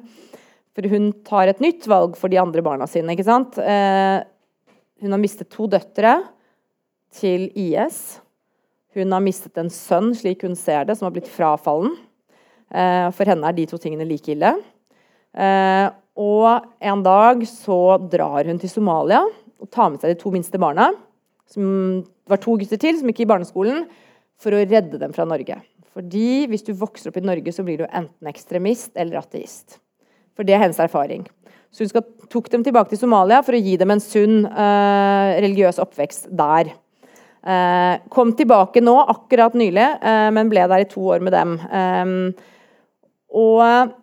For 0.71 0.87
hun 0.87 1.09
tar 1.27 1.51
et 1.51 1.59
nytt 1.63 1.87
valg 1.91 2.15
for 2.19 2.31
de 2.31 2.39
andre 2.39 2.63
barna 2.63 2.87
sine. 2.87 3.11
ikke 3.11 3.27
sant? 3.27 3.59
Eh, 3.59 4.21
hun 5.03 5.15
har 5.15 5.19
mistet 5.19 5.51
to 5.51 5.67
døtre 5.67 6.21
til 7.17 7.49
IS. 7.59 8.21
Hun 8.95 9.11
har 9.11 9.23
mistet 9.23 9.59
en 9.59 9.71
sønn, 9.73 10.13
slik 10.15 10.45
hun 10.47 10.55
ser 10.55 10.87
det, 10.87 10.95
som 10.99 11.09
har 11.09 11.15
blitt 11.17 11.31
frafallen. 11.31 11.97
Eh, 12.71 13.09
for 13.11 13.27
henne 13.27 13.49
er 13.49 13.57
de 13.57 13.67
to 13.67 13.79
tingene 13.81 14.07
like 14.07 14.31
ille. 14.31 14.53
Eh, 15.35 15.87
og 16.19 16.67
en 16.83 17.03
dag 17.05 17.43
så 17.47 17.97
drar 18.11 18.47
hun 18.49 18.59
til 18.59 18.71
Somalia 18.71 19.21
og 19.61 19.69
tar 19.71 19.91
med 19.93 20.01
seg 20.01 20.13
de 20.13 20.19
to 20.19 20.31
minste 20.33 20.59
barna. 20.61 20.89
Som 21.51 22.03
var 22.29 22.41
to 22.41 22.55
gutter 22.59 22.79
til 22.79 22.97
som 22.97 23.11
gikk 23.11 23.23
i 23.23 23.29
barneskolen, 23.29 23.85
for 24.41 24.55
å 24.55 24.63
redde 24.63 24.97
dem 24.97 25.13
fra 25.13 25.27
Norge. 25.29 25.59
Fordi 25.91 26.47
hvis 26.49 26.63
du 26.65 26.71
vokser 26.77 27.11
opp 27.11 27.19
i 27.19 27.25
Norge, 27.25 27.51
så 27.53 27.65
blir 27.67 27.81
du 27.81 27.85
enten 27.87 28.29
ekstremist 28.31 28.95
eller 28.99 29.19
ateist. 29.19 29.77
For 30.37 30.47
det 30.47 30.55
er 30.55 30.63
hennes 30.63 30.79
erfaring. 30.81 31.27
Så 31.71 31.85
hun 31.85 32.07
tok 32.31 32.49
dem 32.51 32.63
tilbake 32.65 32.91
til 32.91 32.99
Somalia 32.99 33.41
for 33.45 33.55
å 33.55 33.61
gi 33.61 33.77
dem 33.79 33.93
en 33.93 34.03
sunn 34.03 34.41
uh, 34.47 35.37
religiøs 35.37 35.79
oppvekst 35.83 36.31
der. 36.35 36.73
Uh, 37.41 38.01
kom 38.13 38.33
tilbake 38.37 38.83
nå, 38.83 38.95
akkurat 39.13 39.55
nylig, 39.57 39.87
uh, 40.01 40.29
men 40.35 40.49
ble 40.51 40.65
der 40.71 40.83
i 40.83 40.89
to 40.89 41.03
år 41.13 41.23
med 41.23 41.35
dem. 41.35 41.55
Um, 41.69 42.15
og 43.31 43.93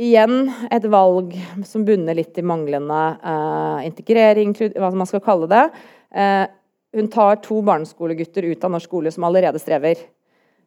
igjen 0.00 0.48
et 0.72 0.86
valg 0.90 1.34
som 1.66 1.84
bunner 1.84 2.16
litt 2.16 2.38
i 2.40 2.44
manglende 2.46 3.00
uh, 3.20 3.80
integrering, 3.84 4.54
hva 4.56 4.92
man 4.96 5.08
skal 5.08 5.22
kalle 5.24 5.48
det. 5.50 5.66
Uh, 6.14 6.46
hun 6.96 7.10
tar 7.12 7.38
to 7.44 7.60
barneskolegutter 7.66 8.48
ut 8.48 8.64
av 8.64 8.72
norsk 8.74 8.88
skole 8.88 9.12
som 9.14 9.26
allerede 9.28 9.60
strever. 9.62 10.00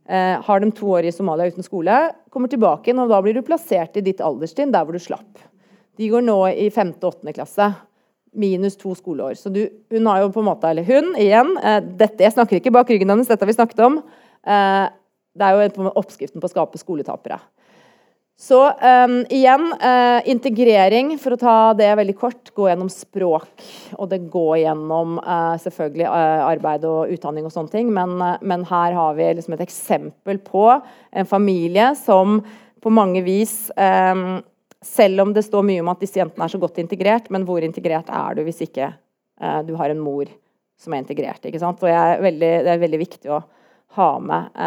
Uh, 0.10 0.38
har 0.44 0.62
dem 0.62 0.74
to 0.76 0.92
år 0.94 1.08
i 1.08 1.16
Somalia 1.16 1.50
uten 1.50 1.66
skole, 1.66 1.98
kommer 2.34 2.52
tilbake 2.52 2.90
igjen, 2.90 3.02
og 3.04 3.12
da 3.12 3.22
blir 3.24 3.38
du 3.38 3.46
plassert 3.46 3.98
i 3.98 4.06
ditt 4.06 4.22
alderstrinn, 4.24 4.74
der 4.74 4.86
hvor 4.86 4.96
du 4.96 5.02
slapp. 5.02 5.42
De 5.98 6.10
går 6.12 6.26
nå 6.26 6.38
i 6.54 6.70
5. 6.74 6.96
og 7.02 7.10
8. 7.16 7.34
klasse. 7.34 7.74
Minus 8.34 8.74
to 8.82 8.96
skoleår. 8.98 9.36
Så 9.38 9.52
du, 9.54 9.62
hun 9.94 10.08
har 10.10 10.24
jo 10.24 10.32
på 10.34 10.42
en 10.42 10.48
måte, 10.48 10.66
eller 10.66 10.88
hun 10.88 11.12
igjen 11.22 11.52
dette, 12.00 12.24
Jeg 12.26 12.34
snakker 12.34 12.58
ikke 12.58 12.74
bak 12.74 12.90
ryggen 12.90 13.14
hennes, 13.14 13.30
dette 13.30 13.46
har 13.46 13.52
vi 13.52 13.54
snakket 13.54 13.84
om. 13.86 14.00
det 14.42 15.46
er 15.46 15.54
jo 15.54 15.92
oppskriften 15.94 16.42
på 16.42 16.50
å 16.50 16.54
skape 16.56 16.82
skoletapere. 16.82 17.38
Så 18.40 18.58
um, 18.68 19.26
igjen, 19.30 19.68
uh, 19.78 20.20
integrering, 20.30 21.14
for 21.22 21.36
å 21.36 21.40
ta 21.40 21.58
det 21.78 21.92
veldig 21.96 22.16
kort, 22.18 22.50
gå 22.58 22.66
gjennom 22.68 22.90
språk. 22.90 23.52
Og 23.94 24.10
det 24.10 24.24
går 24.34 24.64
gjennom 24.64 25.20
uh, 25.22 25.54
selvfølgelig 25.62 26.08
uh, 26.10 26.42
arbeid 26.50 26.88
og 26.90 27.14
utdanning 27.14 27.46
og 27.46 27.54
sånne 27.54 27.72
ting, 27.76 27.92
men, 27.94 28.18
men 28.42 28.66
her 28.68 28.98
har 28.98 29.14
vi 29.20 29.30
liksom 29.38 29.56
et 29.56 29.64
eksempel 29.68 30.42
på 30.44 30.66
en 30.74 31.30
familie 31.30 31.92
som 32.00 32.42
på 32.84 32.92
mange 32.92 33.22
vis 33.24 33.72
um, 33.78 34.42
Selv 34.84 35.24
om 35.24 35.30
det 35.32 35.46
står 35.46 35.64
mye 35.64 35.80
om 35.80 35.94
at 35.94 36.02
disse 36.04 36.20
jentene 36.20 36.44
er 36.44 36.52
så 36.52 36.60
godt 36.60 36.82
integrert, 36.82 37.30
men 37.32 37.46
hvor 37.48 37.64
integrert 37.64 38.10
er 38.12 38.36
du 38.36 38.42
hvis 38.44 38.66
ikke 38.66 38.90
du 39.64 39.72
har 39.80 39.94
en 39.94 40.02
mor 40.04 40.28
som 40.76 40.92
er 40.92 41.00
integrert? 41.00 41.46
ikke 41.48 41.62
sant? 41.62 41.80
Og 41.80 42.20
veldig, 42.26 42.50
det 42.66 42.74
er 42.74 42.82
veldig 42.82 43.00
viktig 43.00 43.32
å 43.32 43.40
ha 43.96 44.10
med 44.20 44.60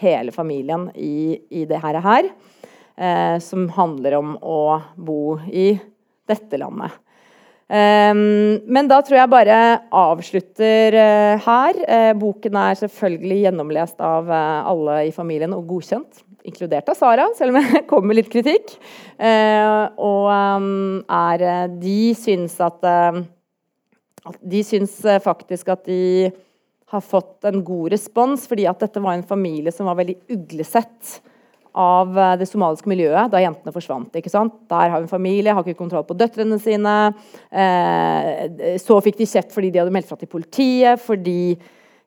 hele 0.00 0.32
familien 0.34 0.88
i, 0.94 1.38
i 1.50 1.66
det 1.68 1.80
her. 1.84 2.30
Eh, 3.00 3.36
som 3.40 3.68
handler 3.72 4.18
om 4.18 4.34
å 4.42 4.80
bo 4.96 5.38
i 5.48 5.72
dette 6.28 6.58
landet. 6.60 6.98
Um, 7.70 8.58
men 8.66 8.88
da 8.90 8.96
tror 9.06 9.20
jeg 9.20 9.30
bare 9.30 9.56
avslutter 9.94 10.96
uh, 10.98 11.44
her. 11.44 11.76
Uh, 11.86 12.10
boken 12.18 12.56
er 12.58 12.80
selvfølgelig 12.80 13.44
gjennomlest 13.44 14.02
av 14.02 14.26
uh, 14.26 14.66
alle 14.66 14.96
i 15.06 15.12
familien 15.14 15.54
og 15.54 15.68
godkjent. 15.70 16.24
Inkludert 16.50 16.90
av 16.90 16.98
Sara, 16.98 17.28
selv 17.38 17.54
om 17.54 17.62
det 17.62 17.84
kommer 17.92 18.18
litt 18.18 18.30
kritikk. 18.32 18.74
og 19.20 20.26
um, 20.32 21.00
er 21.04 21.68
De 21.78 21.98
syns 22.18 22.56
at 22.64 22.80
De 24.40 24.62
syns 24.66 24.96
faktisk 25.22 25.68
at 25.70 25.84
de 25.86 26.32
har 26.90 27.02
fått 27.04 27.46
en 27.46 27.62
god 27.64 27.92
respons, 27.94 28.46
fordi 28.50 28.66
at 28.66 28.80
dette 28.82 29.02
var 29.02 29.14
en 29.14 29.26
familie 29.26 29.72
som 29.74 29.86
var 29.86 29.98
veldig 30.00 30.16
uglesett 30.34 31.20
av 31.78 32.16
eh, 32.18 32.36
det 32.40 32.48
somaliske 32.50 32.90
miljøet 32.90 33.30
da 33.30 33.42
jentene 33.42 33.74
forsvant. 33.74 34.14
ikke 34.18 34.32
sant? 34.32 34.56
Der 34.70 34.90
har 34.90 34.98
vi 34.98 35.06
en 35.06 35.12
familie, 35.12 35.54
har 35.54 35.66
ikke 35.66 35.78
kontroll 35.78 36.06
på 36.08 36.18
døtrene 36.18 36.58
sine. 36.62 36.94
Eh, 37.50 38.78
så 38.82 38.98
fikk 39.04 39.20
de 39.20 39.28
kjeft 39.30 39.54
fordi 39.54 39.70
de 39.70 39.82
hadde 39.82 39.94
meldt 39.94 40.10
fra 40.10 40.18
til 40.18 40.30
politiet, 40.30 41.02
fordi 41.02 41.54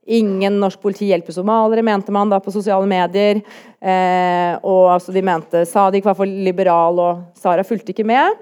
ingen 0.03 0.57
norsk 0.59 0.81
politi 0.83 1.07
hjelper 1.13 1.31
somaliere, 1.31 1.85
mente 1.85 2.11
man 2.11 2.31
da 2.31 2.41
på 2.43 2.51
sosiale 2.51 2.87
medier. 2.89 3.39
Eh, 3.79 4.51
og 4.59 4.97
altså, 4.97 5.15
de 5.15 5.23
mente 5.23 5.63
Sadiq 5.69 6.03
var 6.09 6.19
for 6.19 6.27
liberal, 6.27 6.99
og 6.99 7.39
Sara 7.39 7.63
fulgte 7.67 7.95
ikke 7.95 8.07
med. 8.07 8.35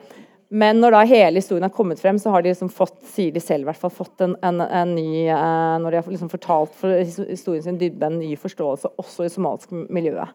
Men 0.52 0.82
når 0.84 0.92
da 0.92 1.02
hele 1.08 1.40
historien 1.40 1.64
har 1.64 1.72
kommet 1.72 2.02
frem, 2.02 2.18
så 2.20 2.34
har 2.34 2.44
de 2.44 2.52
liksom 2.52 2.72
fått 2.76 2.98
sier 3.08 3.32
de 3.32 3.40
selv, 3.40 3.70
hvert 3.70 3.80
fall, 3.80 3.94
fått 3.96 4.24
en, 4.26 4.34
en, 4.44 4.60
en 4.62 4.96
ny 4.98 5.24
eh, 5.32 5.76
Når 5.80 5.94
de 5.94 6.00
har 6.02 6.10
liksom 6.12 6.32
fortalt 6.34 6.74
for 6.76 6.92
historien 7.30 7.64
sin 7.64 7.80
dybde, 7.80 8.10
en 8.10 8.20
ny 8.20 8.34
forståelse 8.40 8.92
også 9.00 9.28
i 9.28 9.32
somalisk 9.32 9.72
miljøet. 9.72 10.34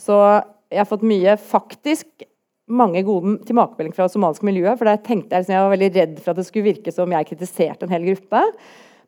Så 0.00 0.16
jeg 0.70 0.80
har 0.80 0.88
fått 0.88 1.04
mye 1.04 1.34
faktisk 1.36 2.24
mange 2.70 3.02
gode 3.04 3.36
tilbakemeldinger 3.48 3.98
fra 3.98 4.08
somaliske 4.08 4.46
miljøet. 4.46 4.78
For 4.78 4.88
der 4.88 5.02
tenkte 5.04 5.34
jeg 5.34 5.44
liksom, 5.44 5.56
jeg 5.56 5.66
var 5.66 5.74
veldig 5.74 5.90
redd 5.96 6.14
for 6.22 6.32
at 6.32 6.40
det 6.40 6.46
skulle 6.48 6.70
virke 6.70 6.94
som 6.94 7.12
jeg 7.16 7.28
kritiserte 7.28 7.84
en 7.84 7.92
hel 7.92 8.06
gruppe. 8.06 8.44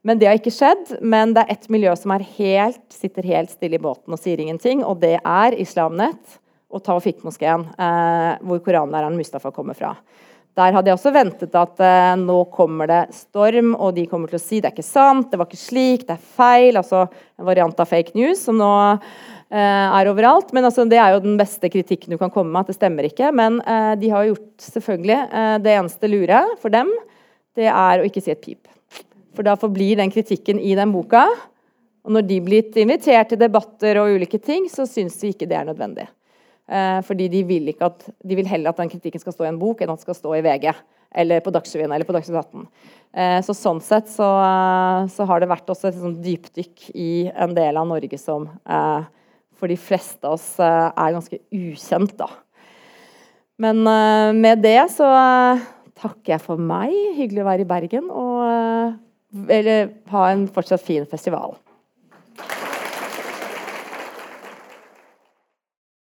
Men 0.03 0.19
det 0.19 0.29
har 0.29 0.37
ikke 0.37 0.53
skjedd. 0.53 0.97
Men 1.01 1.33
det 1.37 1.45
er 1.47 1.55
ett 1.57 1.69
miljø 1.73 1.95
som 1.97 2.13
helt, 2.13 2.85
sitter 2.93 3.31
helt 3.31 3.55
stille 3.55 3.79
i 3.79 3.83
båten 3.83 4.13
og 4.13 4.21
sier 4.21 4.43
ingenting, 4.43 4.83
og 4.85 5.01
det 5.01 5.17
er 5.23 5.57
Islamnett 5.63 6.41
og 6.73 6.83
Tawfiq-moskeen, 6.85 7.67
eh, 7.77 8.35
hvor 8.49 8.61
koranlæreren 8.65 9.17
Mustafa 9.17 9.53
kommer 9.55 9.77
fra. 9.79 9.95
Der 10.59 10.75
hadde 10.77 10.91
jeg 10.91 10.99
også 10.99 11.15
ventet 11.15 11.55
at 11.57 11.79
eh, 11.81 12.15
nå 12.21 12.43
kommer 12.53 12.91
det 12.91 13.03
storm, 13.17 13.71
og 13.73 13.95
de 13.97 14.05
kommer 14.09 14.29
til 14.29 14.37
å 14.37 14.43
si 14.43 14.59
det 14.61 14.69
er 14.69 14.75
ikke 14.75 14.85
sant, 14.85 15.31
det 15.31 15.39
var 15.41 15.49
ikke 15.49 15.61
slik, 15.61 16.05
det 16.05 16.19
er 16.19 16.27
feil. 16.37 16.77
Altså 16.77 17.07
en 17.07 17.49
variant 17.49 17.81
av 17.81 17.89
fake 17.89 18.13
news 18.19 18.43
som 18.45 18.59
nå 18.61 18.73
eh, 18.93 19.57
er 19.57 20.11
overalt. 20.13 20.53
Men 20.53 20.69
altså, 20.69 20.85
det 20.89 21.01
er 21.01 21.15
jo 21.15 21.23
den 21.25 21.39
beste 21.41 21.73
kritikken 21.73 22.13
du 22.13 22.21
kan 22.21 22.33
komme 22.35 22.53
med, 22.53 22.67
at 22.67 22.75
det 22.75 22.77
stemmer 22.77 23.09
ikke. 23.09 23.33
Men 23.33 23.63
eh, 23.65 23.95
de 24.03 24.13
har 24.13 24.29
gjort 24.29 24.69
selvfølgelig 24.69 25.19
eh, 25.25 25.57
det 25.65 25.77
eneste 25.79 26.13
lure 26.13 26.45
for 26.61 26.75
dem, 26.75 26.93
det 27.57 27.69
er 27.73 28.01
å 28.01 28.09
ikke 28.09 28.25
si 28.25 28.37
et 28.37 28.45
pip. 28.45 28.69
For 29.33 29.49
da 29.49 29.57
forblir 29.57 29.97
den 30.01 30.13
kritikken 30.13 30.61
i 30.61 30.77
den 30.77 30.93
boka. 30.93 31.25
Og 32.05 32.13
når 32.13 32.29
de 32.29 32.43
blir 32.45 32.83
invitert 32.83 33.33
til 33.33 33.41
debatter 33.41 34.01
og 34.03 34.19
ulike 34.19 34.41
ting, 34.43 34.69
så 34.69 34.85
syns 34.85 35.17
de 35.21 35.33
ikke 35.33 35.49
det 35.49 35.57
er 35.57 35.69
nødvendig. 35.69 36.11
Eh, 36.73 36.99
fordi 37.05 37.29
de 37.33 37.43
vil, 37.45 37.69
at, 37.85 38.09
de 38.25 38.39
vil, 38.39 38.49
heller 38.49 38.73
at 38.73 38.81
den 38.81 38.91
kritikken 38.93 39.21
skal 39.21 39.35
stå 39.37 39.47
i 39.47 39.53
en 39.53 39.61
bok, 39.61 39.83
enn 39.83 39.93
at 39.93 40.01
den 40.01 40.07
skal 40.07 40.19
stå 40.19 40.35
i 40.39 40.45
VG 40.45 40.71
eller 41.23 41.43
på 41.45 41.53
Dagsrevyen 41.53 41.93
eller 41.93 42.09
på 42.09 42.15
Dagsnytt 42.17 42.39
18. 42.41 42.63
Eh, 43.13 43.39
så 43.45 43.57
sånn 43.57 43.83
sett 43.85 44.09
så, 44.09 44.29
så, 45.13 45.27
har 45.29 45.43
det 45.43 45.51
vært 45.51 45.69
også 45.69 45.91
et 45.91 45.99
sånn 45.99 46.17
dypdykk 46.25 46.87
i 46.97 47.11
en 47.35 47.53
del 47.57 47.77
av 47.77 47.91
Norge 47.91 48.17
som 48.21 48.49
eh, 48.49 49.03
for 49.61 49.71
de 49.71 49.77
fleste 49.79 50.25
av 50.27 50.39
oss 50.39 50.49
eh, 50.63 50.89
er 50.89 51.15
ganske 51.15 51.39
ukjent, 51.53 52.17
da. 52.19 52.31
Men 53.63 53.85
eh, 53.87 54.33
med 54.35 54.65
det 54.65 54.81
så 54.95 55.07
eh, 55.07 55.67
takker 56.01 56.35
jeg 56.35 56.43
for 56.43 56.59
meg. 56.59 56.95
Hyggelig 57.19 57.45
å 57.45 57.51
være 57.53 57.67
i 57.67 57.73
Bergen. 57.77 58.09
og 58.11 58.99
eller 59.49 59.95
ha 60.13 60.27
en 60.29 60.43
fortsatt 60.53 60.83
fin 60.85 61.07
festival. 61.09 61.55